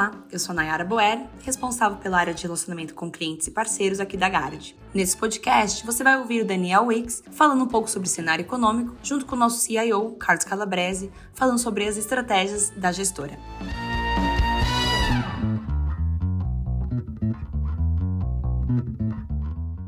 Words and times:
Olá, 0.00 0.12
eu 0.32 0.38
sou 0.38 0.54
Nayara 0.54 0.82
Boer, 0.82 1.26
responsável 1.44 1.98
pela 1.98 2.16
área 2.16 2.32
de 2.32 2.42
relacionamento 2.42 2.94
com 2.94 3.10
clientes 3.10 3.48
e 3.48 3.50
parceiros 3.50 4.00
aqui 4.00 4.16
da 4.16 4.30
Gard. 4.30 4.74
Nesse 4.94 5.14
podcast, 5.14 5.84
você 5.84 6.02
vai 6.02 6.16
ouvir 6.16 6.40
o 6.40 6.46
Daniel 6.46 6.86
Wicks 6.86 7.22
falando 7.32 7.62
um 7.62 7.68
pouco 7.68 7.90
sobre 7.90 8.08
o 8.08 8.10
cenário 8.10 8.42
econômico, 8.42 8.96
junto 9.02 9.26
com 9.26 9.36
o 9.36 9.38
nosso 9.38 9.60
CIO, 9.60 10.12
Carlos 10.12 10.46
Calabrese, 10.46 11.12
falando 11.34 11.58
sobre 11.58 11.86
as 11.86 11.98
estratégias 11.98 12.70
da 12.70 12.90
gestora. 12.90 13.38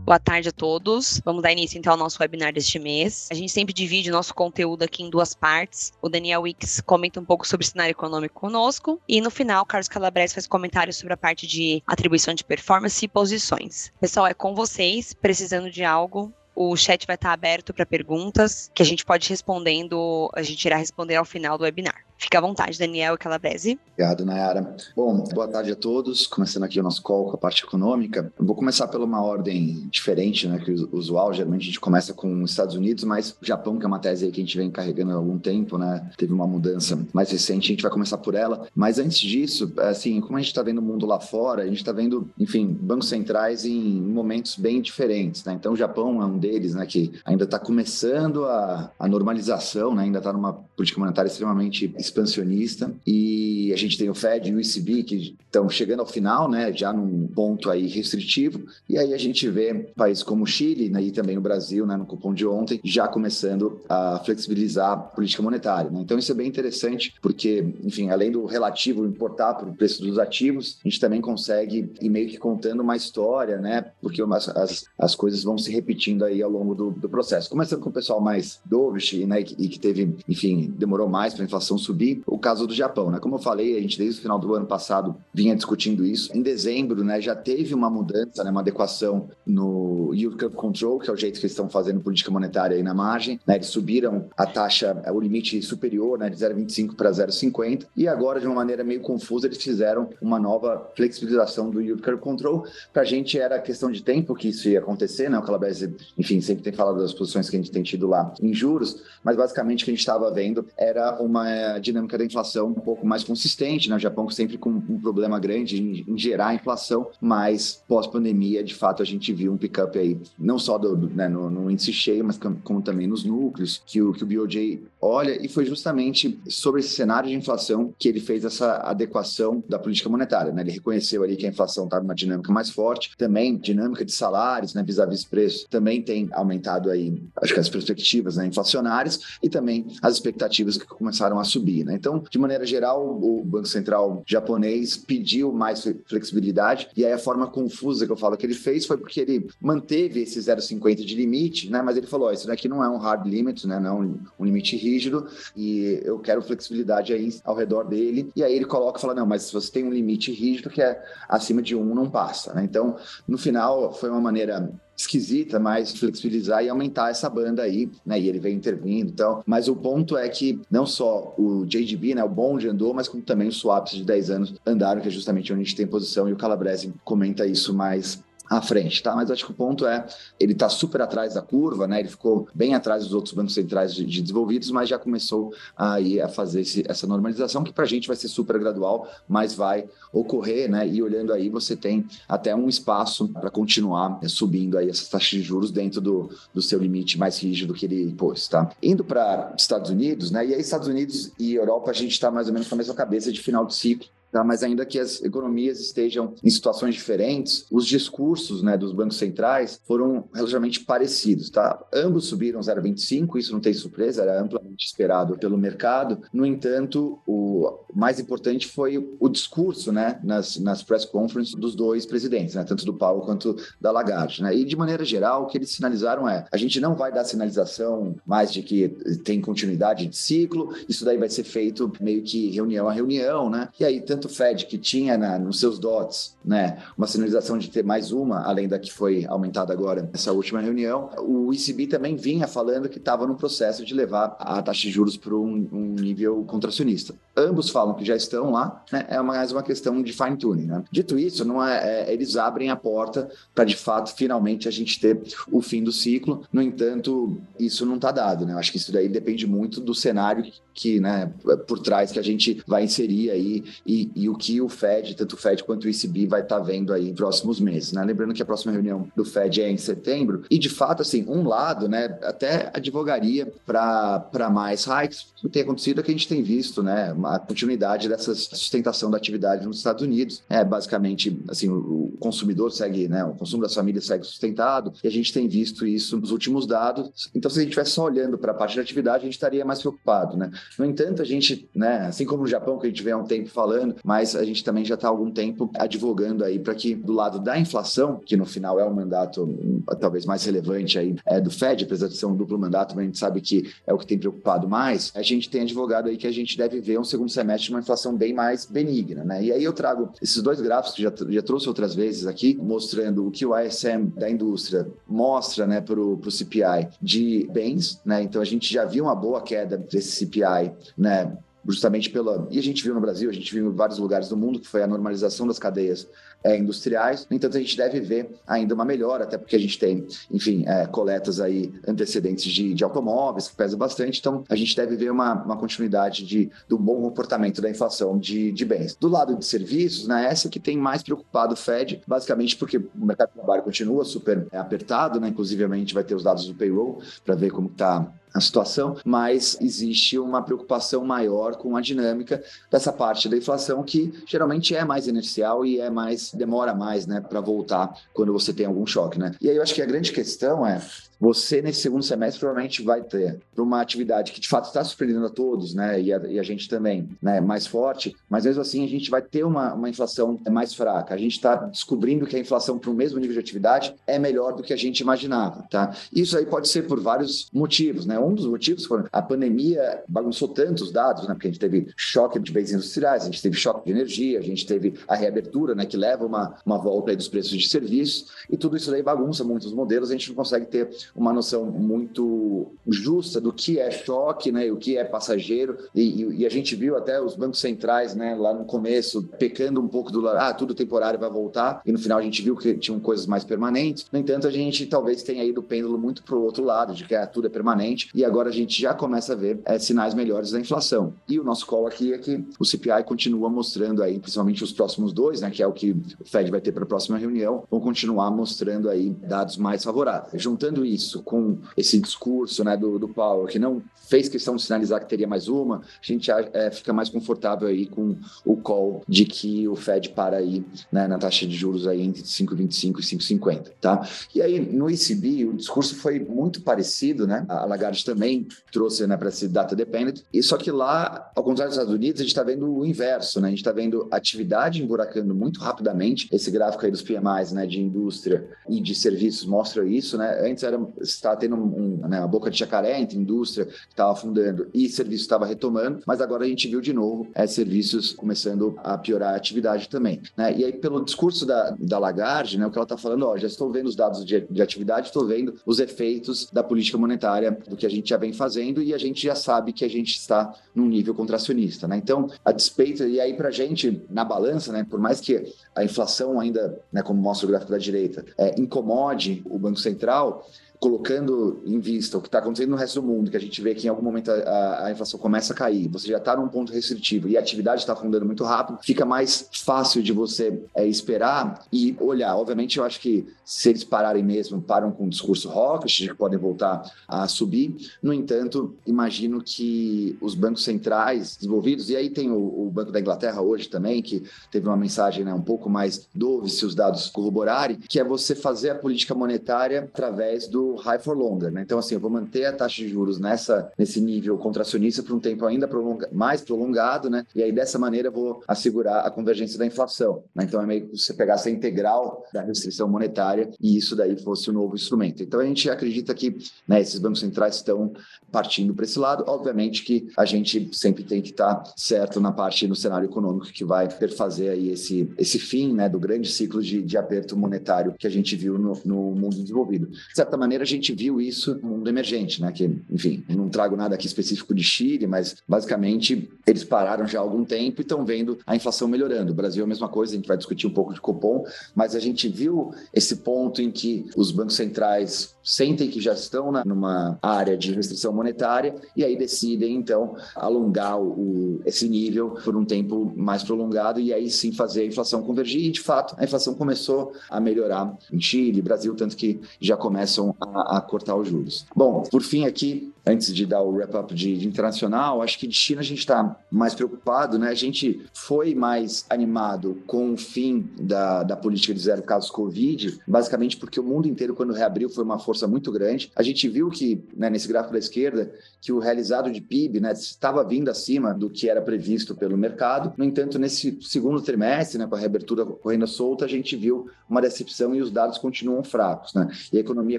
Boa 0.04 0.18
tarde 0.18 0.48
a 0.48 0.52
todos. 0.52 1.22
Vamos 1.24 1.42
dar 1.42 1.52
início 1.52 1.78
então 1.78 1.92
ao 1.92 1.98
nosso 1.98 2.20
webinar 2.20 2.52
deste 2.52 2.76
mês. 2.76 3.28
A 3.30 3.34
gente 3.34 3.52
sempre 3.52 3.72
divide 3.72 4.10
o 4.10 4.12
nosso 4.12 4.34
conteúdo 4.34 4.82
aqui 4.82 5.00
em 5.04 5.08
duas 5.08 5.32
partes. 5.32 5.92
O 6.02 6.08
Daniel 6.08 6.42
Wicks 6.42 6.80
comenta 6.80 7.20
um 7.20 7.24
pouco 7.24 7.46
sobre 7.46 7.64
o 7.64 7.68
cenário 7.68 7.92
econômico 7.92 8.40
conosco 8.40 9.00
e 9.08 9.20
no 9.20 9.30
final, 9.30 9.64
Carlos 9.64 9.88
Calabres 9.88 10.32
faz 10.32 10.48
comentários 10.48 10.96
sobre 10.96 11.14
a 11.14 11.16
parte 11.16 11.46
de 11.46 11.80
atribuição 11.86 12.34
de 12.34 12.42
performance 12.42 13.04
e 13.04 13.08
posições. 13.08 13.92
Pessoal, 14.00 14.26
é 14.26 14.34
com 14.34 14.56
vocês. 14.56 15.14
Precisando 15.14 15.70
de 15.70 15.84
algo, 15.84 16.32
o 16.52 16.76
chat 16.76 17.06
vai 17.06 17.14
estar 17.14 17.32
aberto 17.32 17.72
para 17.72 17.86
perguntas 17.86 18.70
que 18.74 18.82
a 18.82 18.86
gente 18.86 19.04
pode 19.04 19.28
respondendo, 19.28 20.28
a 20.34 20.42
gente 20.42 20.64
irá 20.64 20.76
responder 20.76 21.14
ao 21.14 21.24
final 21.24 21.56
do 21.56 21.62
webinar. 21.62 22.04
Fique 22.22 22.36
à 22.36 22.40
vontade, 22.40 22.78
Daniel 22.78 23.18
Calabrese. 23.18 23.76
Obrigado, 23.94 24.24
Nayara. 24.24 24.76
Bom, 24.94 25.24
boa 25.34 25.48
tarde 25.48 25.72
a 25.72 25.74
todos. 25.74 26.24
Começando 26.24 26.62
aqui 26.62 26.78
o 26.78 26.82
nosso 26.82 27.02
call 27.02 27.24
com 27.24 27.34
a 27.34 27.36
parte 27.36 27.64
econômica. 27.64 28.32
Vou 28.38 28.54
começar 28.54 28.86
pela 28.86 29.04
uma 29.04 29.20
ordem 29.20 29.88
diferente, 29.90 30.46
né, 30.46 30.60
que 30.60 30.70
o 30.70 30.96
usual. 30.96 31.32
Geralmente 31.32 31.62
a 31.62 31.64
gente 31.64 31.80
começa 31.80 32.14
com 32.14 32.44
os 32.44 32.52
Estados 32.52 32.76
Unidos, 32.76 33.02
mas 33.02 33.32
o 33.42 33.44
Japão, 33.44 33.76
que 33.76 33.84
é 33.84 33.88
uma 33.88 33.98
tese 33.98 34.30
que 34.30 34.40
a 34.40 34.44
gente 34.44 34.56
vem 34.56 34.70
carregando 34.70 35.10
há 35.10 35.14
algum 35.16 35.36
tempo, 35.36 35.76
né, 35.76 36.08
teve 36.16 36.32
uma 36.32 36.46
mudança 36.46 36.96
mais 37.12 37.28
recente, 37.32 37.64
a 37.64 37.68
gente 37.74 37.82
vai 37.82 37.90
começar 37.90 38.18
por 38.18 38.36
ela. 38.36 38.68
Mas 38.72 39.00
antes 39.00 39.18
disso, 39.18 39.72
assim, 39.78 40.20
como 40.20 40.36
a 40.36 40.40
gente 40.40 40.50
está 40.50 40.62
vendo 40.62 40.78
o 40.78 40.82
mundo 40.82 41.04
lá 41.06 41.18
fora, 41.18 41.64
a 41.64 41.66
gente 41.66 41.78
está 41.78 41.90
vendo, 41.90 42.30
enfim, 42.38 42.68
bancos 42.68 43.08
centrais 43.08 43.64
em 43.64 44.00
momentos 44.00 44.54
bem 44.54 44.80
diferentes, 44.80 45.44
né? 45.44 45.54
Então 45.54 45.72
o 45.72 45.76
Japão 45.76 46.22
é 46.22 46.24
um 46.24 46.38
deles, 46.38 46.76
né, 46.76 46.86
que 46.86 47.12
ainda 47.24 47.42
está 47.42 47.58
começando 47.58 48.44
a, 48.44 48.92
a 48.96 49.08
normalização, 49.08 49.92
né, 49.92 50.04
ainda 50.04 50.18
está 50.18 50.32
numa 50.32 50.52
política 50.52 51.00
monetária 51.00 51.28
extremamente 51.28 51.92
expansionista 52.12 52.92
e 53.06 53.72
a 53.72 53.76
gente 53.76 53.96
tem 53.96 54.10
o 54.10 54.14
Fed 54.14 54.50
e 54.50 54.54
o 54.54 54.60
ECB 54.60 55.02
que 55.02 55.36
estão 55.44 55.68
chegando 55.68 56.00
ao 56.00 56.06
final, 56.06 56.48
né, 56.48 56.72
já 56.72 56.92
num 56.92 57.26
ponto 57.26 57.70
aí 57.70 57.86
restritivo, 57.86 58.64
e 58.88 58.98
aí 58.98 59.14
a 59.14 59.18
gente 59.18 59.48
vê 59.48 59.74
países 59.96 60.22
como 60.22 60.44
o 60.44 60.46
Chile 60.46 60.88
né, 60.88 61.02
e 61.02 61.10
também 61.10 61.36
o 61.36 61.40
Brasil, 61.40 61.86
né, 61.86 61.96
no 61.96 62.06
cupom 62.06 62.32
de 62.32 62.46
ontem, 62.46 62.80
já 62.84 63.08
começando 63.08 63.80
a 63.88 64.20
flexibilizar 64.24 64.92
a 64.92 64.96
política 64.96 65.42
monetária. 65.42 65.90
Né? 65.90 66.00
Então 66.00 66.18
isso 66.18 66.32
é 66.32 66.34
bem 66.34 66.48
interessante 66.48 67.14
porque, 67.20 67.74
enfim, 67.82 68.10
além 68.10 68.30
do 68.30 68.44
relativo 68.44 69.06
importar 69.06 69.54
para 69.54 69.68
o 69.68 69.74
preço 69.74 70.02
dos 70.02 70.18
ativos, 70.18 70.78
a 70.84 70.88
gente 70.88 71.00
também 71.00 71.20
consegue 71.20 71.92
ir 72.00 72.08
meio 72.08 72.28
que 72.28 72.38
contando 72.38 72.80
uma 72.80 72.96
história, 72.96 73.58
né, 73.58 73.86
porque 74.00 74.22
as, 74.22 74.48
as, 74.50 74.84
as 74.98 75.14
coisas 75.14 75.42
vão 75.42 75.56
se 75.56 75.70
repetindo 75.70 76.24
aí 76.24 76.42
ao 76.42 76.50
longo 76.50 76.74
do, 76.74 76.90
do 76.90 77.08
processo. 77.08 77.48
Começando 77.48 77.80
com 77.80 77.90
o 77.90 77.92
pessoal 77.92 78.20
mais 78.20 78.60
dovish, 78.64 79.14
né, 79.26 79.42
e 79.58 79.62
e 79.62 79.68
que 79.68 79.78
teve, 79.78 80.16
enfim, 80.28 80.74
demorou 80.76 81.08
mais 81.08 81.34
para 81.34 81.44
a 81.44 81.46
inflação 81.46 81.78
subir, 81.78 81.91
subir, 81.92 82.22
o 82.26 82.38
caso 82.38 82.66
do 82.66 82.74
Japão, 82.74 83.10
né? 83.10 83.18
Como 83.20 83.36
eu 83.36 83.38
falei, 83.38 83.76
a 83.76 83.80
gente 83.80 83.98
desde 83.98 84.18
o 84.18 84.22
final 84.22 84.38
do 84.38 84.54
ano 84.54 84.66
passado 84.66 85.14
vinha 85.32 85.54
discutindo 85.54 86.04
isso. 86.04 86.34
Em 86.36 86.42
dezembro, 86.42 87.04
né, 87.04 87.20
já 87.20 87.36
teve 87.36 87.74
uma 87.74 87.90
mudança, 87.90 88.42
né, 88.42 88.50
uma 88.50 88.60
adequação 88.60 89.28
no 89.46 90.12
yield 90.14 90.36
curve 90.36 90.56
control, 90.56 90.98
que 90.98 91.10
é 91.10 91.12
o 91.12 91.16
jeito 91.16 91.38
que 91.38 91.44
eles 91.44 91.52
estão 91.52 91.68
fazendo 91.68 92.00
política 92.00 92.30
monetária 92.30 92.76
aí 92.76 92.82
na 92.82 92.94
margem, 92.94 93.38
né? 93.46 93.56
Eles 93.56 93.66
subiram 93.66 94.26
a 94.36 94.46
taxa, 94.46 95.02
o 95.12 95.20
limite 95.20 95.60
superior, 95.62 96.18
né, 96.18 96.30
de 96.30 96.36
0,25 96.36 96.96
para 96.96 97.10
0,50 97.10 97.86
e 97.96 98.08
agora 98.08 98.40
de 98.40 98.46
uma 98.46 98.56
maneira 98.56 98.82
meio 98.82 99.00
confusa 99.00 99.46
eles 99.46 99.62
fizeram 99.62 100.10
uma 100.20 100.38
nova 100.38 100.90
flexibilização 100.96 101.70
do 101.70 101.80
yield 101.80 102.02
curve 102.02 102.20
control. 102.20 102.64
Para 102.92 103.02
a 103.02 103.04
gente 103.04 103.38
era 103.38 103.58
questão 103.60 103.90
de 103.90 104.02
tempo 104.02 104.34
que 104.34 104.48
isso 104.48 104.68
ia 104.68 104.78
acontecer, 104.78 105.28
né? 105.28 105.38
O 105.38 105.42
Calabrese, 105.42 105.94
enfim, 106.16 106.40
sempre 106.40 106.62
tem 106.62 106.72
falado 106.72 106.98
das 106.98 107.12
posições 107.12 107.50
que 107.50 107.56
a 107.56 107.58
gente 107.58 107.70
tem 107.70 107.82
tido 107.82 108.06
lá 108.06 108.32
em 108.40 108.54
juros, 108.54 109.02
mas 109.22 109.36
basicamente 109.36 109.82
o 109.82 109.84
que 109.84 109.90
a 109.90 109.94
gente 109.94 110.00
estava 110.00 110.30
vendo 110.30 110.66
era 110.76 111.20
uma 111.20 111.78
dinâmica 111.82 112.16
da 112.16 112.24
inflação 112.24 112.68
um 112.68 112.74
pouco 112.74 113.06
mais 113.06 113.24
consistente, 113.24 113.90
né? 113.90 113.96
O 113.96 113.98
Japão 113.98 114.28
sempre 114.30 114.56
com 114.56 114.70
um 114.70 115.00
problema 115.00 115.38
grande 115.38 115.82
em, 115.82 116.04
em 116.08 116.18
gerar 116.18 116.54
inflação, 116.54 117.08
mas 117.20 117.82
pós-pandemia, 117.86 118.62
de 118.62 118.74
fato, 118.74 119.02
a 119.02 119.06
gente 119.06 119.32
viu 119.32 119.52
um 119.52 119.56
pick-up 119.56 119.98
aí, 119.98 120.18
não 120.38 120.58
só 120.58 120.78
do, 120.78 120.96
do, 120.96 121.10
né, 121.10 121.28
no, 121.28 121.50
no, 121.50 121.70
índice 121.70 121.92
cheio, 121.92 122.24
mas 122.24 122.38
como, 122.38 122.56
como, 122.62 122.82
também 122.82 123.06
nos 123.06 123.24
núcleos, 123.24 123.82
que 123.86 124.00
o, 124.00 124.12
que 124.12 124.24
o 124.24 124.26
BOJ 124.26 124.82
olha, 125.00 125.44
e 125.44 125.48
foi 125.48 125.64
justamente 125.64 126.38
sobre 126.48 126.80
esse 126.80 126.90
cenário 126.90 127.28
de 127.28 127.34
inflação 127.34 127.92
que 127.98 128.08
ele 128.08 128.20
fez 128.20 128.44
essa 128.44 128.76
adequação 128.76 129.62
da 129.68 129.78
política 129.78 130.08
monetária, 130.08 130.52
né? 130.52 130.62
Ele 130.62 130.72
reconheceu 130.72 131.22
ali 131.22 131.36
que 131.36 131.46
a 131.46 131.48
inflação 131.48 131.84
estava 131.84 132.02
numa 132.02 132.14
dinâmica 132.14 132.52
mais 132.52 132.70
forte, 132.70 133.10
também 133.16 133.56
dinâmica 133.56 134.04
de 134.04 134.12
salários, 134.12 134.74
né, 134.74 134.82
vis-à-vis 134.82 135.24
preço, 135.24 135.66
também 135.68 136.02
tem 136.02 136.28
aumentado 136.32 136.90
aí, 136.90 137.22
acho 137.42 137.54
que 137.54 137.60
as 137.60 137.68
perspectivas 137.68 138.36
né, 138.36 138.46
inflacionárias 138.46 139.38
e 139.42 139.48
também 139.48 139.86
as 140.00 140.14
expectativas 140.14 140.76
que 140.76 140.86
começaram 140.86 141.38
a 141.38 141.44
subir 141.44 141.71
subir. 141.72 141.84
Né? 141.84 141.94
Então, 141.94 142.22
de 142.30 142.38
maneira 142.38 142.66
geral, 142.66 143.18
o 143.20 143.42
Banco 143.44 143.66
Central 143.66 144.22
japonês 144.26 144.96
pediu 144.96 145.52
mais 145.52 145.88
flexibilidade 146.06 146.88
e 146.96 147.04
aí 147.04 147.12
a 147.12 147.18
forma 147.18 147.46
confusa 147.46 148.04
que 148.04 148.12
eu 148.12 148.16
falo 148.16 148.36
que 148.36 148.44
ele 148.44 148.54
fez 148.54 148.84
foi 148.84 148.98
porque 148.98 149.20
ele 149.20 149.48
manteve 149.60 150.20
esse 150.20 150.38
0,50 150.38 150.96
de 151.04 151.14
limite, 151.14 151.70
né? 151.70 151.80
mas 151.80 151.96
ele 151.96 152.06
falou: 152.06 152.28
oh, 152.28 152.32
isso 152.32 152.46
daqui 152.46 152.68
não 152.68 152.84
é 152.84 152.88
um 152.88 152.98
hard 152.98 153.26
limit, 153.26 153.66
né? 153.66 153.80
não 153.80 154.02
é 154.02 154.06
um 154.38 154.44
limite 154.44 154.76
rígido 154.76 155.26
e 155.56 156.00
eu 156.04 156.18
quero 156.18 156.42
flexibilidade 156.42 157.12
aí 157.12 157.30
ao 157.44 157.54
redor 157.54 157.84
dele. 157.84 158.30
E 158.36 158.44
aí 158.44 158.54
ele 158.54 158.66
coloca 158.66 158.98
e 158.98 159.00
fala: 159.00 159.14
não, 159.14 159.26
mas 159.26 159.44
se 159.44 159.52
você 159.52 159.70
tem 159.72 159.84
um 159.84 159.90
limite 159.90 160.30
rígido 160.32 160.68
que 160.68 160.82
é 160.82 161.02
acima 161.28 161.62
de 161.62 161.74
um, 161.74 161.94
não 161.94 162.10
passa. 162.10 162.52
Né? 162.52 162.64
Então, 162.64 162.96
no 163.26 163.38
final, 163.38 163.92
foi 163.94 164.10
uma 164.10 164.20
maneira 164.20 164.70
esquisita, 164.96 165.58
mas 165.58 165.96
flexibilizar 165.96 166.64
e 166.64 166.68
aumentar 166.68 167.10
essa 167.10 167.28
banda 167.28 167.62
aí, 167.62 167.90
né? 168.04 168.20
E 168.20 168.28
ele 168.28 168.38
vem 168.38 168.56
intervindo 168.56 169.08
e 169.08 169.12
então. 169.12 169.34
tal. 169.34 169.44
Mas 169.46 169.68
o 169.68 169.76
ponto 169.76 170.16
é 170.16 170.28
que 170.28 170.60
não 170.70 170.86
só 170.86 171.34
o 171.38 171.64
JGB, 171.66 172.14
né, 172.14 172.24
o 172.24 172.28
bond 172.28 172.66
andou, 172.68 172.94
mas 172.94 173.08
como 173.08 173.22
também 173.22 173.48
os 173.48 173.56
swaps 173.56 173.94
de 173.94 174.04
10 174.04 174.30
anos 174.30 174.54
andaram, 174.66 175.00
que 175.00 175.08
é 175.08 175.10
justamente 175.10 175.52
onde 175.52 175.62
a 175.62 175.64
gente 175.64 175.76
tem 175.76 175.86
posição, 175.86 176.28
e 176.28 176.32
o 176.32 176.36
Calabrese 176.36 176.92
comenta 177.04 177.46
isso 177.46 177.74
mais 177.74 178.22
à 178.48 178.60
frente, 178.60 179.02
tá? 179.02 179.14
Mas 179.14 179.30
acho 179.30 179.46
que 179.46 179.50
o 179.50 179.54
ponto 179.54 179.86
é, 179.86 180.06
ele 180.38 180.52
está 180.52 180.68
super 180.68 181.00
atrás 181.00 181.34
da 181.34 181.42
curva, 181.42 181.86
né? 181.86 182.00
Ele 182.00 182.08
ficou 182.08 182.48
bem 182.54 182.74
atrás 182.74 183.04
dos 183.04 183.14
outros 183.14 183.34
bancos 183.34 183.54
centrais 183.54 183.94
de, 183.94 184.04
de 184.04 184.20
desenvolvidos, 184.20 184.70
mas 184.70 184.88
já 184.88 184.98
começou 184.98 185.52
aí 185.76 186.20
a 186.20 186.28
fazer 186.28 186.60
esse, 186.60 186.84
essa 186.86 187.06
normalização, 187.06 187.64
que 187.64 187.72
para 187.72 187.84
a 187.84 187.88
gente 187.88 188.06
vai 188.06 188.16
ser 188.16 188.28
super 188.28 188.58
gradual, 188.58 189.08
mas 189.28 189.54
vai 189.54 189.88
ocorrer, 190.12 190.70
né? 190.70 190.86
E 190.86 191.02
olhando 191.02 191.32
aí, 191.32 191.48
você 191.48 191.76
tem 191.76 192.06
até 192.28 192.54
um 192.54 192.68
espaço 192.68 193.28
para 193.28 193.50
continuar 193.50 194.20
né, 194.20 194.28
subindo 194.28 194.76
aí 194.76 194.88
essas 194.88 195.08
taxas 195.08 195.30
de 195.30 195.42
juros 195.42 195.70
dentro 195.70 196.00
do, 196.00 196.30
do 196.52 196.60
seu 196.60 196.78
limite 196.78 197.18
mais 197.18 197.38
rígido 197.38 197.74
que 197.74 197.86
ele 197.86 198.02
impôs, 198.04 198.48
tá? 198.48 198.70
Indo 198.82 199.04
para 199.04 199.54
Estados 199.56 199.90
Unidos, 199.90 200.30
né? 200.30 200.46
E 200.46 200.54
aí, 200.54 200.60
Estados 200.60 200.88
Unidos 200.88 201.32
e 201.38 201.54
Europa, 201.54 201.90
a 201.90 201.94
gente 201.94 202.12
está 202.12 202.30
mais 202.30 202.48
ou 202.48 202.52
menos 202.52 202.68
com 202.68 202.74
a 202.74 202.78
mesma 202.78 202.94
cabeça 202.94 203.32
de 203.32 203.40
final 203.40 203.64
de 203.64 203.74
ciclo, 203.74 204.06
Tá? 204.32 204.42
Mas 204.42 204.62
ainda 204.62 204.86
que 204.86 204.98
as 204.98 205.22
economias 205.22 205.78
estejam 205.78 206.34
em 206.42 206.48
situações 206.48 206.94
diferentes, 206.94 207.66
os 207.70 207.86
discursos 207.86 208.62
né, 208.62 208.78
dos 208.78 208.92
bancos 208.92 209.18
centrais 209.18 209.78
foram 209.86 210.24
relativamente 210.34 210.80
parecidos. 210.80 211.50
Tá? 211.50 211.78
Ambos 211.92 212.26
subiram 212.26 212.60
0,25, 212.60 213.38
isso 213.38 213.52
não 213.52 213.60
tem 213.60 213.74
surpresa, 213.74 214.22
era 214.22 214.40
amplamente 214.40 214.86
esperado 214.86 215.38
pelo 215.38 215.58
mercado. 215.58 216.22
No 216.32 216.46
entanto, 216.46 217.20
o 217.26 217.84
mais 217.94 218.18
importante 218.18 218.66
foi 218.66 219.16
o 219.20 219.28
discurso 219.28 219.92
né, 219.92 220.18
nas, 220.24 220.58
nas 220.58 220.82
press 220.82 221.04
conferences 221.04 221.54
dos 221.54 221.76
dois 221.76 222.06
presidentes, 222.06 222.54
né, 222.54 222.64
tanto 222.64 222.86
do 222.86 222.94
Paulo 222.94 223.22
quanto 223.26 223.54
da 223.78 223.90
Lagarde. 223.90 224.42
Né? 224.42 224.56
E 224.56 224.64
de 224.64 224.76
maneira 224.76 225.04
geral, 225.04 225.42
o 225.42 225.46
que 225.46 225.58
eles 225.58 225.70
sinalizaram 225.70 226.26
é: 226.28 226.46
a 226.50 226.56
gente 226.56 226.80
não 226.80 226.94
vai 226.94 227.12
dar 227.12 227.24
sinalização 227.24 228.16
mais 228.24 228.52
de 228.52 228.62
que 228.62 228.88
tem 229.24 229.40
continuidade 229.40 230.06
de 230.06 230.16
ciclo, 230.16 230.74
isso 230.88 231.04
daí 231.04 231.18
vai 231.18 231.28
ser 231.28 231.44
feito 231.44 231.92
meio 232.00 232.22
que 232.22 232.50
reunião 232.50 232.88
a 232.88 232.92
reunião, 232.92 233.50
né? 233.50 233.68
E 233.78 233.84
aí, 233.84 234.00
tanto 234.00 234.21
tanto 234.22 234.26
o 234.26 234.28
Fed, 234.28 234.66
que 234.66 234.78
tinha 234.78 235.18
na, 235.18 235.38
nos 235.38 235.58
seus 235.58 235.78
dots 235.78 236.36
né, 236.44 236.78
uma 236.96 237.06
sinalização 237.06 237.58
de 237.58 237.68
ter 237.68 237.84
mais 237.84 238.12
uma, 238.12 238.42
além 238.44 238.68
da 238.68 238.78
que 238.78 238.92
foi 238.92 239.24
aumentada 239.26 239.72
agora 239.72 240.08
nessa 240.12 240.32
última 240.32 240.60
reunião, 240.60 241.10
o 241.18 241.52
ECB 241.52 241.86
também 241.86 242.16
vinha 242.16 242.46
falando 242.46 242.88
que 242.88 242.98
estava 242.98 243.26
no 243.26 243.36
processo 243.36 243.84
de 243.84 243.94
levar 243.94 244.36
a 244.38 244.62
taxa 244.62 244.82
de 244.82 244.90
juros 244.90 245.16
para 245.16 245.34
um, 245.34 245.68
um, 245.72 245.94
nível 245.94 246.44
contracionista. 246.44 247.14
Ambos 247.36 247.70
falam 247.70 247.94
que 247.94 248.04
já 248.04 248.14
estão 248.14 248.50
lá, 248.50 248.84
né, 248.92 249.06
é 249.08 249.20
mais 249.22 249.52
uma 249.52 249.62
questão 249.62 250.02
de 250.02 250.12
fine-tuning. 250.12 250.66
Né? 250.66 250.84
Dito 250.90 251.18
isso, 251.18 251.44
não 251.44 251.64
é, 251.64 252.08
é, 252.08 252.12
eles 252.12 252.36
abrem 252.36 252.70
a 252.70 252.76
porta 252.76 253.28
para, 253.54 253.64
de 253.64 253.76
fato, 253.76 254.14
finalmente 254.14 254.68
a 254.68 254.70
gente 254.70 255.00
ter 255.00 255.20
o 255.50 255.60
fim 255.60 255.82
do 255.82 255.92
ciclo. 255.92 256.42
No 256.52 256.62
entanto, 256.62 257.40
isso 257.58 257.86
não 257.86 257.96
está 257.96 258.12
dado. 258.12 258.44
Né? 258.44 258.52
Eu 258.52 258.58
acho 258.58 258.70
que 258.70 258.78
isso 258.78 258.92
daí 258.92 259.08
depende 259.08 259.46
muito 259.46 259.80
do 259.80 259.94
cenário 259.94 260.44
que, 260.74 261.00
né, 261.00 261.32
por 261.66 261.78
trás 261.78 262.10
que 262.12 262.18
a 262.18 262.22
gente 262.22 262.62
vai 262.66 262.84
inserir 262.84 263.30
aí 263.30 263.64
e 263.86 264.10
e 264.14 264.28
o 264.28 264.34
que 264.34 264.60
o 264.60 264.68
Fed, 264.68 265.14
tanto 265.14 265.34
o 265.34 265.36
Fed 265.38 265.64
quanto 265.64 265.84
o 265.84 265.88
ECB, 265.88 266.26
vai 266.26 266.42
estar 266.42 266.58
tá 266.58 266.62
vendo 266.62 266.92
aí 266.92 267.10
em 267.10 267.14
próximos 267.14 267.60
meses. 267.60 267.92
Né? 267.92 268.04
Lembrando 268.04 268.34
que 268.34 268.42
a 268.42 268.46
próxima 268.46 268.72
reunião 268.72 269.08
do 269.16 269.24
Fed 269.24 269.60
é 269.60 269.70
em 269.70 269.76
setembro, 269.76 270.44
e 270.50 270.58
de 270.58 270.68
fato, 270.68 271.02
assim, 271.02 271.24
um 271.28 271.46
lado, 271.46 271.88
né, 271.88 272.18
até 272.22 272.70
advogaria 272.74 273.52
para 273.66 274.50
mais 274.50 274.86
hikes, 274.86 275.32
o 275.38 275.46
que 275.46 275.48
tem 275.48 275.62
acontecido 275.62 276.00
é 276.00 276.02
que 276.02 276.10
a 276.10 276.14
gente 276.14 276.28
tem 276.28 276.42
visto 276.42 276.82
né, 276.82 277.14
a 277.24 277.38
continuidade 277.38 278.08
dessa 278.08 278.34
sustentação 278.34 279.10
da 279.10 279.16
atividade 279.16 279.66
nos 279.66 279.78
Estados 279.78 280.02
Unidos. 280.02 280.42
É 280.48 280.64
basicamente 280.64 281.40
assim, 281.48 281.68
o 281.68 282.16
consumidor 282.20 282.70
segue, 282.72 283.08
né, 283.08 283.24
o 283.24 283.34
consumo 283.34 283.62
das 283.62 283.74
famílias 283.74 284.06
segue 284.06 284.24
sustentado, 284.24 284.92
e 285.02 285.08
a 285.08 285.10
gente 285.10 285.32
tem 285.32 285.48
visto 285.48 285.86
isso 285.86 286.18
nos 286.18 286.30
últimos 286.30 286.66
dados. 286.66 287.30
Então, 287.34 287.50
se 287.50 287.58
a 287.58 287.62
gente 287.62 287.70
estivesse 287.70 287.92
só 287.92 288.04
olhando 288.04 288.38
para 288.38 288.52
a 288.52 288.54
parte 288.54 288.76
da 288.76 288.82
atividade, 288.82 289.18
a 289.18 289.24
gente 289.24 289.34
estaria 289.34 289.64
mais 289.64 289.80
preocupado. 289.80 290.36
Né? 290.36 290.50
No 290.78 290.84
entanto, 290.84 291.22
a 291.22 291.24
gente, 291.24 291.68
né, 291.74 292.06
assim 292.06 292.24
como 292.24 292.42
no 292.42 292.48
Japão, 292.48 292.78
que 292.78 292.86
a 292.86 292.90
gente 292.90 293.02
vem 293.02 293.12
há 293.12 293.16
um 293.16 293.24
tempo 293.24 293.48
falando, 293.48 293.96
mas 294.02 294.34
a 294.34 294.44
gente 294.44 294.64
também 294.64 294.84
já 294.84 294.94
está 294.94 295.08
há 295.08 295.10
algum 295.10 295.30
tempo 295.30 295.70
advogando 295.78 296.44
aí 296.44 296.58
para 296.58 296.74
que, 296.74 296.94
do 296.94 297.12
lado 297.12 297.38
da 297.38 297.58
inflação, 297.58 298.20
que 298.24 298.36
no 298.36 298.44
final 298.44 298.78
é 298.78 298.84
o 298.84 298.94
mandato 298.94 299.58
talvez 300.00 300.24
mais 300.24 300.44
relevante 300.44 300.98
aí 300.98 301.14
é, 301.26 301.40
do 301.40 301.50
Fed, 301.50 301.84
apesar 301.84 302.08
de 302.08 302.16
ser 302.16 302.26
um 302.26 302.36
duplo 302.36 302.58
mandato, 302.58 302.94
mas 302.94 303.02
a 303.02 303.06
gente 303.06 303.18
sabe 303.18 303.40
que 303.40 303.72
é 303.86 303.92
o 303.92 303.98
que 303.98 304.06
tem 304.06 304.18
preocupado 304.18 304.68
mais, 304.68 305.12
a 305.14 305.22
gente 305.22 305.48
tem 305.48 305.62
advogado 305.62 306.08
aí 306.08 306.16
que 306.16 306.26
a 306.26 306.32
gente 306.32 306.56
deve 306.56 306.80
ver 306.80 306.98
um 306.98 307.04
segundo 307.04 307.30
semestre 307.30 307.68
de 307.68 307.74
uma 307.74 307.80
inflação 307.80 308.16
bem 308.16 308.32
mais 308.32 308.66
benigna, 308.66 309.24
né? 309.24 309.42
E 309.42 309.52
aí 309.52 309.62
eu 309.62 309.72
trago 309.72 310.10
esses 310.20 310.42
dois 310.42 310.60
gráficos 310.60 310.94
que 310.94 311.02
já, 311.02 311.12
já 311.28 311.42
trouxe 311.42 311.68
outras 311.68 311.94
vezes 311.94 312.26
aqui, 312.26 312.58
mostrando 312.60 313.26
o 313.26 313.30
que 313.30 313.46
o 313.46 313.58
ISM 313.58 314.12
da 314.16 314.30
indústria 314.30 314.88
mostra, 315.06 315.66
né, 315.66 315.80
para 315.80 316.00
o 316.00 316.30
CPI 316.30 316.88
de 317.00 317.48
bens, 317.52 318.00
né? 318.04 318.22
Então 318.22 318.40
a 318.40 318.44
gente 318.44 318.72
já 318.72 318.84
viu 318.84 319.04
uma 319.04 319.14
boa 319.14 319.40
queda 319.42 319.76
desse 319.76 320.12
CPI, 320.12 320.72
né? 320.96 321.36
Justamente 321.66 322.10
pela. 322.10 322.46
E 322.50 322.58
a 322.58 322.62
gente 322.62 322.82
viu 322.82 322.94
no 322.94 323.00
Brasil, 323.00 323.30
a 323.30 323.32
gente 323.32 323.52
viu 323.52 323.68
em 323.68 323.74
vários 323.74 323.98
lugares 323.98 324.28
do 324.28 324.36
mundo, 324.36 324.58
que 324.58 324.68
foi 324.68 324.82
a 324.82 324.86
normalização 324.86 325.46
das 325.46 325.58
cadeias 325.58 326.08
é, 326.44 326.56
industriais. 326.56 327.26
No 327.30 327.36
entanto, 327.36 327.56
a 327.56 327.60
gente 327.60 327.76
deve 327.76 328.00
ver 328.00 328.30
ainda 328.46 328.74
uma 328.74 328.84
melhora, 328.84 329.24
até 329.24 329.38
porque 329.38 329.56
a 329.56 329.58
gente 329.58 329.78
tem, 329.78 330.06
enfim, 330.30 330.64
é, 330.66 330.86
coletas 330.86 331.40
aí 331.40 331.72
antecedentes 331.86 332.52
de, 332.52 332.74
de, 332.74 332.84
automóveis, 332.84 333.48
que 333.48 333.56
pesa 333.56 333.76
bastante. 333.76 334.18
Então, 334.18 334.44
a 334.48 334.56
gente 334.56 334.74
deve 334.74 334.96
ver 334.96 335.10
uma, 335.10 335.34
uma 335.44 335.56
continuidade 335.56 336.24
de, 336.24 336.50
do 336.68 336.78
bom 336.78 337.00
comportamento 337.02 337.60
da 337.62 337.70
inflação 337.70 338.18
de, 338.18 338.52
de 338.52 338.64
bens. 338.64 338.96
Do 338.96 339.08
lado 339.08 339.36
de 339.36 339.44
serviços, 339.44 340.08
né, 340.08 340.26
essa 340.26 340.48
que 340.48 340.58
tem 340.58 340.76
mais 340.76 341.02
preocupado 341.02 341.54
o 341.54 341.56
Fed, 341.56 342.02
basicamente 342.06 342.56
porque 342.56 342.78
o 342.78 343.06
mercado 343.06 343.28
de 343.28 343.34
trabalho 343.34 343.62
continua 343.62 344.04
super 344.04 344.46
é, 344.50 344.58
apertado, 344.58 345.20
né? 345.20 345.28
Inclusive, 345.28 345.64
a 345.64 345.74
gente 345.74 345.94
vai 345.94 346.04
ter 346.04 346.14
os 346.14 346.22
dados 346.22 346.46
do 346.46 346.54
payroll 346.54 347.00
para 347.24 347.34
ver 347.34 347.50
como 347.50 347.68
está 347.68 348.12
a 348.34 348.40
situação, 348.40 348.96
mas 349.04 349.58
existe 349.60 350.18
uma 350.18 350.42
preocupação 350.42 351.04
maior 351.04 351.56
com 351.56 351.76
a 351.76 351.80
dinâmica 351.80 352.42
dessa 352.70 352.92
parte 352.92 353.28
da 353.28 353.36
inflação 353.36 353.82
que 353.82 354.12
geralmente 354.26 354.74
é 354.74 354.84
mais 354.84 355.06
inercial 355.06 355.64
e 355.64 355.80
é 355.80 355.90
mais 355.90 356.32
demora 356.32 356.74
mais, 356.74 357.06
né, 357.06 357.20
para 357.20 357.40
voltar 357.40 357.94
quando 358.12 358.32
você 358.32 358.52
tem 358.52 358.66
algum 358.66 358.86
choque, 358.86 359.18
né? 359.18 359.32
E 359.40 359.48
aí 359.48 359.56
eu 359.56 359.62
acho 359.62 359.74
que 359.74 359.82
a 359.82 359.86
grande 359.86 360.12
questão 360.12 360.66
é 360.66 360.80
você 361.22 361.62
nesse 361.62 361.82
segundo 361.82 362.02
semestre 362.02 362.40
provavelmente 362.40 362.82
vai 362.82 363.00
ter 363.00 363.38
para 363.54 363.62
uma 363.62 363.80
atividade 363.80 364.32
que 364.32 364.40
de 364.40 364.48
fato 364.48 364.64
está 364.64 364.82
surpreendendo 364.82 365.26
a 365.26 365.30
todos, 365.30 365.72
né? 365.72 366.00
E 366.00 366.12
a, 366.12 366.18
e 366.26 366.36
a, 366.36 366.42
gente 366.42 366.68
também, 366.68 367.08
né? 367.22 367.40
Mais 367.40 367.64
forte, 367.64 368.16
mas 368.28 368.44
mesmo 368.44 368.60
assim 368.60 368.84
a 368.84 368.88
gente 368.88 369.08
vai 369.08 369.22
ter 369.22 369.44
uma, 369.44 369.72
uma 369.72 369.88
inflação 369.88 370.40
mais 370.50 370.74
fraca. 370.74 371.14
A 371.14 371.16
gente 371.16 371.36
está 371.36 371.54
descobrindo 371.54 372.26
que 372.26 372.34
a 372.34 372.40
inflação 372.40 372.76
para 372.76 372.90
o 372.90 372.94
mesmo 372.94 373.20
nível 373.20 373.34
de 373.34 373.38
atividade 373.38 373.94
é 374.04 374.18
melhor 374.18 374.56
do 374.56 374.64
que 374.64 374.72
a 374.72 374.76
gente 374.76 374.98
imaginava, 374.98 375.64
tá? 375.70 375.94
Isso 376.12 376.36
aí 376.36 376.44
pode 376.44 376.66
ser 376.66 376.88
por 376.88 376.98
vários 376.98 377.48
motivos, 377.52 378.04
né? 378.04 378.18
Um 378.24 378.34
dos 378.34 378.46
motivos 378.46 378.84
foi 378.84 379.04
a 379.12 379.22
pandemia 379.22 380.02
bagunçou 380.08 380.48
tantos 380.48 380.90
dados, 380.90 381.26
né? 381.28 381.34
Porque 381.34 381.48
a 381.48 381.50
gente 381.50 381.60
teve 381.60 381.88
choque 381.96 382.38
de 382.38 382.52
bens 382.52 382.72
industriais, 382.72 383.22
a 383.22 383.26
gente 383.26 383.42
teve 383.42 383.56
choque 383.56 383.86
de 383.86 383.92
energia, 383.92 384.38
a 384.38 384.42
gente 384.42 384.66
teve 384.66 384.94
a 385.06 385.14
reabertura, 385.14 385.74
né? 385.74 385.86
Que 385.86 385.96
leva 385.96 386.24
uma, 386.24 386.56
uma 386.64 386.78
volta 386.78 387.14
dos 387.16 387.28
preços 387.28 387.50
de 387.50 387.68
serviços 387.68 388.28
e 388.50 388.56
tudo 388.56 388.76
isso 388.76 388.90
daí 388.90 389.02
bagunça 389.02 389.44
muitos 389.44 389.72
modelos, 389.72 390.10
a 390.10 390.12
gente 390.12 390.28
não 390.28 390.36
consegue 390.36 390.66
ter 390.66 390.88
uma 391.14 391.32
noção 391.32 391.66
muito 391.66 392.72
justa 392.86 393.40
do 393.40 393.52
que 393.52 393.78
é 393.78 393.90
choque, 393.90 394.52
né, 394.52 394.66
e 394.66 394.70
o 394.70 394.76
que 394.76 394.96
é 394.96 395.04
passageiro. 395.04 395.76
E, 395.94 396.02
e, 396.02 396.40
e, 396.40 396.46
a 396.46 396.50
gente 396.50 396.74
viu 396.76 396.96
até 396.96 397.20
os 397.20 397.34
bancos 397.34 397.60
centrais, 397.60 398.14
né, 398.14 398.34
lá 398.34 398.54
no 398.54 398.64
começo, 398.64 399.22
pecando 399.38 399.80
um 399.80 399.88
pouco 399.88 400.10
do 400.10 400.28
ah, 400.28 400.52
tudo 400.54 400.74
temporário 400.74 401.18
vai 401.18 401.30
voltar. 401.30 401.82
E 401.84 401.92
no 401.92 401.98
final 401.98 402.18
a 402.18 402.22
gente 402.22 402.42
viu 402.42 402.56
que 402.56 402.74
tinham 402.74 403.00
coisas 403.00 403.26
mais 403.26 403.44
permanentes. 403.44 404.06
No 404.12 404.18
entanto, 404.18 404.46
a 404.46 404.50
gente 404.50 404.86
talvez 404.86 405.22
tenha 405.22 405.44
ido 405.44 405.60
o 405.60 405.64
pêndulo 405.64 405.98
muito 405.98 406.22
para 406.22 406.36
o 406.36 406.42
outro 406.42 406.64
lado, 406.64 406.94
de 406.94 407.04
que 407.04 407.14
ah, 407.14 407.26
tudo 407.26 407.46
é 407.46 407.50
permanente. 407.50 408.10
E 408.14 408.24
agora 408.24 408.48
a 408.48 408.52
gente 408.52 408.80
já 408.80 408.92
começa 408.94 409.32
a 409.32 409.36
ver 409.36 409.60
é, 409.64 409.78
sinais 409.78 410.14
melhores 410.14 410.50
da 410.50 410.60
inflação. 410.60 411.14
E 411.28 411.38
o 411.38 411.44
nosso 411.44 411.66
call 411.66 411.86
aqui 411.86 412.12
é 412.12 412.18
que 412.18 412.44
o 412.58 412.64
CPI 412.64 413.04
continua 413.04 413.48
mostrando 413.48 414.02
aí, 414.02 414.18
principalmente 414.18 414.62
os 414.62 414.72
próximos 414.72 415.12
dois, 415.12 415.40
né, 415.40 415.50
que 415.50 415.62
é 415.62 415.66
o 415.66 415.72
que 415.72 415.92
o 415.92 416.24
Fed 416.24 416.50
vai 416.50 416.60
ter 416.60 416.72
para 416.72 416.84
a 416.84 416.86
próxima 416.86 417.18
reunião, 417.18 417.64
vão 417.70 417.80
continuar 417.80 418.30
mostrando 418.30 418.90
aí 418.90 419.10
dados 419.10 419.56
mais 419.56 419.82
favoráveis. 419.82 420.42
Juntando 420.42 420.84
isso 420.84 421.22
com 421.22 421.58
esse 421.76 421.98
discurso 421.98 422.62
né, 422.64 422.76
do, 422.76 422.98
do 422.98 423.08
Powell, 423.08 423.46
que 423.46 423.58
não 423.58 423.82
fez 424.12 424.28
questão 424.28 424.56
de 424.56 424.62
sinalizar 424.62 425.00
que 425.00 425.08
teria 425.08 425.26
mais 425.26 425.48
uma, 425.48 425.78
a 425.78 426.06
gente 426.06 426.30
é, 426.30 426.70
fica 426.70 426.92
mais 426.92 427.08
confortável 427.08 427.68
aí 427.68 427.86
com 427.86 428.16
o 428.44 428.56
call 428.56 429.02
de 429.08 429.24
que 429.24 429.66
o 429.66 429.74
Fed 429.74 430.10
para 430.10 430.36
aí 430.36 430.64
né, 430.90 431.06
na 431.06 431.16
taxa 431.18 431.46
de 431.46 431.56
juros 431.56 431.86
aí 431.86 432.02
entre 432.02 432.22
5,25 432.22 432.98
e 432.98 433.38
5,50, 433.38 433.70
tá? 433.80 434.06
E 434.34 434.42
aí 434.42 434.60
no 434.60 434.90
ECB 434.90 435.46
o 435.46 435.54
discurso 435.54 435.96
foi 435.96 436.18
muito 436.18 436.60
parecido, 436.60 437.26
né? 437.26 437.46
A 437.48 437.64
Lagarde 437.64 438.01
também 438.04 438.46
trouxe 438.70 439.06
né, 439.06 439.16
para 439.16 439.28
esse 439.28 439.48
data 439.48 439.74
dependent, 439.74 440.20
e 440.32 440.42
só 440.42 440.56
que 440.56 440.70
lá, 440.70 441.30
ao 441.34 441.42
contrário 441.42 441.70
dos 441.70 441.78
Estados 441.78 441.94
Unidos, 441.94 442.20
a 442.20 442.24
gente 442.24 442.32
está 442.32 442.42
vendo 442.42 442.70
o 442.72 442.84
inverso, 442.84 443.40
né? 443.40 443.48
A 443.48 443.50
gente 443.50 443.60
está 443.60 443.72
vendo 443.72 444.08
atividade 444.10 444.82
emburacando 444.82 445.34
muito 445.34 445.60
rapidamente. 445.60 446.28
Esse 446.32 446.50
gráfico 446.50 446.84
aí 446.84 446.90
dos 446.90 447.02
PMIs, 447.02 447.52
né, 447.52 447.66
de 447.66 447.80
indústria 447.80 448.48
e 448.68 448.80
de 448.80 448.94
serviços 448.94 449.46
mostra 449.46 449.86
isso, 449.86 450.16
né? 450.16 450.48
Antes 450.48 450.62
era 450.64 450.80
está 451.00 451.34
tendo 451.36 451.56
um, 451.56 451.96
né, 452.08 452.18
uma 452.20 452.28
boca 452.28 452.50
de 452.50 452.58
jacaré 452.58 453.00
entre 453.00 453.18
indústria 453.18 453.66
que 453.66 453.72
estava 453.90 454.12
afundando 454.12 454.68
e 454.72 454.88
serviço 454.88 455.22
estava 455.22 455.46
retomando, 455.46 456.00
mas 456.06 456.20
agora 456.20 456.44
a 456.44 456.48
gente 456.48 456.68
viu 456.68 456.80
de 456.80 456.92
novo 456.92 457.28
é, 457.34 457.46
serviços 457.46 458.12
começando 458.12 458.74
a 458.82 458.96
piorar 458.98 459.34
a 459.34 459.36
atividade 459.36 459.88
também. 459.88 460.20
Né? 460.36 460.56
E 460.58 460.64
aí, 460.64 460.72
pelo 460.72 461.04
discurso 461.04 461.46
da, 461.46 461.74
da 461.78 461.98
Lagarde, 461.98 462.58
né, 462.58 462.66
o 462.66 462.70
que 462.70 462.78
ela 462.78 462.84
está 462.84 462.96
falando, 462.96 463.26
ó, 463.26 463.36
já 463.36 463.46
estou 463.46 463.70
vendo 463.70 463.86
os 463.86 463.96
dados 463.96 464.24
de, 464.24 464.46
de 464.48 464.62
atividade, 464.62 465.08
estou 465.08 465.26
vendo 465.26 465.54
os 465.66 465.78
efeitos 465.78 466.48
da 466.52 466.62
política 466.62 466.98
monetária 466.98 467.56
do 467.68 467.76
que 467.76 467.86
a 467.86 467.90
gente 467.96 468.10
já 468.10 468.16
vem 468.16 468.32
fazendo 468.32 468.82
e 468.82 468.92
a 468.94 468.98
gente 468.98 469.22
já 469.22 469.34
sabe 469.34 469.72
que 469.72 469.84
a 469.84 469.88
gente 469.88 470.16
está 470.16 470.54
num 470.74 470.86
nível 470.86 471.14
contracionista. 471.14 471.86
Né? 471.86 471.96
Então, 471.96 472.28
a 472.44 472.52
despeito, 472.52 473.04
e 473.04 473.20
aí 473.20 473.34
para 473.34 473.48
a 473.48 473.52
gente, 473.52 474.02
na 474.10 474.24
balança, 474.24 474.72
né, 474.72 474.84
por 474.88 475.00
mais 475.00 475.20
que 475.20 475.52
a 475.74 475.84
inflação 475.84 476.40
ainda, 476.40 476.80
né, 476.92 477.02
como 477.02 477.20
mostra 477.20 477.46
o 477.46 477.50
gráfico 477.50 477.72
da 477.72 477.78
direita, 477.78 478.24
é, 478.36 478.60
incomode 478.60 479.42
o 479.44 479.58
Banco 479.58 479.78
Central, 479.78 480.46
colocando 480.82 481.62
em 481.64 481.78
vista 481.78 482.18
o 482.18 482.20
que 482.20 482.26
está 482.26 482.40
acontecendo 482.40 482.70
no 482.70 482.76
resto 482.76 483.00
do 483.00 483.06
mundo, 483.06 483.30
que 483.30 483.36
a 483.36 483.40
gente 483.40 483.62
vê 483.62 483.72
que 483.72 483.86
em 483.86 483.88
algum 483.88 484.02
momento 484.02 484.32
a, 484.32 484.86
a 484.86 484.90
inflação 484.90 485.16
começa 485.16 485.52
a 485.52 485.56
cair, 485.56 485.86
você 485.86 486.08
já 486.08 486.18
está 486.18 486.36
num 486.36 486.48
ponto 486.48 486.72
restritivo 486.72 487.28
e 487.28 487.36
a 487.36 487.40
atividade 487.40 487.82
está 487.82 487.92
afundando 487.92 488.26
muito 488.26 488.42
rápido, 488.42 488.80
fica 488.82 489.04
mais 489.04 489.48
fácil 489.64 490.02
de 490.02 490.12
você 490.12 490.60
é, 490.74 490.84
esperar 490.84 491.64
e 491.72 491.96
olhar. 492.00 492.34
Obviamente, 492.36 492.78
eu 492.78 492.84
acho 492.84 492.98
que 492.98 493.24
se 493.44 493.68
eles 493.68 493.84
pararem 493.84 494.24
mesmo, 494.24 494.60
param 494.60 494.90
com 494.90 495.06
o 495.06 495.08
discurso 495.08 495.52
de 495.86 496.08
que 496.08 496.14
podem 496.14 496.38
voltar 496.38 496.82
a 497.06 497.28
subir. 497.28 497.76
No 498.02 498.12
entanto, 498.12 498.74
imagino 498.84 499.40
que 499.40 500.18
os 500.20 500.34
bancos 500.34 500.64
centrais 500.64 501.36
desenvolvidos, 501.36 501.90
e 501.90 501.96
aí 501.96 502.10
tem 502.10 502.28
o, 502.28 502.66
o 502.66 502.68
Banco 502.72 502.90
da 502.90 502.98
Inglaterra 502.98 503.40
hoje 503.40 503.68
também, 503.68 504.02
que 504.02 504.24
teve 504.50 504.66
uma 504.66 504.76
mensagem 504.76 505.24
né, 505.24 505.32
um 505.32 505.42
pouco 505.42 505.70
mais 505.70 506.08
dove 506.12 506.50
se 506.50 506.66
os 506.66 506.74
dados 506.74 507.08
corroborarem, 507.08 507.78
que 507.88 508.00
é 508.00 508.04
você 508.04 508.34
fazer 508.34 508.70
a 508.70 508.74
política 508.74 509.14
monetária 509.14 509.88
através 509.92 510.48
do 510.48 510.71
high 510.74 510.98
for 510.98 511.16
longer, 511.16 511.50
né? 511.50 511.62
Então, 511.62 511.78
assim, 511.78 511.94
eu 511.94 512.00
vou 512.00 512.10
manter 512.10 512.44
a 512.46 512.52
taxa 512.52 512.82
de 512.82 512.88
juros 512.88 513.18
nessa, 513.18 513.70
nesse 513.78 514.00
nível 514.00 514.36
contracionista 514.38 515.02
por 515.02 515.14
um 515.14 515.20
tempo 515.20 515.44
ainda 515.46 515.68
prolonga, 515.68 516.08
mais 516.12 516.40
prolongado, 516.42 517.08
né? 517.08 517.24
E 517.34 517.42
aí, 517.42 517.52
dessa 517.52 517.78
maneira, 517.78 518.08
eu 518.08 518.12
vou 518.12 518.42
assegurar 518.46 519.06
a 519.06 519.10
convergência 519.10 519.58
da 519.58 519.66
inflação. 519.66 520.24
Né? 520.34 520.44
Então, 520.44 520.60
é 520.60 520.66
meio 520.66 520.88
que 520.88 520.98
você 520.98 521.14
pegasse 521.14 521.48
a 521.48 521.52
integral 521.52 522.24
da 522.32 522.42
restrição 522.42 522.88
monetária 522.88 523.50
e 523.60 523.76
isso 523.76 523.96
daí 523.96 524.16
fosse 524.16 524.50
o 524.50 524.52
novo 524.52 524.74
instrumento. 524.74 525.22
Então, 525.22 525.40
a 525.40 525.44
gente 525.44 525.68
acredita 525.70 526.14
que 526.14 526.36
né, 526.66 526.80
esses 526.80 526.98
bancos 526.98 527.20
centrais 527.20 527.56
estão 527.56 527.92
partindo 528.30 528.74
para 528.74 528.84
esse 528.84 528.98
lado. 528.98 529.24
Obviamente 529.26 529.84
que 529.84 530.08
a 530.16 530.24
gente 530.24 530.70
sempre 530.72 531.04
tem 531.04 531.20
que 531.20 531.30
estar 531.30 531.62
certo 531.76 532.20
na 532.20 532.32
parte, 532.32 532.66
no 532.66 532.74
cenário 532.74 533.06
econômico 533.06 533.46
que 533.46 533.64
vai 533.64 533.88
perfazer 533.88 534.50
aí 534.50 534.70
esse, 534.70 535.12
esse 535.18 535.38
fim, 535.38 535.72
né, 535.72 535.88
do 535.88 536.00
grande 536.00 536.28
ciclo 536.28 536.62
de, 536.62 536.82
de 536.82 536.96
aperto 536.96 537.36
monetário 537.36 537.94
que 537.98 538.06
a 538.06 538.10
gente 538.10 538.34
viu 538.36 538.58
no, 538.58 538.72
no 538.84 539.14
mundo 539.14 539.36
desenvolvido. 539.36 539.86
De 539.86 540.14
certa 540.14 540.36
maneira, 540.36 540.61
a 540.62 540.66
gente 540.66 540.92
viu 540.92 541.20
isso 541.20 541.58
no 541.62 541.68
mundo 541.70 541.88
emergente, 541.88 542.40
né? 542.40 542.52
Que, 542.52 542.70
enfim, 542.90 543.24
não 543.28 543.48
trago 543.48 543.76
nada 543.76 543.94
aqui 543.94 544.06
específico 544.06 544.54
de 544.54 544.62
Chile, 544.62 545.06
mas 545.06 545.36
basicamente 545.46 546.30
eles 546.46 546.64
pararam 546.64 547.06
já 547.06 547.18
há 547.18 547.22
algum 547.22 547.44
tempo 547.44 547.80
e 547.80 547.82
estão 547.82 548.04
vendo 548.04 548.38
a 548.46 548.56
inflação 548.56 548.88
melhorando. 548.88 549.32
O 549.32 549.34
Brasil 549.34 549.62
é 549.62 549.64
a 549.64 549.68
mesma 549.68 549.88
coisa, 549.88 550.12
a 550.12 550.16
gente 550.16 550.28
vai 550.28 550.36
discutir 550.36 550.66
um 550.66 550.72
pouco 550.72 550.94
de 550.94 551.00
Copom, 551.00 551.44
mas 551.74 551.94
a 551.94 552.00
gente 552.00 552.28
viu 552.28 552.72
esse 552.92 553.16
ponto 553.16 553.60
em 553.60 553.70
que 553.70 554.06
os 554.16 554.30
bancos 554.30 554.54
centrais 554.54 555.34
sentem 555.42 555.88
que 555.88 556.00
já 556.00 556.12
estão 556.12 556.52
na, 556.52 556.64
numa 556.64 557.18
área 557.20 557.56
de 557.56 557.72
restrição 557.72 558.12
monetária 558.12 558.74
e 558.96 559.04
aí 559.04 559.16
decidem, 559.16 559.74
então, 559.74 560.16
alongar 560.36 561.00
o, 561.00 561.60
esse 561.64 561.88
nível 561.88 562.30
por 562.44 562.56
um 562.56 562.64
tempo 562.64 563.12
mais 563.16 563.42
prolongado 563.42 564.00
e 564.00 564.12
aí 564.12 564.30
sim 564.30 564.52
fazer 564.52 564.82
a 564.82 564.86
inflação 564.86 565.22
convergir. 565.22 565.64
E, 565.64 565.70
de 565.70 565.80
fato, 565.80 566.14
a 566.18 566.24
inflação 566.24 566.54
começou 566.54 567.12
a 567.28 567.40
melhorar 567.40 567.96
em 568.12 568.20
Chile, 568.20 568.62
Brasil, 568.62 568.94
tanto 568.94 569.16
que 569.16 569.40
já 569.60 569.76
começam 569.76 570.34
a, 570.40 570.51
a 570.54 570.80
cortar 570.80 571.16
os 571.16 571.28
juros. 571.28 571.66
Bom, 571.74 572.02
por 572.10 572.22
fim 572.22 572.44
aqui, 572.44 572.91
antes 573.04 573.34
de 573.34 573.44
dar 573.44 573.62
o 573.62 573.70
wrap-up 573.70 574.14
de, 574.14 574.36
de, 574.36 574.46
internacional, 574.46 575.22
acho 575.22 575.38
que 575.38 575.46
de 575.46 575.54
China 575.54 575.80
a 575.80 575.84
gente 575.84 575.98
está 575.98 576.36
mais 576.50 576.74
preocupado, 576.74 577.38
né? 577.38 577.48
A 577.48 577.54
gente 577.54 578.00
foi 578.12 578.54
mais 578.54 579.04
animado 579.10 579.82
com 579.86 580.12
o 580.12 580.16
fim 580.16 580.68
da, 580.80 581.22
da 581.22 581.36
política 581.36 581.74
de 581.74 581.80
zero 581.80 582.02
casos 582.02 582.30
Covid, 582.30 583.00
basicamente 583.06 583.56
porque 583.56 583.80
o 583.80 583.82
mundo 583.82 584.06
inteiro, 584.06 584.34
quando 584.34 584.52
reabriu, 584.52 584.88
foi 584.88 585.04
uma 585.04 585.18
força 585.18 585.46
muito 585.46 585.72
grande. 585.72 586.10
A 586.14 586.22
gente 586.22 586.48
viu 586.48 586.70
que, 586.70 587.04
né, 587.16 587.28
nesse 587.28 587.48
gráfico 587.48 587.72
da 587.72 587.78
esquerda, 587.78 588.32
que 588.60 588.72
o 588.72 588.78
realizado 588.78 589.30
de 589.30 589.40
PIB 589.40 589.80
né, 589.80 589.92
estava 589.92 590.44
vindo 590.44 590.70
acima 590.70 591.12
do 591.12 591.28
que 591.28 591.48
era 591.48 591.60
previsto 591.60 592.14
pelo 592.14 592.36
mercado. 592.38 592.92
No 592.96 593.04
entanto, 593.04 593.38
nesse 593.38 593.78
segundo 593.82 594.20
trimestre, 594.20 594.78
né, 594.78 594.86
com 594.86 594.94
a 594.94 594.98
reabertura 594.98 595.44
correndo 595.44 595.86
solta, 595.86 596.24
a 596.24 596.28
gente 596.28 596.56
viu 596.56 596.88
uma 597.10 597.20
decepção 597.20 597.74
e 597.74 597.82
os 597.82 597.90
dados 597.90 598.18
continuam 598.18 598.62
fracos. 598.62 599.12
Né? 599.14 599.28
E 599.52 599.58
a 599.58 599.60
economia 599.60 599.98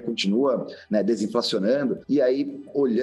continua 0.00 0.66
né, 0.88 1.02
desinflacionando. 1.02 1.98
E 2.08 2.20
aí, 2.22 2.62
olhando 2.72 2.93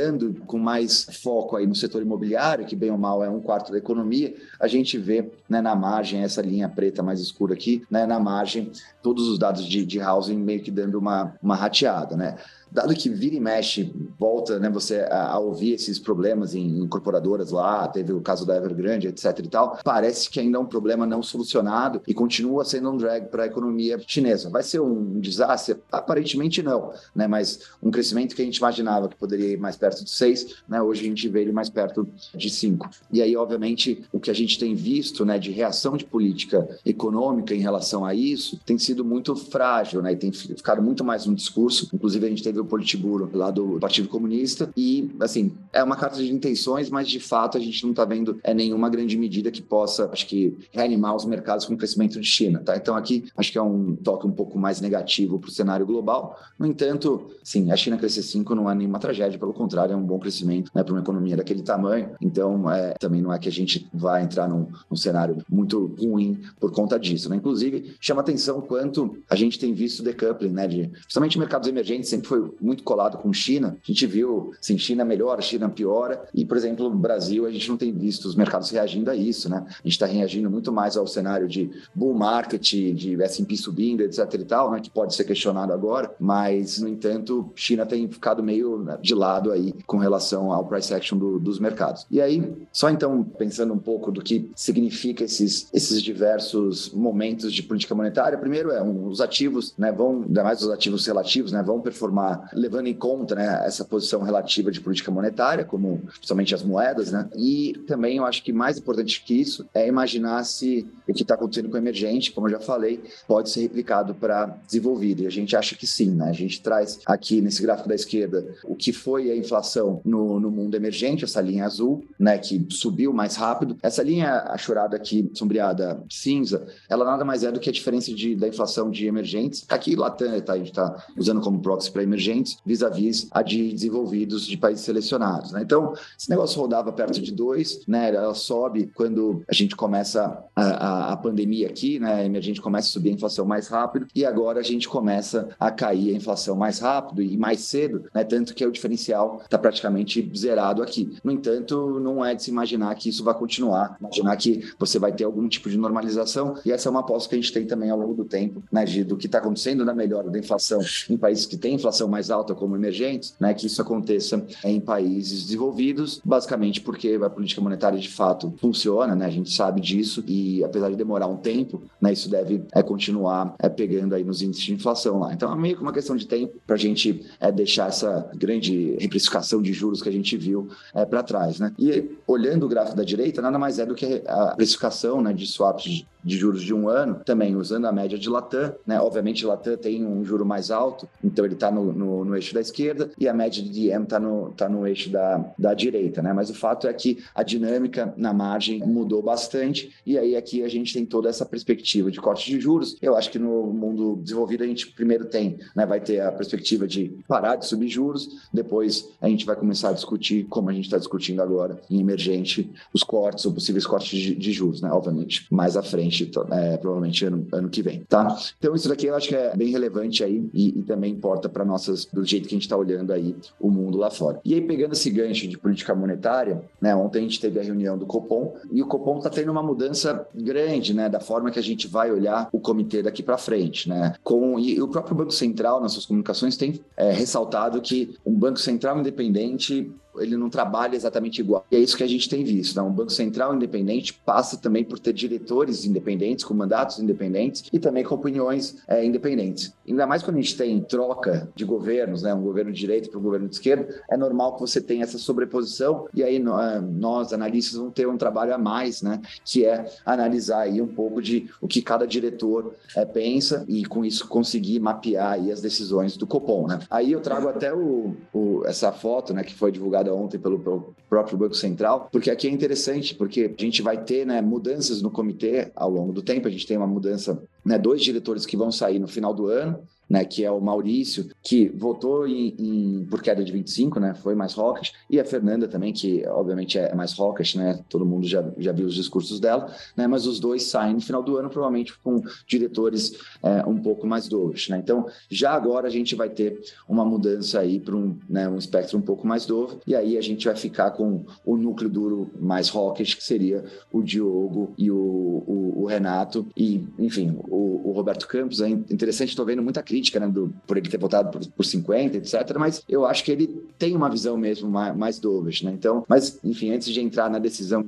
com 0.45 0.57
mais 0.57 1.05
foco 1.21 1.55
aí 1.55 1.65
no 1.65 1.75
setor 1.75 2.01
imobiliário, 2.01 2.65
que 2.65 2.75
bem 2.75 2.91
ou 2.91 2.97
mal 2.97 3.23
é 3.23 3.29
um 3.29 3.39
quarto 3.39 3.71
da 3.71 3.77
economia, 3.77 4.35
a 4.59 4.67
gente 4.67 4.97
vê 4.97 5.31
né, 5.49 5.61
na 5.61 5.75
margem, 5.75 6.21
essa 6.21 6.41
linha 6.41 6.69
preta 6.69 7.03
mais 7.03 7.19
escura 7.19 7.53
aqui, 7.53 7.83
né, 7.89 8.05
na 8.05 8.19
margem, 8.19 8.71
todos 9.01 9.27
os 9.27 9.37
dados 9.37 9.65
de, 9.65 9.85
de 9.85 9.99
housing 9.99 10.37
meio 10.37 10.61
que 10.61 10.71
dando 10.71 10.97
uma, 10.97 11.33
uma 11.41 11.55
rateada. 11.55 12.15
Né? 12.15 12.37
Dado 12.71 12.95
que 12.95 13.09
vira 13.09 13.35
e 13.35 13.39
mexe, 13.39 13.93
volta 14.17 14.59
né, 14.59 14.69
você 14.69 15.01
a, 15.01 15.33
a 15.33 15.39
ouvir 15.39 15.73
esses 15.73 15.99
problemas 15.99 16.55
em 16.55 16.79
incorporadoras 16.79 17.51
lá, 17.51 17.87
teve 17.87 18.13
o 18.13 18.21
caso 18.21 18.45
da 18.45 18.55
Evergrande, 18.55 19.07
etc 19.07 19.39
e 19.39 19.49
tal, 19.49 19.79
parece 19.83 20.29
que 20.29 20.39
ainda 20.39 20.57
é 20.57 20.61
um 20.61 20.65
problema 20.65 21.05
não 21.05 21.21
solucionado 21.21 22.01
e 22.07 22.13
continua 22.13 22.63
sendo 22.63 22.91
um 22.91 22.97
drag 22.97 23.27
para 23.27 23.43
a 23.43 23.47
economia 23.47 23.99
chinesa. 24.07 24.49
Vai 24.49 24.63
ser 24.63 24.79
um 24.79 25.19
desastre? 25.19 25.77
Aparentemente 25.91 26.63
não, 26.63 26.93
né, 27.13 27.27
mas 27.27 27.59
um 27.83 27.91
crescimento 27.91 28.35
que 28.35 28.41
a 28.41 28.45
gente 28.45 28.57
imaginava 28.57 29.09
que 29.09 29.15
poderia 29.15 29.49
ir 29.49 29.57
mais 29.57 29.75
perto 29.75 30.03
de 30.03 30.09
6, 30.09 30.55
né, 30.67 30.81
hoje 30.81 31.01
a 31.01 31.05
gente 31.05 31.27
vê 31.27 31.41
ele 31.41 31.51
mais 31.51 31.69
perto 31.69 32.07
de 32.33 32.49
5. 32.49 32.89
E 33.11 33.21
aí, 33.21 33.35
obviamente, 33.35 34.05
o 34.11 34.19
que 34.19 34.31
a 34.31 34.35
gente 34.35 34.57
tem 34.57 34.73
visto 34.75 35.25
né, 35.25 35.37
de 35.37 35.51
reação 35.51 35.97
de 35.97 36.05
política 36.05 36.67
econômica 36.85 37.53
em 37.53 37.59
relação 37.59 38.05
a 38.05 38.13
isso 38.13 38.59
tem 38.65 38.77
sido 38.77 39.03
muito 39.03 39.35
frágil, 39.35 40.01
né, 40.01 40.13
e 40.13 40.15
tem 40.15 40.31
ficado 40.31 40.81
muito 40.81 41.03
mais 41.03 41.25
no 41.25 41.35
discurso. 41.35 41.89
Inclusive, 41.93 42.25
a 42.25 42.29
gente 42.29 42.43
teve 42.43 42.60
o 42.61 42.65
Politburo 42.65 43.29
lá 43.33 43.51
do 43.51 43.79
Partido 43.79 44.07
Comunista 44.07 44.69
e, 44.75 45.09
assim, 45.19 45.53
é 45.73 45.83
uma 45.83 45.95
carta 45.95 46.17
de 46.17 46.31
intenções, 46.31 46.89
mas 46.89 47.07
de 47.07 47.19
fato 47.19 47.57
a 47.57 47.61
gente 47.61 47.83
não 47.83 47.91
está 47.91 48.05
vendo 48.05 48.39
é, 48.43 48.53
nenhuma 48.53 48.89
grande 48.89 49.17
medida 49.17 49.51
que 49.51 49.61
possa, 49.61 50.09
acho 50.11 50.27
que, 50.27 50.57
reanimar 50.71 51.15
os 51.15 51.25
mercados 51.25 51.65
com 51.65 51.73
o 51.73 51.77
crescimento 51.77 52.19
de 52.19 52.27
China, 52.27 52.59
tá? 52.59 52.75
Então 52.75 52.95
aqui 52.95 53.25
acho 53.35 53.51
que 53.51 53.57
é 53.57 53.61
um 53.61 53.95
toque 53.95 54.25
um 54.25 54.31
pouco 54.31 54.57
mais 54.57 54.81
negativo 54.81 55.39
para 55.39 55.49
o 55.49 55.51
cenário 55.51 55.85
global. 55.85 56.37
No 56.57 56.65
entanto, 56.65 57.29
sim, 57.43 57.71
a 57.71 57.75
China 57.75 57.97
crescer 57.97 58.21
5 58.21 58.53
não 58.55 58.69
é 58.69 58.75
nenhuma 58.75 58.99
tragédia, 58.99 59.39
pelo 59.39 59.53
contrário, 59.53 59.93
é 59.93 59.95
um 59.95 60.03
bom 60.03 60.19
crescimento 60.19 60.71
né, 60.73 60.83
para 60.83 60.93
uma 60.93 61.01
economia 61.01 61.35
daquele 61.37 61.61
tamanho. 61.61 62.11
Então, 62.21 62.69
é, 62.71 62.93
também 62.99 63.21
não 63.21 63.33
é 63.33 63.39
que 63.39 63.49
a 63.49 63.51
gente 63.51 63.87
vai 63.93 64.23
entrar 64.23 64.47
num, 64.47 64.67
num 64.89 64.97
cenário 64.97 65.37
muito 65.49 65.95
ruim 65.99 66.41
por 66.59 66.71
conta 66.71 66.99
disso, 66.99 67.29
né? 67.29 67.35
Inclusive, 67.35 67.95
chama 67.99 68.21
atenção 68.21 68.61
quanto 68.61 69.17
a 69.29 69.35
gente 69.35 69.59
tem 69.59 69.73
visto 69.73 70.03
decoupling, 70.03 70.51
né? 70.51 70.67
De, 70.67 70.87
principalmente 70.87 71.39
mercados 71.39 71.67
emergentes 71.67 72.09
sempre 72.09 72.27
foi 72.27 72.50
muito 72.59 72.83
colado 72.83 73.17
com 73.17 73.31
China. 73.31 73.77
A 73.81 73.87
gente 73.87 74.05
viu, 74.05 74.51
assim, 74.59 74.77
China 74.77 75.05
melhora, 75.05 75.41
China 75.41 75.69
piora. 75.69 76.27
E, 76.33 76.45
por 76.45 76.57
exemplo, 76.57 76.89
no 76.89 76.95
Brasil, 76.95 77.45
a 77.45 77.51
gente 77.51 77.69
não 77.69 77.77
tem 77.77 77.91
visto 77.91 78.25
os 78.25 78.35
mercados 78.35 78.69
reagindo 78.69 79.09
a 79.09 79.15
isso, 79.15 79.49
né? 79.49 79.63
A 79.67 79.83
gente 79.83 79.93
está 79.93 80.05
reagindo 80.05 80.49
muito 80.49 80.71
mais 80.71 80.97
ao 80.97 81.07
cenário 81.07 81.47
de 81.47 81.69
bull 81.93 82.13
market, 82.13 82.61
de 82.61 83.21
S&P 83.21 83.55
subindo, 83.57 84.01
etc 84.01 84.33
e 84.33 84.45
tal, 84.45 84.71
né? 84.71 84.79
Que 84.79 84.89
pode 84.89 85.13
ser 85.15 85.23
questionado 85.23 85.73
agora. 85.73 86.13
Mas, 86.19 86.79
no 86.79 86.87
entanto, 86.87 87.51
China 87.55 87.85
tem 87.85 88.07
ficado 88.09 88.43
meio 88.43 88.79
né, 88.79 88.97
de 89.01 89.13
lado 89.13 89.51
aí 89.51 89.73
com 89.85 89.97
relação 89.97 90.51
ao 90.51 90.65
price 90.65 90.93
action 90.93 91.17
do, 91.17 91.39
dos 91.39 91.59
mercados. 91.59 92.05
E 92.09 92.21
aí, 92.21 92.53
só 92.71 92.89
então, 92.89 93.23
pensando 93.23 93.73
um 93.73 93.77
pouco 93.77 94.11
do 94.11 94.21
que 94.21 94.49
significa 94.55 95.23
esses, 95.23 95.67
esses 95.73 96.01
diversos 96.01 96.91
momentos 96.91 97.53
de 97.53 97.63
política 97.63 97.95
monetária, 97.95 98.37
primeiro 98.37 98.71
é 98.71 98.81
um, 98.81 99.07
os 99.07 99.21
ativos, 99.21 99.73
né? 99.77 99.91
Vão, 99.91 100.23
ainda 100.23 100.43
mais 100.43 100.61
os 100.61 100.69
ativos 100.69 101.05
relativos, 101.05 101.51
né? 101.51 101.61
Vão 101.61 101.81
performar 101.81 102.40
levando 102.53 102.87
em 102.87 102.93
conta 102.93 103.35
né, 103.35 103.63
essa 103.65 103.83
posição 103.85 104.21
relativa 104.21 104.71
de 104.71 104.81
política 104.81 105.11
monetária, 105.11 105.63
como 105.63 105.99
principalmente 105.99 106.55
as 106.55 106.63
moedas, 106.63 107.11
né? 107.11 107.29
E 107.35 107.73
também 107.87 108.17
eu 108.17 108.25
acho 108.25 108.43
que 108.43 108.51
mais 108.51 108.77
importante 108.77 109.23
que 109.23 109.33
isso 109.33 109.65
é 109.73 109.87
imaginar 109.87 110.43
se 110.43 110.87
o 111.07 111.13
que 111.13 111.23
está 111.23 111.35
acontecendo 111.35 111.69
com 111.69 111.75
o 111.75 111.77
emergente, 111.77 112.31
como 112.31 112.47
eu 112.47 112.51
já 112.51 112.59
falei, 112.59 113.03
pode 113.27 113.49
ser 113.49 113.61
replicado 113.61 114.15
para 114.15 114.45
desenvolvido. 114.65 115.23
E 115.23 115.27
a 115.27 115.31
gente 115.31 115.55
acha 115.55 115.75
que 115.75 115.85
sim, 115.85 116.11
né? 116.11 116.29
A 116.29 116.33
gente 116.33 116.61
traz 116.61 116.99
aqui 117.05 117.41
nesse 117.41 117.61
gráfico 117.61 117.89
da 117.89 117.95
esquerda 117.95 118.45
o 118.63 118.75
que 118.75 118.93
foi 118.93 119.31
a 119.31 119.35
inflação 119.35 120.01
no, 120.05 120.39
no 120.39 120.49
mundo 120.49 120.75
emergente, 120.75 121.23
essa 121.23 121.41
linha 121.41 121.65
azul, 121.65 122.05
né? 122.19 122.37
Que 122.37 122.65
subiu 122.69 123.13
mais 123.13 123.35
rápido. 123.35 123.77
Essa 123.81 124.03
linha 124.03 124.43
achurada 124.47 124.95
aqui, 124.95 125.29
sombreada 125.33 126.01
cinza, 126.09 126.65
ela 126.89 127.05
nada 127.05 127.25
mais 127.25 127.43
é 127.43 127.51
do 127.51 127.59
que 127.59 127.69
a 127.69 127.73
diferença 127.73 128.13
de, 128.13 128.35
da 128.35 128.47
inflação 128.47 128.89
de 128.89 129.05
emergentes. 129.05 129.65
Aqui 129.69 129.95
Latam, 129.95 130.39
tá? 130.41 130.53
A 130.53 130.57
gente 130.57 130.69
está 130.69 131.05
usando 131.17 131.41
como 131.41 131.61
proxy 131.61 131.91
para 131.91 132.03
emergentes 132.03 132.30
vis-à-vis 132.65 133.27
a 133.31 133.41
de 133.41 133.71
desenvolvidos 133.71 134.45
de 134.45 134.57
países 134.57 134.85
selecionados. 134.85 135.51
Né? 135.51 135.61
Então, 135.63 135.93
esse 136.17 136.29
negócio 136.29 136.59
rodava 136.59 136.91
perto 136.91 137.21
de 137.21 137.31
dois, 137.31 137.81
né? 137.87 138.13
ela 138.13 138.33
sobe 138.33 138.91
quando 138.93 139.43
a 139.47 139.53
gente 139.53 139.75
começa 139.75 140.43
a, 140.55 140.63
a, 140.63 141.13
a 141.13 141.17
pandemia 141.17 141.67
aqui, 141.67 141.99
né? 141.99 142.13
a 142.15 142.25
emergente 142.25 142.61
começa 142.61 142.89
a 142.89 142.91
subir 142.91 143.09
a 143.09 143.13
inflação 143.13 143.45
mais 143.45 143.67
rápido 143.67 144.07
e 144.15 144.25
agora 144.25 144.59
a 144.59 144.63
gente 144.63 144.87
começa 144.87 145.49
a 145.59 145.71
cair 145.71 146.13
a 146.13 146.17
inflação 146.17 146.55
mais 146.55 146.79
rápido 146.79 147.21
e 147.21 147.37
mais 147.37 147.61
cedo, 147.61 148.05
né? 148.13 148.23
tanto 148.23 148.53
que 148.53 148.65
o 148.65 148.71
diferencial 148.71 149.41
está 149.43 149.57
praticamente 149.57 150.29
zerado 150.35 150.81
aqui. 150.81 151.17
No 151.23 151.31
entanto, 151.31 151.99
não 151.99 152.23
é 152.23 152.35
de 152.35 152.43
se 152.43 152.51
imaginar 152.51 152.93
que 152.95 153.09
isso 153.09 153.23
vai 153.23 153.33
continuar, 153.33 153.97
imaginar 153.99 154.35
que 154.37 154.71
você 154.79 154.99
vai 154.99 155.11
ter 155.11 155.23
algum 155.23 155.47
tipo 155.47 155.69
de 155.69 155.77
normalização 155.77 156.55
e 156.65 156.71
essa 156.71 156.87
é 156.87 156.91
uma 156.91 157.01
aposta 157.01 157.29
que 157.29 157.35
a 157.35 157.39
gente 157.39 157.51
tem 157.51 157.65
também 157.65 157.89
ao 157.89 157.97
longo 157.97 158.13
do 158.13 158.25
tempo, 158.25 158.63
né, 158.71 158.85
do 158.85 159.17
que 159.17 159.25
está 159.25 159.39
acontecendo 159.39 159.83
na 159.85 159.93
melhora 159.93 160.29
da 160.29 160.39
inflação 160.39 160.81
em 161.09 161.17
países 161.17 161.45
que 161.45 161.57
têm 161.57 161.75
inflação 161.75 162.07
mais 162.11 162.29
alta 162.29 162.53
como 162.53 162.75
emergentes, 162.75 163.33
né, 163.39 163.53
que 163.53 163.67
isso 163.67 163.81
aconteça 163.81 164.45
em 164.63 164.79
países 164.79 165.43
desenvolvidos, 165.45 166.21
basicamente 166.23 166.81
porque 166.81 167.19
a 167.23 167.29
política 167.29 167.61
monetária 167.61 167.97
de 167.97 168.09
fato 168.09 168.53
funciona, 168.57 169.15
né, 169.15 169.25
a 169.25 169.29
gente 169.29 169.51
sabe 169.51 169.81
disso 169.81 170.23
e 170.27 170.63
apesar 170.63 170.89
de 170.89 170.95
demorar 170.95 171.27
um 171.27 171.37
tempo, 171.37 171.81
né, 171.99 172.13
isso 172.13 172.29
deve 172.29 172.63
é, 172.73 172.83
continuar 172.83 173.55
é, 173.59 173.69
pegando 173.69 174.13
aí 174.13 174.23
nos 174.23 174.41
índices 174.41 174.65
de 174.65 174.73
inflação 174.73 175.19
lá. 175.19 175.33
Então 175.33 175.51
é 175.51 175.55
meio 175.55 175.75
que 175.75 175.81
uma 175.81 175.93
questão 175.93 176.15
de 176.15 176.27
tempo 176.27 176.57
para 176.67 176.75
a 176.75 176.79
gente 176.79 177.25
é, 177.39 177.51
deixar 177.51 177.87
essa 177.87 178.29
grande 178.35 178.97
reprecificação 178.99 179.61
de 179.61 179.73
juros 179.73 180.01
que 180.01 180.09
a 180.09 180.11
gente 180.11 180.35
viu 180.37 180.69
é, 180.93 181.05
para 181.05 181.23
trás, 181.23 181.59
né? 181.59 181.73
E 181.77 182.11
olhando 182.27 182.65
o 182.65 182.69
gráfico 182.69 182.97
da 182.97 183.03
direita, 183.03 183.41
nada 183.41 183.57
mais 183.57 183.79
é 183.79 183.85
do 183.85 183.95
que 183.95 184.21
a 184.27 184.55
precificação 184.55 185.21
né, 185.21 185.33
de 185.33 185.47
swaps 185.47 186.05
de, 186.23 186.37
juros 186.37 186.61
de 186.61 186.73
um 186.73 186.87
ano, 186.87 187.21
também 187.25 187.55
usando 187.55 187.85
a 187.85 187.91
média 187.91 188.17
de 188.17 188.29
Latam, 188.29 188.75
né? 188.85 188.99
Obviamente 188.99 189.45
Latam 189.45 189.77
tem 189.77 190.05
um 190.05 190.23
juro 190.23 190.45
mais 190.45 190.69
alto, 190.69 191.07
então 191.23 191.45
ele 191.45 191.55
está 191.55 191.71
no, 191.71 191.91
no 192.01 192.25
no, 192.25 192.35
eixo 192.35 192.53
da 192.53 192.61
esquerda 192.61 193.11
e 193.19 193.27
a 193.27 193.33
média 193.33 193.61
de 193.61 193.69
DM 193.69 194.03
está 194.03 194.19
no, 194.19 194.51
tá 194.51 194.67
no 194.67 194.85
eixo 194.87 195.09
da, 195.09 195.53
da 195.57 195.73
direita, 195.73 196.21
né? 196.21 196.33
Mas 196.33 196.49
o 196.49 196.53
fato 196.53 196.87
é 196.87 196.93
que 196.93 197.23
a 197.33 197.43
dinâmica 197.43 198.13
na 198.17 198.33
margem 198.33 198.79
mudou 198.79 199.21
bastante 199.21 199.93
e 200.05 200.17
aí 200.17 200.35
aqui 200.35 200.63
a 200.63 200.67
gente 200.67 200.93
tem 200.93 201.05
toda 201.05 201.29
essa 201.29 201.45
perspectiva 201.45 202.11
de 202.11 202.19
corte 202.19 202.49
de 202.49 202.59
juros. 202.59 202.97
Eu 203.01 203.15
acho 203.15 203.29
que 203.31 203.39
no 203.39 203.67
mundo 203.67 204.19
desenvolvido 204.21 204.63
a 204.63 204.67
gente 204.67 204.87
primeiro 204.91 205.25
tem, 205.25 205.59
né? 205.75 205.85
Vai 205.85 205.99
ter 205.99 206.21
a 206.21 206.31
perspectiva 206.31 206.87
de 206.87 207.15
parar 207.27 207.55
de 207.55 207.65
subir 207.65 207.87
juros, 207.87 208.29
depois 208.53 209.09
a 209.21 209.27
gente 209.27 209.45
vai 209.45 209.55
começar 209.55 209.89
a 209.89 209.93
discutir, 209.93 210.45
como 210.45 210.69
a 210.69 210.73
gente 210.73 210.85
está 210.85 210.97
discutindo 210.97 211.41
agora 211.41 211.79
em 211.89 211.99
emergente, 211.99 212.71
os 212.93 213.03
cortes 213.03 213.45
ou 213.45 213.53
possíveis 213.53 213.85
cortes 213.85 214.19
de, 214.19 214.35
de 214.35 214.51
juros, 214.51 214.81
né? 214.81 214.89
Obviamente, 214.91 215.45
mais 215.51 215.77
à 215.77 215.83
frente, 215.83 216.29
é, 216.51 216.77
provavelmente 216.77 217.25
ano, 217.25 217.47
ano 217.51 217.69
que 217.69 217.81
vem, 217.81 218.03
tá? 218.07 218.37
Então 218.57 218.75
isso 218.75 218.89
daqui 218.89 219.07
eu 219.07 219.15
acho 219.15 219.27
que 219.27 219.35
é 219.35 219.55
bem 219.55 219.69
relevante 219.69 220.23
aí 220.23 220.49
e, 220.53 220.79
e 220.79 220.83
também 220.83 221.11
importa 221.11 221.49
para 221.49 221.65
nossas 221.65 221.90
do 222.11 222.25
jeito 222.25 222.47
que 222.47 222.55
a 222.55 222.57
gente 222.57 222.63
está 222.63 222.77
olhando 222.77 223.11
aí 223.11 223.35
o 223.59 223.69
mundo 223.69 223.97
lá 223.97 224.09
fora. 224.09 224.39
E 224.43 224.53
aí, 224.53 224.61
pegando 224.61 224.93
esse 224.93 225.09
gancho 225.09 225.47
de 225.47 225.57
política 225.57 225.93
monetária, 225.93 226.61
né, 226.79 226.95
ontem 226.95 227.19
a 227.19 227.21
gente 227.21 227.39
teve 227.39 227.59
a 227.59 227.63
reunião 227.63 227.97
do 227.97 228.05
Copom 228.05 228.55
e 228.71 228.81
o 228.81 228.87
Copom 228.87 229.17
está 229.17 229.29
tendo 229.29 229.51
uma 229.51 229.63
mudança 229.63 230.27
grande, 230.33 230.93
né, 230.93 231.09
da 231.09 231.19
forma 231.19 231.51
que 231.51 231.59
a 231.59 231.63
gente 231.63 231.87
vai 231.87 232.11
olhar 232.11 232.49
o 232.51 232.59
comitê 232.59 233.01
daqui 233.01 233.23
para 233.23 233.37
frente, 233.37 233.89
né, 233.89 234.13
com 234.23 234.59
e 234.59 234.81
o 234.81 234.87
próprio 234.87 235.15
Banco 235.15 235.31
Central 235.31 235.81
nas 235.81 235.93
suas 235.93 236.05
comunicações 236.05 236.57
tem 236.57 236.79
é, 236.95 237.11
ressaltado 237.11 237.81
que 237.81 238.15
um 238.25 238.33
Banco 238.33 238.59
Central 238.59 238.99
independente 238.99 239.91
ele 240.17 240.35
não 240.37 240.49
trabalha 240.49 240.95
exatamente 240.95 241.39
igual. 241.39 241.65
E 241.71 241.75
é 241.75 241.79
isso 241.79 241.95
que 241.95 242.03
a 242.03 242.07
gente 242.07 242.29
tem 242.29 242.43
visto. 242.43 242.75
Né? 242.75 242.81
Um 242.81 242.91
Banco 242.91 243.11
Central 243.11 243.55
independente 243.55 244.13
passa 244.25 244.57
também 244.57 244.83
por 244.83 244.99
ter 244.99 245.13
diretores 245.13 245.85
independentes, 245.85 246.43
com 246.43 246.53
mandatos 246.53 246.99
independentes 246.99 247.63
e 247.71 247.79
também 247.79 248.03
com 248.03 248.15
opiniões 248.15 248.77
é, 248.87 249.03
independentes. 249.05 249.73
Ainda 249.87 250.05
mais 250.05 250.23
quando 250.23 250.37
a 250.37 250.41
gente 250.41 250.57
tem 250.57 250.81
troca 250.81 251.49
de 251.55 251.65
governos, 251.65 252.23
né? 252.23 252.33
um 252.33 252.41
governo 252.41 252.71
de 252.71 252.79
direita 252.79 253.09
para 253.09 253.19
um 253.19 253.23
governo 253.23 253.47
de 253.47 253.55
esquerda, 253.55 253.87
é 254.09 254.17
normal 254.17 254.55
que 254.55 254.61
você 254.61 254.81
tenha 254.81 255.03
essa 255.03 255.17
sobreposição 255.17 256.07
e 256.13 256.23
aí 256.23 256.37
é, 256.37 256.79
nós, 256.81 257.33
analistas, 257.33 257.77
vamos 257.77 257.93
ter 257.93 258.07
um 258.07 258.17
trabalho 258.17 258.53
a 258.53 258.57
mais, 258.57 259.01
né? 259.01 259.21
que 259.45 259.65
é 259.65 259.85
analisar 260.05 260.61
aí 260.61 260.81
um 260.81 260.87
pouco 260.87 261.21
de 261.21 261.49
o 261.59 261.67
que 261.67 261.81
cada 261.81 262.05
diretor 262.05 262.75
é, 262.95 263.05
pensa 263.05 263.65
e 263.67 263.85
com 263.85 264.03
isso 264.03 264.27
conseguir 264.27 264.79
mapear 264.79 265.33
aí 265.33 265.51
as 265.51 265.61
decisões 265.61 266.17
do 266.17 266.27
Copom. 266.27 266.67
Né? 266.67 266.79
Aí 266.89 267.11
eu 267.11 267.21
trago 267.21 267.47
até 267.47 267.73
o, 267.73 268.15
o 268.33 268.63
essa 268.65 268.91
foto 268.91 269.33
né, 269.33 269.43
que 269.43 269.53
foi 269.53 269.71
divulgada 269.71 270.10
divulgada 270.11 270.13
ontem 270.13 270.37
pelo, 270.37 270.59
pelo, 270.59 270.95
próprio 271.09 271.37
Banco 271.37 271.55
Central, 271.55 272.09
porque 272.11 272.29
aqui 272.29 272.47
é 272.47 272.51
interessante, 272.51 273.15
porque 273.15 273.53
a 273.57 273.61
gente 273.61 273.81
vai 273.81 274.03
ter 274.03 274.25
né, 274.25 274.41
mudanças 274.41 275.01
no 275.01 275.09
comitê 275.09 275.71
ao 275.75 275.89
longo 275.89 276.11
do 276.13 276.21
tempo, 276.21 276.47
a 276.47 276.51
gente 276.51 276.67
tem 276.67 276.77
uma 276.77 276.87
mudança, 276.87 277.41
né, 277.65 277.77
dois 277.77 278.01
diretores 278.01 278.45
que 278.45 278.57
vão 278.57 278.71
sair 278.71 278.99
no 278.99 279.07
final 279.07 279.33
do 279.33 279.47
ano, 279.47 279.79
né, 280.11 280.25
que 280.25 280.43
é 280.43 280.51
o 280.51 280.59
Maurício, 280.59 281.29
que 281.41 281.69
votou 281.69 282.27
em, 282.27 282.53
em, 282.59 283.05
por 283.05 283.21
queda 283.21 283.41
de 283.41 283.49
25, 283.49 283.97
né, 283.97 284.13
foi 284.13 284.35
mais 284.35 284.57
hawkish, 284.57 284.91
e 285.09 285.17
a 285.17 285.23
Fernanda 285.23 285.69
também, 285.69 285.93
que 285.93 286.27
obviamente 286.27 286.77
é 286.77 286.93
mais 286.93 287.17
hawkish, 287.17 287.55
né, 287.55 287.79
todo 287.87 288.05
mundo 288.05 288.27
já, 288.27 288.43
já 288.57 288.73
viu 288.73 288.87
os 288.87 288.93
discursos 288.93 289.39
dela, 289.39 289.73
né, 289.95 290.07
mas 290.07 290.27
os 290.27 290.37
dois 290.37 290.63
saem 290.63 290.95
no 290.95 291.01
final 291.01 291.23
do 291.23 291.37
ano, 291.37 291.49
provavelmente 291.49 291.97
com 291.99 292.21
diretores 292.45 293.13
é, 293.41 293.65
um 293.65 293.77
pouco 293.77 294.05
mais 294.05 294.27
dovish, 294.27 294.67
né, 294.67 294.79
então 294.79 295.07
já 295.29 295.53
agora 295.53 295.87
a 295.87 295.89
gente 295.89 296.13
vai 296.13 296.29
ter 296.29 296.59
uma 296.89 297.05
mudança 297.05 297.61
aí 297.61 297.79
para 297.79 297.95
um, 297.95 298.17
né, 298.29 298.49
um 298.49 298.57
espectro 298.57 298.97
um 298.97 299.01
pouco 299.01 299.25
mais 299.25 299.45
dovo, 299.45 299.79
e 299.87 299.95
aí 299.95 300.17
a 300.17 300.21
gente 300.21 300.45
vai 300.45 300.57
ficar 300.57 300.91
com 300.91 301.23
o 301.45 301.55
núcleo 301.55 301.89
duro 301.89 302.29
mais 302.37 302.67
hawkish, 302.67 303.13
que 303.13 303.23
seria 303.23 303.63
o 303.93 304.03
Diogo 304.03 304.73
e 304.77 304.91
o, 304.91 304.97
o, 304.97 305.83
o 305.83 305.85
Renato, 305.85 306.45
e 306.57 306.83
enfim, 306.99 307.39
o, 307.47 307.89
o 307.89 307.93
Roberto 307.93 308.27
Campos, 308.27 308.59
é 308.59 308.67
interessante, 308.67 309.29
estou 309.29 309.45
vendo 309.45 309.63
muita 309.63 309.81
crítica 309.81 310.00
crítica, 310.01 310.19
né, 310.19 310.27
do, 310.27 310.53
por 310.65 310.77
ele 310.77 310.89
ter 310.89 310.97
votado 310.97 311.29
por, 311.29 311.45
por 311.47 311.63
50, 311.63 312.17
etc. 312.17 312.33
Mas 312.57 312.83
eu 312.89 313.05
acho 313.05 313.23
que 313.23 313.31
ele 313.31 313.47
tem 313.77 313.95
uma 313.95 314.09
visão 314.09 314.35
mesmo 314.35 314.69
mais, 314.69 314.95
mais 314.95 315.21
né? 315.21 315.71
Então, 315.71 316.03
mas, 316.07 316.39
enfim, 316.43 316.71
antes 316.71 316.91
de 316.91 316.99
entrar 316.99 317.29
na 317.29 317.37
decisão, 317.37 317.85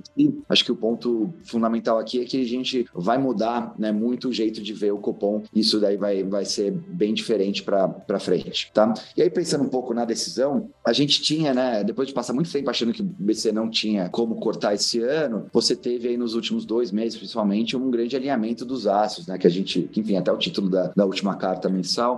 acho 0.48 0.64
que 0.64 0.72
o 0.72 0.76
ponto 0.76 1.34
fundamental 1.44 1.98
aqui 1.98 2.22
é 2.22 2.26
que 2.26 2.40
a 2.40 2.46
gente 2.46 2.86
vai 2.94 3.18
mudar, 3.18 3.74
né, 3.78 3.92
muito 3.92 4.30
o 4.30 4.34
jeito 4.34 4.62
de 4.62 4.74
ver 4.74 4.92
o 4.92 4.98
Copom. 4.98 5.44
Isso 5.54 5.80
daí 5.80 5.98
vai, 5.98 6.24
vai 6.24 6.46
ser 6.46 6.72
bem 6.72 7.14
diferente 7.14 7.64
para 7.64 8.20
frente, 8.20 8.70
tá? 8.74 8.94
E 9.18 9.22
aí, 9.22 9.30
pensando 9.30 9.64
um 9.64 9.70
pouco 9.70 9.94
na 9.94 10.06
decisão, 10.06 10.70
a 10.86 10.94
gente 10.94 11.22
tinha, 11.22 11.54
né, 11.54 11.84
depois 11.84 12.08
de 12.08 12.14
passar 12.14 12.34
muito 12.34 12.52
tempo 12.52 12.70
achando 12.70 12.94
que 12.94 13.02
o 13.02 13.06
BC 13.06 13.52
não 13.52 13.70
tinha 13.70 14.10
como 14.10 14.36
cortar 14.36 14.74
esse 14.74 15.00
ano, 15.00 15.48
você 15.52 15.76
teve 15.76 16.10
aí 16.10 16.18
nos 16.18 16.36
últimos 16.36 16.66
dois 16.66 16.92
meses, 16.92 17.18
principalmente, 17.18 17.76
um 17.76 17.90
grande 17.90 18.16
alinhamento 18.16 18.64
dos 18.64 18.86
aços, 18.86 19.26
né, 19.26 19.38
que 19.38 19.48
a 19.48 19.50
gente, 19.50 19.90
enfim, 19.96 20.18
até 20.18 20.32
o 20.32 20.38
título 20.38 20.70
da, 20.70 20.92
da 20.96 21.06
última 21.06 21.36
carta 21.36 21.70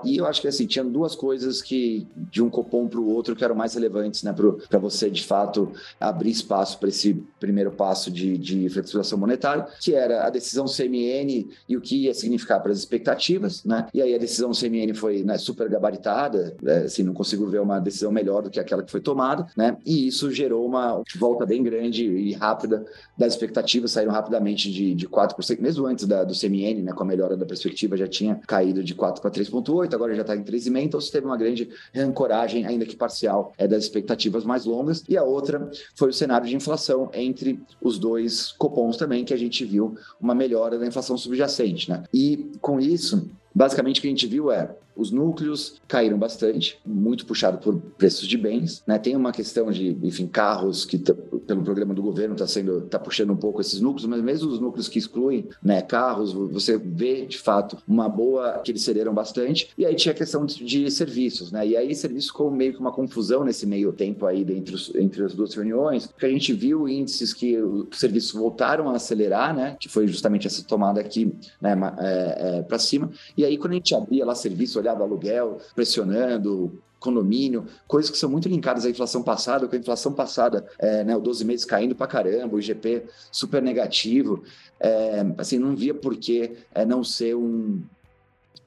e 0.03 0.17
eu 0.17 0.25
acho 0.25 0.41
que 0.41 0.47
assim, 0.47 0.65
tinha 0.65 0.83
duas 0.83 1.15
coisas 1.15 1.61
que 1.61 2.07
de 2.15 2.41
um 2.41 2.49
Copom 2.49 2.87
para 2.87 2.99
o 2.99 3.09
outro 3.09 3.35
que 3.35 3.43
eram 3.43 3.55
mais 3.55 3.73
relevantes, 3.73 4.23
né, 4.23 4.33
para 4.69 4.79
você 4.79 5.09
de 5.09 5.23
fato 5.23 5.71
abrir 5.99 6.31
espaço 6.31 6.79
para 6.79 6.89
esse 6.89 7.23
primeiro 7.39 7.71
passo 7.71 8.11
de, 8.11 8.37
de 8.37 8.69
flexibilização 8.69 9.17
monetária, 9.17 9.67
que 9.81 9.93
era 9.93 10.25
a 10.25 10.29
decisão 10.29 10.65
CMN 10.65 11.49
e 11.67 11.77
o 11.77 11.81
que 11.81 12.03
ia 12.03 12.13
significar 12.13 12.61
para 12.61 12.71
as 12.71 12.79
expectativas, 12.79 13.63
né? 13.63 13.87
E 13.93 14.01
aí 14.01 14.13
a 14.13 14.17
decisão 14.17 14.51
CMN 14.51 14.93
foi 14.93 15.23
né, 15.23 15.37
super 15.37 15.69
gabaritada, 15.69 16.55
né, 16.61 16.79
assim, 16.79 17.03
não 17.03 17.13
consigo 17.13 17.47
ver 17.47 17.61
uma 17.61 17.79
decisão 17.79 18.11
melhor 18.11 18.41
do 18.41 18.49
que 18.49 18.59
aquela 18.59 18.83
que 18.83 18.91
foi 18.91 19.01
tomada, 19.01 19.47
né? 19.55 19.77
E 19.85 20.07
isso 20.07 20.31
gerou 20.31 20.65
uma 20.65 21.01
volta 21.17 21.45
bem 21.45 21.63
grande 21.63 22.05
e 22.05 22.33
rápida 22.33 22.85
das 23.17 23.33
expectativas, 23.33 23.91
saíram 23.91 24.11
rapidamente 24.11 24.71
de, 24.71 24.93
de 24.93 25.07
4%, 25.07 25.59
mesmo 25.59 25.85
antes 25.85 26.05
da, 26.05 26.23
do 26.23 26.33
CMN, 26.33 26.81
né, 26.81 26.93
com 26.93 27.03
a 27.03 27.05
melhora 27.05 27.37
da 27.37 27.45
perspectiva, 27.45 27.97
já 27.97 28.07
tinha 28.07 28.39
caído 28.47 28.83
de 28.83 28.93
4 28.93 29.21
para 29.21 29.31
3,8 29.65 29.93
agora 29.93 30.15
já 30.15 30.21
está 30.21 30.35
em 30.35 30.43
3,5, 30.43 30.83
então 30.83 31.01
você 31.01 31.11
teve 31.11 31.25
uma 31.25 31.37
grande 31.37 31.69
reancoragem, 31.91 32.65
ainda 32.65 32.85
que 32.85 32.95
parcial, 32.95 33.53
é, 33.57 33.67
das 33.67 33.83
expectativas 33.83 34.43
mais 34.43 34.65
longas. 34.65 35.03
E 35.09 35.17
a 35.17 35.23
outra 35.23 35.69
foi 35.95 36.09
o 36.09 36.13
cenário 36.13 36.47
de 36.47 36.55
inflação 36.55 37.09
entre 37.13 37.59
os 37.81 37.99
dois 37.99 38.51
copons 38.51 38.97
também, 38.97 39.25
que 39.25 39.33
a 39.33 39.37
gente 39.37 39.65
viu 39.65 39.97
uma 40.19 40.35
melhora 40.35 40.77
da 40.77 40.85
inflação 40.85 41.17
subjacente. 41.17 41.89
Né? 41.89 42.03
E 42.13 42.51
com 42.61 42.79
isso, 42.79 43.29
basicamente 43.53 43.99
o 43.99 44.01
que 44.01 44.07
a 44.07 44.11
gente 44.11 44.27
viu 44.27 44.51
é 44.51 44.75
os 44.95 45.11
núcleos 45.11 45.75
caíram 45.87 46.17
bastante, 46.17 46.79
muito 46.85 47.25
puxado 47.25 47.57
por 47.57 47.75
preços 47.97 48.27
de 48.27 48.37
bens, 48.37 48.83
né? 48.87 48.97
Tem 48.97 49.15
uma 49.15 49.31
questão 49.31 49.71
de, 49.71 49.97
enfim, 50.03 50.27
carros 50.27 50.85
que 50.85 50.97
pelo 50.97 51.63
programa 51.63 51.93
do 51.93 52.01
governo 52.01 52.33
está 52.33 52.47
sendo, 52.47 52.81
tá 52.81 52.97
puxando 52.97 53.31
um 53.31 53.35
pouco 53.35 53.61
esses 53.61 53.81
núcleos, 53.81 54.05
mas 54.07 54.21
mesmo 54.21 54.49
os 54.49 54.59
núcleos 54.59 54.87
que 54.87 54.97
excluem, 54.97 55.47
né, 55.61 55.81
carros, 55.81 56.33
você 56.33 56.77
vê 56.77 57.25
de 57.25 57.37
fato 57.37 57.77
uma 57.87 58.07
boa 58.07 58.59
que 58.59 58.71
eles 58.71 58.83
cederam 58.83 59.13
bastante. 59.13 59.69
E 59.77 59.85
aí 59.85 59.95
tinha 59.95 60.13
a 60.13 60.15
questão 60.15 60.45
de, 60.45 60.63
de 60.63 60.89
serviços, 60.91 61.51
né? 61.51 61.67
E 61.67 61.75
aí 61.75 61.93
serviços 61.93 62.31
com 62.31 62.49
meio 62.49 62.73
que 62.73 62.79
uma 62.79 62.91
confusão 62.91 63.43
nesse 63.43 63.65
meio 63.65 63.91
tempo 63.91 64.25
aí 64.25 64.41
entre, 64.41 64.75
entre 64.95 65.23
as 65.23 65.33
duas 65.33 65.53
reuniões, 65.53 66.07
porque 66.07 66.25
a 66.25 66.29
gente 66.29 66.53
viu 66.53 66.87
índices 66.87 67.33
que 67.33 67.57
os 67.57 67.99
serviços 67.99 68.31
voltaram 68.31 68.89
a 68.89 68.95
acelerar, 68.95 69.55
né? 69.55 69.75
Que 69.79 69.89
foi 69.89 70.07
justamente 70.07 70.47
essa 70.47 70.63
tomada 70.63 70.99
aqui, 71.01 71.33
né, 71.61 71.75
é, 71.99 72.57
é, 72.59 72.61
para 72.61 72.79
cima. 72.79 73.09
E 73.37 73.43
aí 73.43 73.57
quando 73.57 73.73
a 73.73 73.75
gente 73.75 73.93
abria 73.93 74.25
lá 74.25 74.35
serviço 74.35 74.79
olhava 74.85 75.03
aluguel 75.03 75.57
pressionando, 75.73 76.81
condomínio, 76.99 77.65
coisas 77.87 78.09
que 78.09 78.17
são 78.17 78.29
muito 78.29 78.49
linkadas 78.49 78.85
à 78.85 78.89
inflação 78.89 79.21
passada, 79.21 79.67
com 79.67 79.75
a 79.75 79.79
inflação 79.79 80.11
passada, 80.11 80.65
é, 80.79 81.03
né, 81.03 81.15
o 81.15 81.19
12 81.19 81.45
meses 81.45 81.65
caindo 81.65 81.95
para 81.95 82.07
caramba, 82.07 82.55
o 82.55 82.59
IGP 82.59 83.03
super 83.31 83.61
negativo, 83.61 84.43
é, 84.79 85.25
assim, 85.37 85.59
não 85.59 85.75
via 85.75 85.93
por 85.93 86.15
que 86.15 86.53
é, 86.73 86.83
não 86.83 87.03
ser 87.03 87.35
um, 87.35 87.81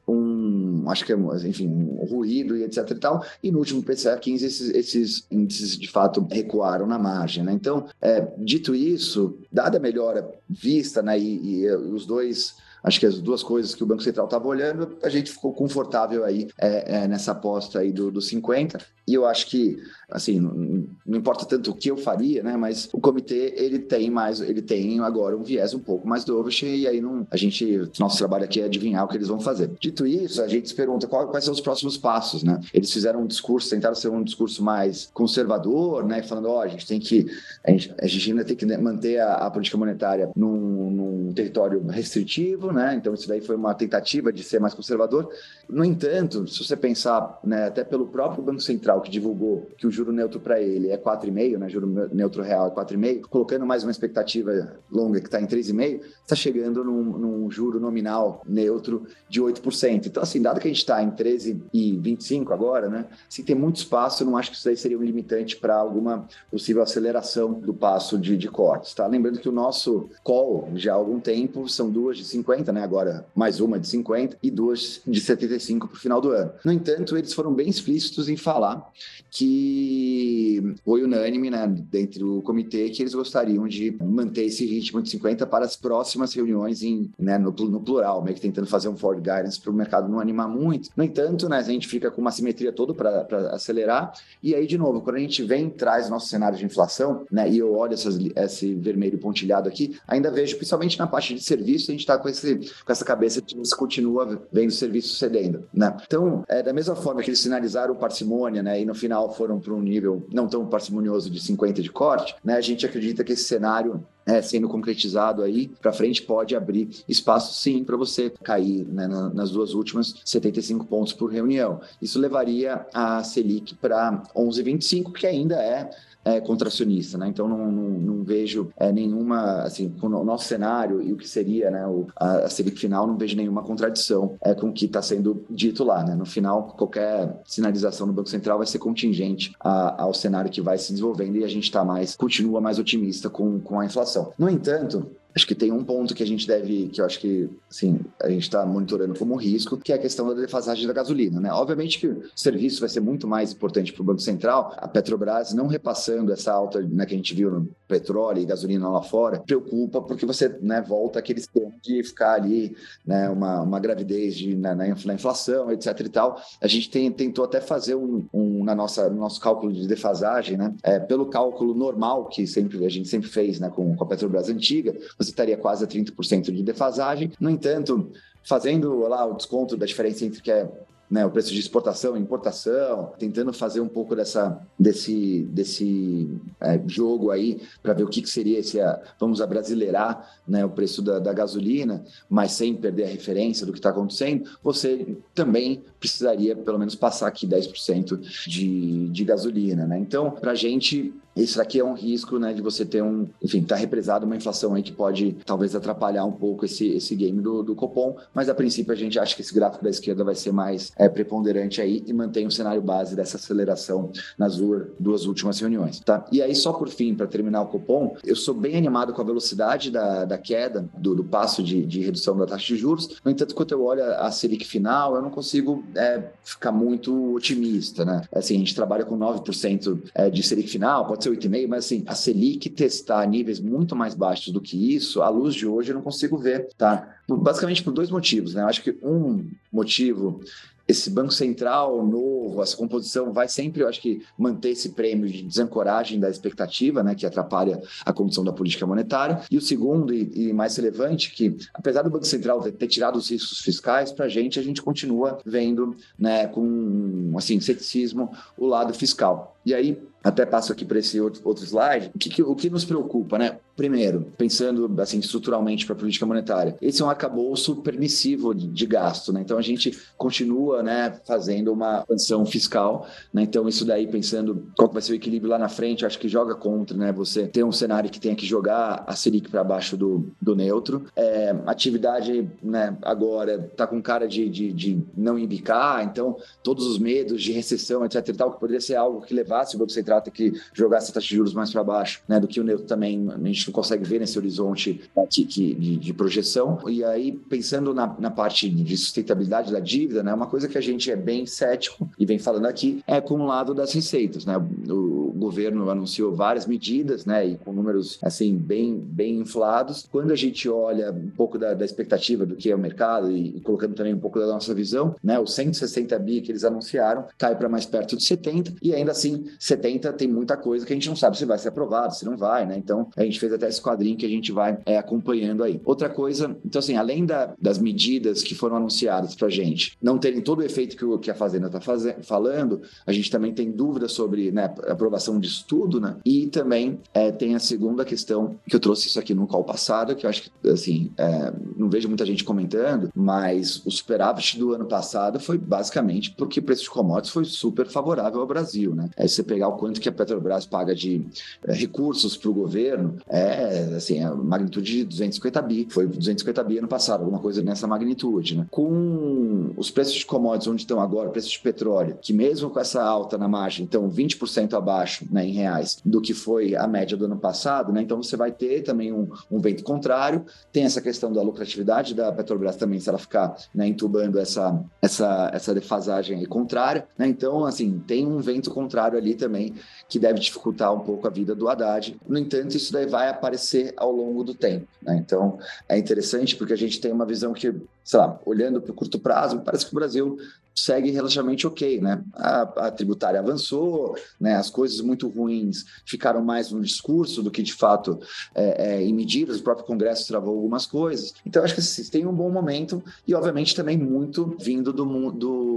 um, 0.07 0.85
acho 0.89 1.05
que 1.05 1.13
é, 1.13 1.17
enfim, 1.17 1.67
um 1.67 2.05
ruído 2.05 2.57
e 2.57 2.63
etc 2.63 2.89
e 2.91 2.95
tal, 2.95 3.25
e 3.43 3.51
no 3.51 3.59
último 3.59 3.83
PCA 3.83 4.17
15 4.17 4.47
esses, 4.47 4.75
esses 4.75 5.27
índices 5.31 5.77
de 5.77 5.91
fato 5.91 6.27
recuaram 6.31 6.87
na 6.87 6.99
margem, 6.99 7.43
né? 7.43 7.53
Então, 7.53 7.87
é, 8.01 8.27
dito 8.39 8.75
isso, 8.75 9.37
dada 9.53 9.79
a 9.79 9.81
melhora 9.81 10.31
vista, 10.49 11.03
né, 11.03 11.19
e, 11.19 11.63
e 11.63 11.71
os 11.75 12.07
dois 12.07 12.55
acho 12.83 13.01
que 13.01 13.07
as 13.07 13.21
duas 13.21 13.43
coisas 13.43 13.75
que 13.75 13.83
o 13.83 13.87
Banco 13.87 14.03
Central 14.03 14.27
estava 14.27 14.47
olhando, 14.47 14.97
a 15.03 15.09
gente 15.09 15.31
ficou 15.31 15.53
confortável 15.53 16.25
aí 16.25 16.49
é, 16.59 17.03
é, 17.03 17.09
nessa 17.09 17.33
aposta 17.33 17.81
aí 17.81 17.93
do, 17.93 18.11
do 18.11 18.21
50. 18.21 18.79
E 19.07 19.15
eu 19.15 19.25
acho 19.25 19.47
que, 19.47 19.79
assim, 20.11 20.39
não, 20.39 20.87
não, 21.07 21.19
importa 21.19 21.47
tanto 21.47 21.71
o 21.71 21.75
que 21.75 21.91
eu 21.91 21.97
faria, 21.97 22.43
né? 22.43 22.59
Mas 22.59 22.91
o 22.93 23.01
comitê, 23.01 23.55
ele 23.57 23.79
tem 23.79 24.11
mais, 24.11 24.41
ele 24.43 24.61
tem 24.61 25.01
agora 25.01 25.35
um 25.35 25.43
viés 25.43 25.73
um 25.73 25.79
pouco 25.79 26.07
mais 26.07 26.25
dovish 26.25 26.63
e 26.63 26.87
aí 26.87 27.01
não, 27.01 27.27
a 27.31 27.37
gente, 27.37 27.89
nosso 27.99 28.19
trabalho 28.19 28.45
aqui 28.45 28.61
é 28.61 28.65
adivinhar 28.65 29.05
o 29.05 29.09
que 29.09 29.17
eles 29.17 29.29
vão 29.29 29.41
fazer. 29.41 29.71
Dito 29.81 30.07
isso, 30.07 30.43
a 30.43 30.47
gente 30.47 30.69
se 30.69 30.75
pergunta 30.75 31.07
qual, 31.07 31.27
quais 31.29 31.45
são 31.45 31.55
os 31.55 31.61
próximos 31.61 31.97
passos, 31.97 32.43
né? 32.43 32.61
Eles 32.75 32.93
fizeram 32.93 33.23
um 33.23 33.27
discurso, 33.27 33.71
tentaram 33.71 33.95
ser 33.95 34.09
um 34.09 34.23
discurso 34.23 34.63
mais 34.63 35.09
conservador, 35.15 36.05
né? 36.05 36.23
Falando, 36.23 36.49
ó, 36.51 36.59
oh, 36.59 36.61
a 36.61 36.69
gente 36.69 36.87
tem 36.87 37.01
que, 37.01 37.27
a 37.65 37.71
gente, 37.71 37.95
a 37.99 38.07
gente 38.07 38.31
ainda 38.31 38.45
tem 38.45 38.57
que 38.57 38.67
manter 38.77 39.21
a, 39.21 39.35
a 39.47 39.51
política 39.51 39.79
monetária 39.79 40.31
num, 40.37 40.91
num 40.91 41.33
território 41.33 41.83
restritivo, 41.87 42.68
né? 42.73 42.95
Então 42.97 43.15
isso 43.15 43.29
daí 43.29 43.41
foi 43.41 43.57
uma 43.57 43.75
tentativa 43.75 44.33
de 44.33 44.43
ser 44.43 44.61
mais 44.61 44.75
conservador. 44.75 45.31
No 45.69 45.85
entanto, 45.85 46.47
se 46.47 46.65
você 46.65 46.77
pensar, 46.77 47.39
né, 47.45 47.67
até 47.67 47.85
pelo 47.85 48.07
próprio 48.07 48.43
Banco 48.43 48.61
Central 48.61 49.01
que 49.01 49.11
divulgou 49.11 49.69
que 49.77 49.87
o 49.87 49.91
juro 49.91 50.13
neutro 50.13 50.41
para 50.41 50.61
ele 50.61 50.91
é 50.91 50.97
4,5, 50.97 51.59
né, 51.59 51.69
juro 51.69 52.09
neutro 52.13 52.43
real 52.43 52.69
é 52.69 52.71
4,5, 52.71 53.23
colocando 53.29 53.67
mais 53.67 53.83
uma 53.83 53.91
expectativa 53.91 54.77
longa 54.91 55.21
que 55.21 55.27
está 55.27 55.41
em 55.41 55.47
3,5, 55.47 56.01
está 56.23 56.35
chegando 56.35 56.83
num, 56.83 57.03
num, 57.03 57.51
juro 57.51 57.79
nominal 57.79 58.43
neutro 58.47 59.07
de 59.29 59.43
8%. 59.43 60.07
Então, 60.07 60.23
assim, 60.23 60.41
dado 60.41 60.61
que 60.61 60.69
a 60.69 60.71
gente 60.71 60.79
está 60.79 61.03
em 61.03 61.11
13,25 61.11 62.53
agora, 62.53 62.89
né, 62.89 63.07
se 63.29 63.43
tem 63.43 63.55
muito 63.55 63.77
espaço, 63.77 64.23
eu 64.23 64.27
não 64.27 64.37
acho 64.37 64.51
que 64.51 64.57
isso 64.57 64.69
aí 64.69 64.77
seria 64.77 64.99
um 64.99 65.03
limitante 65.03 65.57
para 65.57 65.77
alguma 65.77 66.27
possível 66.51 66.83
aceleração 66.83 67.53
do 67.53 67.75
passo 67.75 68.19
de, 68.19 68.37
de 68.37 68.49
cortes. 68.49 68.95
Tá? 68.95 69.07
Lembrando 69.07 69.39
que 69.39 69.49
o 69.49 69.53
nosso 69.53 70.09
call 70.23 70.69
já 70.75 70.93
há 70.93 70.97
algum 70.97 71.21
tempo 71.21 71.69
são 71.69 71.91
duas 71.91 72.17
de 72.17 72.25
50 72.25 72.58
50, 72.59 72.73
né? 72.73 72.83
Agora 72.83 73.25
mais 73.35 73.61
uma 73.61 73.79
de 73.79 73.87
50 73.87 74.39
e 74.43 74.51
duas 74.51 75.01
de 75.07 75.21
75 75.21 75.89
para 75.89 75.97
o 75.97 75.99
final 75.99 76.21
do 76.21 76.31
ano. 76.31 76.53
No 76.65 76.73
entanto, 76.73 77.17
eles 77.17 77.33
foram 77.33 77.55
bem 77.55 77.69
explícitos 77.69 78.29
em 78.29 78.37
falar 78.37 78.91
que 79.31 80.75
foi 80.85 81.03
unânime, 81.03 81.51
né, 81.51 81.67
dentro 81.67 82.19
do 82.21 82.43
comitê, 82.43 82.89
que 82.89 83.03
eles 83.03 83.15
gostariam 83.15 83.69
de 83.69 83.97
manter 84.03 84.45
esse 84.45 84.65
ritmo 84.65 85.03
de 85.03 85.11
50 85.11 85.47
para 85.47 85.65
as 85.65 85.77
próximas 85.77 86.33
reuniões 86.33 86.83
em, 86.83 87.11
né, 87.19 87.39
no, 87.39 87.51
no 87.51 87.81
plural, 87.81 88.23
meio 88.23 88.35
que 88.35 88.41
tentando 88.41 88.67
fazer 88.67 88.89
um 88.89 88.97
forward 88.97 89.23
guidance 89.23 89.61
para 89.61 89.71
o 89.71 89.75
mercado 89.75 90.09
não 90.09 90.19
animar 90.19 90.49
muito. 90.49 90.91
No 90.97 91.05
entanto, 91.05 91.49
né, 91.49 91.59
a 91.59 91.63
gente 91.63 91.87
fica 91.87 92.11
com 92.11 92.21
uma 92.21 92.31
simetria 92.31 92.73
toda 92.73 92.95
para 92.95 93.51
acelerar. 93.53 94.13
E 94.43 94.55
aí, 94.55 94.67
de 94.67 94.79
novo, 94.79 95.03
quando 95.03 95.17
a 95.17 95.21
gente 95.21 95.43
vem 95.43 95.69
traz 95.69 96.09
nosso 96.09 96.29
cenário 96.29 96.59
de 96.59 96.65
inflação, 96.65 97.27
né, 97.31 97.49
e 97.49 97.59
eu 97.59 97.75
olho 97.75 97.93
essas, 97.93 98.19
esse 98.37 98.75
vermelho 98.75 99.19
pontilhado 99.19 99.69
aqui, 99.69 99.99
ainda 100.07 100.31
vejo, 100.31 100.57
principalmente 100.57 100.99
na 100.99 101.07
parte 101.07 101.35
de 101.35 101.43
serviço, 101.43 101.91
a 101.91 101.93
gente 101.93 102.01
está 102.01 102.17
com, 102.19 102.29
com 102.57 102.93
essa 102.93 103.05
cabeça 103.05 103.41
de 103.43 103.57
se 103.67 103.77
continua 103.77 104.41
vendo 104.53 104.71
serviço 104.71 105.17
cedendo. 105.17 105.65
Né? 105.73 105.97
Então, 106.07 106.45
é, 106.49 106.63
da 106.63 106.73
mesma 106.73 106.95
forma 106.95 107.23
que 107.23 107.31
eles 107.31 107.41
sinalizaram 107.41 107.95
parcimônia, 107.95 108.63
né, 108.63 108.81
e 108.81 108.85
no 108.85 108.95
final 108.95 109.33
foram 109.35 109.59
para 109.59 109.75
um 109.75 109.81
nível 109.81 110.27
não 110.33 110.49
tão 110.49 110.67
parcimonioso 110.67 111.31
de 111.31 111.41
50 111.41 111.83
de 111.83 111.91
corte, 111.91 112.35
né, 112.45 112.55
a 112.55 112.61
gente 112.61 112.87
acredita 112.87 113.25
que 113.25 113.33
esse 113.33 113.45
cenário 113.45 114.05
é, 114.29 114.43
sendo 114.43 114.69
concretizado 114.69 115.43
aí 115.43 115.69
para 115.81 115.91
frente 115.91 116.23
pode 116.23 116.55
abrir 116.55 116.91
espaço 117.09 117.59
sim 117.61 117.83
para 117.83 117.97
você 117.97 118.31
cair 118.43 118.87
né, 118.87 119.09
nas 119.09 119.51
duas 119.51 119.73
últimas 119.73 120.15
75 120.23 120.85
pontos 120.85 121.15
por 121.15 121.33
reunião. 121.33 121.81
Isso 122.01 122.19
levaria 122.19 122.87
a 122.93 123.25
Selic 123.25 123.75
para 123.77 124.23
11,25, 124.37 125.13
que 125.13 125.27
ainda 125.27 125.57
é 125.57 125.89
é, 126.29 126.41
contracionista, 126.41 127.17
né? 127.17 127.29
Então 127.29 127.49
não, 127.49 127.71
não, 127.71 127.89
não 127.91 128.25
vejo 128.25 128.71
é, 128.77 128.93
nenhuma, 128.93 129.63
assim, 129.63 129.89
com 129.89 130.09
o 130.09 130.25
nosso 130.25 130.45
cenário 130.45 131.01
e 131.01 131.13
o 131.13 131.17
que 131.17 131.27
seria, 131.27 131.71
né, 131.71 131.87
o, 131.87 132.07
a, 132.17 132.39
a 132.41 132.51
Selic 132.51 132.79
final, 132.79 133.07
não 133.07 133.17
vejo 133.17 133.37
nenhuma 133.37 133.63
contradição 133.63 134.37
é, 134.43 134.55
com 134.55 134.69
o 134.69 134.73
que 134.73 134.85
está 134.85 135.01
sendo 135.01 135.45
dito 135.49 135.83
lá, 135.85 136.05
né? 136.05 136.15
No 136.15 136.27
final, 136.27 136.75
qualquer 136.77 137.41
sinalização 137.45 138.07
do 138.07 138.13
Banco 138.13 138.29
Central 138.29 138.59
vai 138.59 138.67
ser 138.67 138.79
contingente 138.79 139.53
a, 139.59 140.03
ao 140.03 140.13
cenário 140.13 140.51
que 140.51 140.61
vai 140.61 140.77
se 140.77 140.93
desenvolvendo 140.93 141.37
e 141.37 141.45
a 141.45 141.49
gente 141.49 141.65
está 141.65 141.85
mais, 141.85 142.15
continua 142.15 142.61
mais 142.61 142.79
otimista 142.79 143.31
com, 143.31 143.59
com 143.61 143.81
a 143.81 143.87
inflação. 143.87 144.33
No 144.39 144.51
entanto, 144.51 145.11
Acho 145.35 145.47
que 145.47 145.55
tem 145.55 145.71
um 145.71 145.85
ponto 145.85 146.15
que 146.15 146.23
a 146.23 146.27
gente 146.27 146.47
deve, 146.47 146.89
que 146.89 147.01
eu 147.01 147.05
acho 147.05 147.21
que, 147.21 147.49
assim, 147.71 148.01
a 148.21 148.29
gente 148.29 148.43
está 148.43 148.65
monitorando 148.65 149.17
como 149.17 149.37
risco, 149.37 149.77
que 149.77 149.93
é 149.93 149.95
a 149.95 149.99
questão 149.99 150.29
da 150.29 150.35
defasagem 150.35 150.87
da 150.87 150.93
gasolina, 150.93 151.39
né? 151.39 151.53
Obviamente 151.53 151.99
que 151.99 152.09
o 152.09 152.23
serviço 152.35 152.81
vai 152.81 152.89
ser 152.89 153.01
muito 153.01 153.29
mais 153.29 153.53
importante 153.53 153.93
para 153.93 154.03
o 154.03 154.05
Banco 154.05 154.21
Central, 154.21 154.75
a 154.77 154.89
Petrobras 154.89 155.53
não 155.53 155.67
repassando 155.67 156.33
essa 156.33 156.53
alta 156.53 156.81
né, 156.81 157.07
que 157.07 157.15
a 157.15 157.17
gente 157.17 157.35
viu 157.35 157.51
no 157.51 157.69
petróleo 157.89 158.43
e 158.43 158.45
gasolina 158.45 158.89
lá 158.89 159.03
fora, 159.03 159.41
preocupa 159.41 160.03
porque 160.03 160.27
você 160.27 160.49
né, 160.61 160.81
volta 160.81 161.19
aquele 161.19 161.41
esquema 161.41 161.73
de 161.83 162.05
ficar 162.05 162.35
ali, 162.35 162.77
né, 163.05 163.29
uma, 163.31 163.63
uma 163.63 163.81
gravidez 163.81 164.37
de, 164.37 164.55
na, 164.55 164.75
na 164.75 165.15
inflação, 165.15 165.73
etc 165.73 165.99
e 166.01 166.09
tal. 166.09 166.41
A 166.61 166.67
gente 166.67 166.91
tem, 166.91 167.11
tentou 167.11 167.45
até 167.45 167.61
fazer 167.61 167.95
um, 167.95 168.27
um, 168.33 168.63
na 168.63 168.75
nossa, 168.75 169.09
no 169.09 169.17
nosso 169.21 169.41
cálculo 169.41 169.73
de 169.73 169.89
defasagem, 169.89 170.57
né, 170.57 170.75
é, 170.83 171.01
pelo 171.01 171.27
cálculo 171.27 171.75
normal 171.75 172.27
que 172.27 172.47
sempre 172.47 172.85
a 172.85 172.91
gente 172.91 173.09
sempre 173.09 173.29
fez 173.29 173.59
né, 173.59 173.71
com, 173.71 173.97
com 173.97 174.05
a 174.05 174.07
Petrobras 174.07 174.49
antiga, 174.49 174.93
você 175.17 175.31
estaria 175.31 175.57
quase 175.57 175.85
a 175.85 175.89
30% 175.89 176.53
de 176.53 176.63
defasagem. 176.63 177.33
No 177.41 177.49
entanto, 177.49 178.13
fazendo 178.43 178.99
lá 179.01 179.25
o 179.25 179.35
desconto 179.35 179.77
da 179.77 179.87
diferença 179.87 180.25
entre 180.25 180.43
que 180.43 180.51
é 180.51 180.69
né, 181.11 181.25
o 181.25 181.31
preço 181.31 181.53
de 181.53 181.59
exportação 181.59 182.17
e 182.17 182.21
importação, 182.21 183.13
tentando 183.19 183.53
fazer 183.53 183.81
um 183.81 183.89
pouco 183.89 184.15
dessa, 184.15 184.61
desse, 184.79 185.43
desse 185.51 186.29
é, 186.61 186.81
jogo 186.87 187.31
aí 187.31 187.63
para 187.83 187.95
ver 187.95 188.05
o 188.05 188.09
que, 188.09 188.21
que 188.21 188.29
seria 188.29 188.59
esse, 188.59 188.81
a, 188.81 189.01
vamos 189.19 189.41
abrasileirar 189.41 190.41
né, 190.47 190.65
o 190.65 190.71
preço 190.71 191.01
da, 191.01 191.19
da, 191.19 191.33
gasolina, 191.33 192.05
mas 192.29 192.53
sem 192.53 192.75
perder 192.75 193.05
a 193.05 193.09
referência 193.09 193.65
do 193.65 193.73
que 193.73 193.79
está 193.79 193.91
acontecendo, 193.91 194.51
você 194.63 195.17
também 195.35 195.83
precisaria 195.99 196.55
pelo 196.55 196.79
menos 196.79 196.95
passar 196.95 197.29
aqui 197.29 197.47
10% 197.47 198.47
de, 198.47 199.09
de 199.09 199.25
gasolina. 199.25 199.87
Né? 199.87 199.99
Então, 199.99 200.31
para 200.31 200.53
a 200.53 200.55
gente, 200.55 201.15
isso 201.43 201.61
aqui 201.61 201.81
é 201.81 201.85
um 201.85 201.95
risco 201.95 202.39
né, 202.39 202.53
de 202.53 202.63
você 202.63 202.85
ter 202.85 203.03
um, 203.03 203.29
enfim, 203.43 203.63
tá 203.63 203.77
represado 203.77 204.27
uma 204.27 204.37
inflação 204.37 204.75
aí 204.75 204.83
que 204.83 204.93
pode 204.93 205.37
talvez 205.45 205.75
atrapalhar 205.75 206.25
um 206.25 206.33
pouco 206.33 206.65
esse, 206.65 206.89
esse 206.89 207.15
game 207.15 207.41
do, 207.41 207.63
do 207.63 207.75
Copom, 207.75 208.17
mas 208.35 208.49
a 208.49 208.55
princípio 208.55 208.93
a 208.93 208.97
gente 208.97 209.19
acha 209.19 209.35
que 209.35 209.43
esse 209.43 209.55
gráfico 209.55 209.85
da 209.85 209.91
esquerda 209.91 210.25
vai 210.25 210.35
ser 210.35 210.53
mais 210.53 210.93
é, 210.97 211.09
preponderante 211.09 211.81
aí 211.81 212.03
e 212.07 212.13
mantém 212.13 212.47
o 212.47 212.51
cenário 212.51 212.83
base 212.83 213.15
dessa 213.15 213.37
aceleração 213.37 214.11
nas 214.37 214.59
duas 214.99 215.27
últimas 215.27 215.61
reuniões, 215.61 216.01
tá? 216.01 216.25
E 216.33 216.43
aí, 216.43 216.55
só 216.55 216.73
por 216.73 216.89
fim, 216.89 217.15
para 217.15 217.27
terminar 217.27 217.63
o 217.63 217.67
Copom, 217.67 218.17
eu 218.25 218.37
sou 218.37 218.55
bem 218.55 218.77
animado 218.77 219.13
com 219.13 219.21
a 219.21 219.25
velocidade 219.25 219.91
da, 219.91 220.25
da 220.25 220.39
queda, 220.39 220.89
do, 220.97 221.15
do 221.15 221.25
passo 221.25 221.63
de, 221.63 221.85
de, 221.85 222.01
redução 222.01 222.37
da 222.37 222.47
taxa 222.47 222.67
de 222.67 222.77
juros, 222.77 223.21
no 223.25 223.31
entanto, 223.31 223.55
quando 223.55 223.73
eu 223.73 223.83
olho 223.85 224.03
a 224.03 224.31
Selic 224.31 224.67
final, 224.67 225.17
eu 225.17 225.23
não 225.23 225.31
consigo 225.31 225.85
é, 225.95 226.23
ficar 226.43 226.73
muito 226.73 227.35
otimista, 227.35 228.05
né? 228.05 228.23
Assim, 228.33 228.57
a 228.57 228.59
gente 228.59 228.75
trabalha 228.75 229.05
com 229.05 229.19
9% 229.19 230.03
é, 230.15 230.31
de 230.31 230.43
Selic 230.43 230.69
final, 230.69 231.07
pode 231.07 231.25
ser 231.25 231.28
8,5%, 231.29 231.69
mas 231.69 231.85
assim, 231.85 232.05
a 232.07 232.15
Selic 232.15 232.71
testar 232.71 233.27
níveis 233.27 233.61
muito 233.61 233.95
mais 233.95 234.15
baixos 234.15 234.53
do 234.53 234.61
que 234.61 234.95
isso, 234.95 235.23
à 235.23 235.29
luz 235.29 235.55
de 235.55 235.67
hoje, 235.67 235.91
eu 235.91 235.95
não 235.95 236.03
consigo 236.03 236.37
ver, 236.39 236.69
tá? 236.77 237.17
Basicamente 237.29 237.83
por 237.83 237.93
dois 237.93 238.11
motivos, 238.11 238.55
né? 238.55 238.63
Eu 238.63 238.69
acho 238.69 238.83
que 238.83 238.97
um 239.03 239.47
motivo 239.73 240.41
esse 240.89 241.11
Banco 241.11 241.33
Central 241.33 242.05
novo, 242.05 242.63
essa 242.63 242.75
composição 242.75 243.31
vai 243.31 243.47
sempre, 243.47 243.83
eu 243.83 243.89
acho 243.89 244.01
que, 244.01 244.23
manter 244.39 244.71
esse 244.71 244.89
prêmio 244.91 245.29
de 245.29 245.43
desancoragem 245.43 246.19
da 246.19 246.31
expectativa, 246.31 247.03
né, 247.03 247.15
que 247.15 247.27
atrapalha 247.27 247.83
a 248.07 248.13
condição 248.13 248.43
da 248.43 248.53
política 248.53 248.87
monetária. 248.87 249.43
E 249.51 249.59
o 249.59 249.61
segundo, 249.61 250.15
e, 250.15 250.49
e 250.49 250.53
mais 250.53 250.77
relevante, 250.77 251.31
que 251.33 251.55
apesar 251.75 252.03
do 252.03 252.11
Banco 252.11 252.25
Central 252.25 252.63
ter, 252.63 252.73
ter 252.73 252.87
tirado 252.87 253.17
os 253.17 253.31
riscos 253.31 253.59
fiscais, 253.59 254.11
para 254.11 254.25
a 254.25 254.29
gente, 254.29 254.59
a 254.59 254.63
gente 254.63 254.81
continua 254.81 255.39
vendo 255.45 255.95
né, 256.19 256.47
com 256.47 257.35
assim, 257.37 257.61
ceticismo 257.61 258.31
o 258.57 258.67
lado 258.67 258.95
fiscal. 258.95 259.59
E 259.67 259.75
aí, 259.75 259.99
até 260.23 260.45
passo 260.45 260.73
aqui 260.73 260.85
para 260.85 260.99
esse 260.99 261.21
outro, 261.21 261.65
slide, 261.65 262.11
o 262.15 262.19
que, 262.19 262.43
o 262.43 262.55
que 262.55 262.71
nos 262.71 262.85
preocupa, 262.85 263.39
né? 263.39 263.59
Primeiro, 263.77 264.33
pensando 264.37 264.93
assim 265.01 265.21
estruturalmente 265.21 265.87
para 265.87 265.95
a 265.95 265.99
política 265.99 266.27
monetária, 266.27 266.77
esse 266.83 267.01
é 267.01 267.05
um 267.05 267.09
arcabouço 267.09 267.77
permissivo 267.77 268.53
de, 268.53 268.87
gasto, 268.87 269.33
né? 269.33 269.41
Então 269.41 269.57
a 269.57 269.63
gente 269.63 269.97
continua, 270.17 270.83
né, 270.83 271.21
fazendo 271.25 271.73
uma 271.73 272.01
expansão 272.01 272.45
fiscal, 272.45 273.07
né? 273.33 273.43
Então 273.43 273.69
isso 273.69 273.85
daí 273.85 274.07
pensando 274.07 274.69
qual 274.77 274.91
vai 274.91 275.01
ser 275.01 275.13
o 275.13 275.15
equilíbrio 275.15 275.51
lá 275.51 275.59
na 275.59 275.69
frente, 275.69 276.05
acho 276.05 276.19
que 276.19 276.29
joga 276.29 276.57
contra, 276.57 276.97
né? 276.97 277.13
Você 277.13 277.47
ter 277.47 277.63
um 277.63 277.71
cenário 277.71 278.11
que 278.11 278.19
tenha 278.19 278.35
que 278.35 278.45
jogar 278.47 279.05
a 279.07 279.15
Selic 279.15 279.49
para 279.49 279.63
baixo 279.63 279.97
do, 279.97 280.33
do 280.43 280.57
neutro, 280.57 281.05
é, 281.15 281.55
atividade, 281.67 282.51
né? 282.61 282.97
Agora 283.03 283.71
tá 283.77 283.87
com 283.87 284.03
cara 284.03 284.27
de, 284.27 284.49
de, 284.49 284.73
de 284.73 285.03
não 285.17 285.39
indicar, 285.39 286.05
então 286.05 286.37
todos 286.65 286.85
os 286.85 286.99
medos 286.99 287.43
de 287.43 287.53
recessão, 287.53 288.05
etc. 288.05 288.29
E 288.29 288.33
tal, 288.33 288.53
que 288.53 288.61
poderia 288.61 288.81
ser 288.81 288.97
algo 288.97 289.21
que 289.21 289.33
levasse 289.33 289.77
o 289.77 289.79
Banco 289.79 289.93
Central 289.93 290.18
trata 290.19 290.31
que 290.31 290.53
jogar 290.73 290.99
essa 290.99 291.13
taxa 291.13 291.29
de 291.29 291.37
juros 291.37 291.55
mais 291.55 291.71
para 291.71 291.83
baixo, 291.83 292.21
né, 292.29 292.39
do 292.41 292.49
que 292.49 292.61
o 292.61 292.65
neutro 292.65 292.87
também, 292.87 293.29
a 293.31 293.47
gente 293.47 293.69
não 293.69 293.73
consegue 293.73 294.05
ver 294.05 294.19
nesse 294.19 294.39
horizonte 294.39 295.01
aqui, 295.17 295.45
que, 295.45 295.75
de, 295.75 295.97
de, 295.97 296.13
projeção. 296.13 296.79
E 296.89 297.05
aí, 297.05 297.33
pensando 297.33 297.95
na, 297.95 298.15
na 298.19 298.31
parte 298.31 298.69
de 298.69 298.97
sustentabilidade 298.97 299.73
da 299.73 299.81
dívida, 299.81 300.23
né, 300.23 300.35
uma 300.35 300.47
coisa 300.47 300.69
que 300.69 300.77
a 300.77 300.81
gente 300.81 301.11
é 301.11 301.17
bem 301.17 301.47
cético 301.47 302.09
e 302.19 302.27
vem 302.27 302.39
falando 302.39 302.67
aqui 302.67 303.03
é 303.07 303.21
com 303.21 303.35
o 303.35 303.47
lado 303.47 303.75
das 303.75 303.93
receitas, 303.93 304.45
né? 304.45 304.57
O 304.89 305.33
governo 305.37 305.89
anunciou 305.89 306.35
várias 306.35 306.67
medidas, 306.67 307.25
né, 307.25 307.47
e 307.47 307.57
com 307.57 307.73
números 307.73 308.19
assim 308.23 308.57
bem 308.57 308.97
bem 308.99 309.39
inflados. 309.39 310.07
Quando 310.11 310.33
a 310.33 310.37
gente 310.37 310.69
olha 310.69 311.13
um 311.13 311.31
pouco 311.31 311.59
da, 311.59 311.75
da 311.75 311.85
expectativa 311.85 312.45
do 312.45 312.57
que 312.57 312.71
é 312.71 312.75
o 312.75 312.79
mercado 312.79 313.31
e, 313.31 313.57
e, 313.57 313.61
colocando 313.61 313.95
também 313.95 314.15
um 314.15 314.19
pouco 314.19 314.39
da 314.39 314.47
nossa 314.47 314.75
visão, 314.75 315.15
né, 315.23 315.39
os 315.39 315.55
160 315.55 316.19
bi 316.19 316.41
que 316.41 316.51
eles 316.51 316.65
anunciaram 316.65 317.27
cai 317.37 317.57
para 317.57 317.69
mais 317.69 317.87
perto 317.87 318.17
de 318.17 318.25
70 318.25 318.75
e 318.83 318.95
ainda 318.95 319.13
assim 319.13 319.47
70 319.59 319.98
tem 319.99 320.29
muita 320.29 320.57
coisa 320.57 320.85
que 320.87 320.93
a 320.93 320.97
gente 320.97 321.09
não 321.09 321.17
sabe 321.17 321.37
se 321.37 321.45
vai 321.45 321.59
ser 321.59 321.69
aprovado, 321.69 322.15
se 322.15 322.25
não 322.25 322.37
vai, 322.37 322.67
né? 322.67 322.77
Então, 322.77 323.09
a 323.17 323.23
gente 323.23 323.39
fez 323.39 323.53
até 323.53 323.69
esse 323.69 323.81
quadrinho 323.81 324.17
que 324.17 324.27
a 324.27 324.29
gente 324.29 324.53
vai 324.53 324.79
é, 324.87 324.97
acompanhando 324.99 325.63
aí. 325.63 325.81
Outra 325.85 326.09
coisa, 326.09 326.57
então 326.65 326.79
assim, 326.79 326.97
além 326.97 327.25
da, 327.25 327.55
das 327.61 327.79
medidas 327.79 328.43
que 328.43 328.55
foram 328.55 328.77
anunciadas 328.77 329.35
para 329.35 329.49
a 329.49 329.51
gente 329.51 329.97
não 330.01 330.19
terem 330.19 330.41
todo 330.41 330.61
o 330.61 330.63
efeito 330.63 330.97
que, 330.97 331.05
o, 331.05 331.19
que 331.19 331.31
a 331.31 331.35
Fazenda 331.35 331.67
está 331.67 331.81
falando, 332.23 332.83
a 333.07 333.13
gente 333.13 333.31
também 333.31 333.53
tem 333.53 333.71
dúvidas 333.71 334.13
sobre 334.13 334.51
né, 334.51 334.73
aprovação 334.87 335.39
de 335.39 335.49
estudo, 335.49 336.01
né? 336.01 336.17
E 336.25 336.47
também 336.47 337.01
é, 337.13 337.31
tem 337.31 337.55
a 337.55 337.59
segunda 337.59 338.05
questão, 338.05 338.59
que 338.67 338.75
eu 338.75 338.81
trouxe 338.81 339.09
isso 339.09 339.19
aqui 339.19 339.35
no 339.35 339.47
call 339.47 339.65
passado, 339.65 340.15
que 340.15 340.27
eu 340.27 340.31
acho 340.31 340.43
que, 340.43 340.69
assim, 340.69 341.13
é, 341.17 341.53
não 341.77 341.89
vejo 341.89 342.09
muita 342.09 342.25
gente 342.25 342.45
comentando, 342.45 343.11
mas 343.15 343.85
o 343.85 343.91
superávit 343.91 344.59
do 344.59 344.73
ano 344.73 344.87
passado 344.87 345.41
foi 345.41 345.59
basicamente 345.59 346.35
porque 346.37 346.61
o 346.61 346.63
preço 346.63 346.85
de 346.85 346.91
commodities 346.91 347.33
foi 347.33 347.45
super 347.45 347.87
favorável 347.87 348.41
ao 348.41 348.47
Brasil, 348.47 348.95
né? 348.95 349.11
É, 349.17 349.27
se 349.27 349.37
você 349.37 349.43
pegar 349.43 349.69
o 349.69 349.77
quanto 349.89 350.01
que 350.03 350.09
a 350.09 350.13
Petrobras 350.13 350.67
paga 350.67 350.95
de 350.95 351.25
é, 351.67 351.73
recursos 351.73 352.37
para 352.37 352.51
o 352.51 352.55
governo, 352.55 353.17
é 353.27 353.95
assim, 353.97 354.23
a 354.23 354.35
magnitude 354.35 354.99
de 354.99 355.05
250 355.05 355.63
bi. 355.63 355.87
Foi 355.91 356.07
250 356.07 356.63
bi 356.65 356.79
ano 356.79 356.89
passado, 356.89 357.21
alguma 357.21 357.39
coisa 357.39 357.63
nessa 357.63 357.87
magnitude. 357.87 358.59
Né? 358.59 358.67
Com 358.71 359.71
os 359.77 359.91
preços 359.91 360.15
de 360.15 360.27
commodities 360.27 360.69
onde 360.69 360.83
estão 360.83 361.01
agora, 361.01 361.31
preços 361.31 361.53
de 361.53 361.59
petróleo, 361.61 362.19
que 362.21 362.33
mesmo 362.35 362.69
com 362.69 362.79
essa 362.79 363.03
alta 363.03 363.39
na 363.39 363.49
margem, 363.49 363.85
então 363.85 364.11
20% 364.11 364.75
abaixo 364.75 365.25
né, 365.31 365.47
em 365.47 365.53
reais 365.53 365.99
do 366.05 366.21
que 366.21 366.35
foi 366.35 366.77
a 366.77 366.87
média 366.87 367.17
do 367.17 367.25
ano 367.25 367.39
passado, 367.39 367.93
né? 367.93 368.03
então 368.03 368.23
você 368.23 368.37
vai 368.37 368.53
ter 368.53 368.83
também 368.83 369.13
um, 369.13 369.29
um 369.51 369.59
vento 369.59 369.83
contrário. 369.83 370.45
Tem 370.71 370.85
essa 370.85 371.01
questão 371.01 371.33
da 371.33 371.41
lucratividade 371.41 372.15
da 372.15 372.31
Petrobras 372.31 372.77
também, 372.77 373.01
se 373.01 373.09
ela 373.09 373.19
ficar 373.19 373.57
né, 373.75 373.89
entubando 373.89 374.39
essa, 374.39 374.79
essa, 375.01 375.51
essa 375.55 375.75
defasagem 375.75 376.45
contrária. 376.45 377.07
Né? 377.17 377.27
Então, 377.27 377.65
assim, 377.65 378.03
tem 378.07 378.27
um 378.27 378.39
vento 378.39 378.71
contrário 378.71 379.17
ali 379.17 379.35
também 379.35 379.75
que 380.09 380.19
deve 380.19 380.41
dificultar 380.41 380.95
um 380.95 381.01
pouco 381.01 381.27
a 381.27 381.31
vida 381.31 381.55
do 381.55 381.69
Haddad. 381.69 382.17
No 382.27 382.39
entanto, 382.39 382.77
isso 382.77 382.93
daí 382.93 383.07
vai 383.07 383.29
aparecer 383.29 383.93
ao 383.97 384.11
longo 384.11 384.43
do 384.43 384.55
tempo. 384.55 384.87
Né? 385.03 385.17
Então, 385.17 385.59
é 385.89 385.99
interessante 385.99 386.57
porque 386.57 386.73
a 386.73 386.77
gente 386.77 387.01
tem 387.01 387.13
uma 387.13 387.27
visão 387.27 387.53
que, 387.53 387.75
sei 388.05 388.19
lá, 388.19 388.39
olhando 388.45 388.81
para 388.81 388.93
o 388.93 388.95
curto 388.95 389.19
prazo, 389.19 389.61
parece 389.61 389.87
que 389.87 389.93
o 389.93 389.99
Brasil 389.99 390.39
segue 390.85 391.11
relativamente 391.11 391.67
ok, 391.67 392.01
né? 392.01 392.23
A, 392.35 392.87
a, 392.87 392.91
tributária 392.91 393.41
avançou, 393.41 394.17
né? 394.41 394.55
As 394.55 394.71
coisas 394.71 395.01
muito 395.01 395.29
ruins 395.29 395.85
ficaram 396.07 396.43
mais 396.43 396.71
no 396.71 396.81
discurso 396.81 397.43
do 397.43 397.51
que 397.51 397.63
de 397.63 397.75
fato 397.75 398.21
é, 398.55 398.95
é, 398.95 399.03
em 399.03 399.13
medidas. 399.13 399.59
O 399.59 399.63
próprio 399.63 399.87
Congresso 399.87 400.29
travou 400.29 400.55
algumas 400.55 400.87
coisas. 400.87 401.35
Então 401.45 401.65
acho 401.65 401.75
que 401.75 401.81
assim, 401.81 402.05
tem 402.05 402.27
um 402.27 402.33
bom 402.33 402.51
momento 402.51 403.03
e 403.27 403.35
obviamente 403.35 403.75
também 403.75 403.97
muito 403.97 404.57
vindo 404.61 404.93
do 404.93 405.05
mundo 405.05 405.68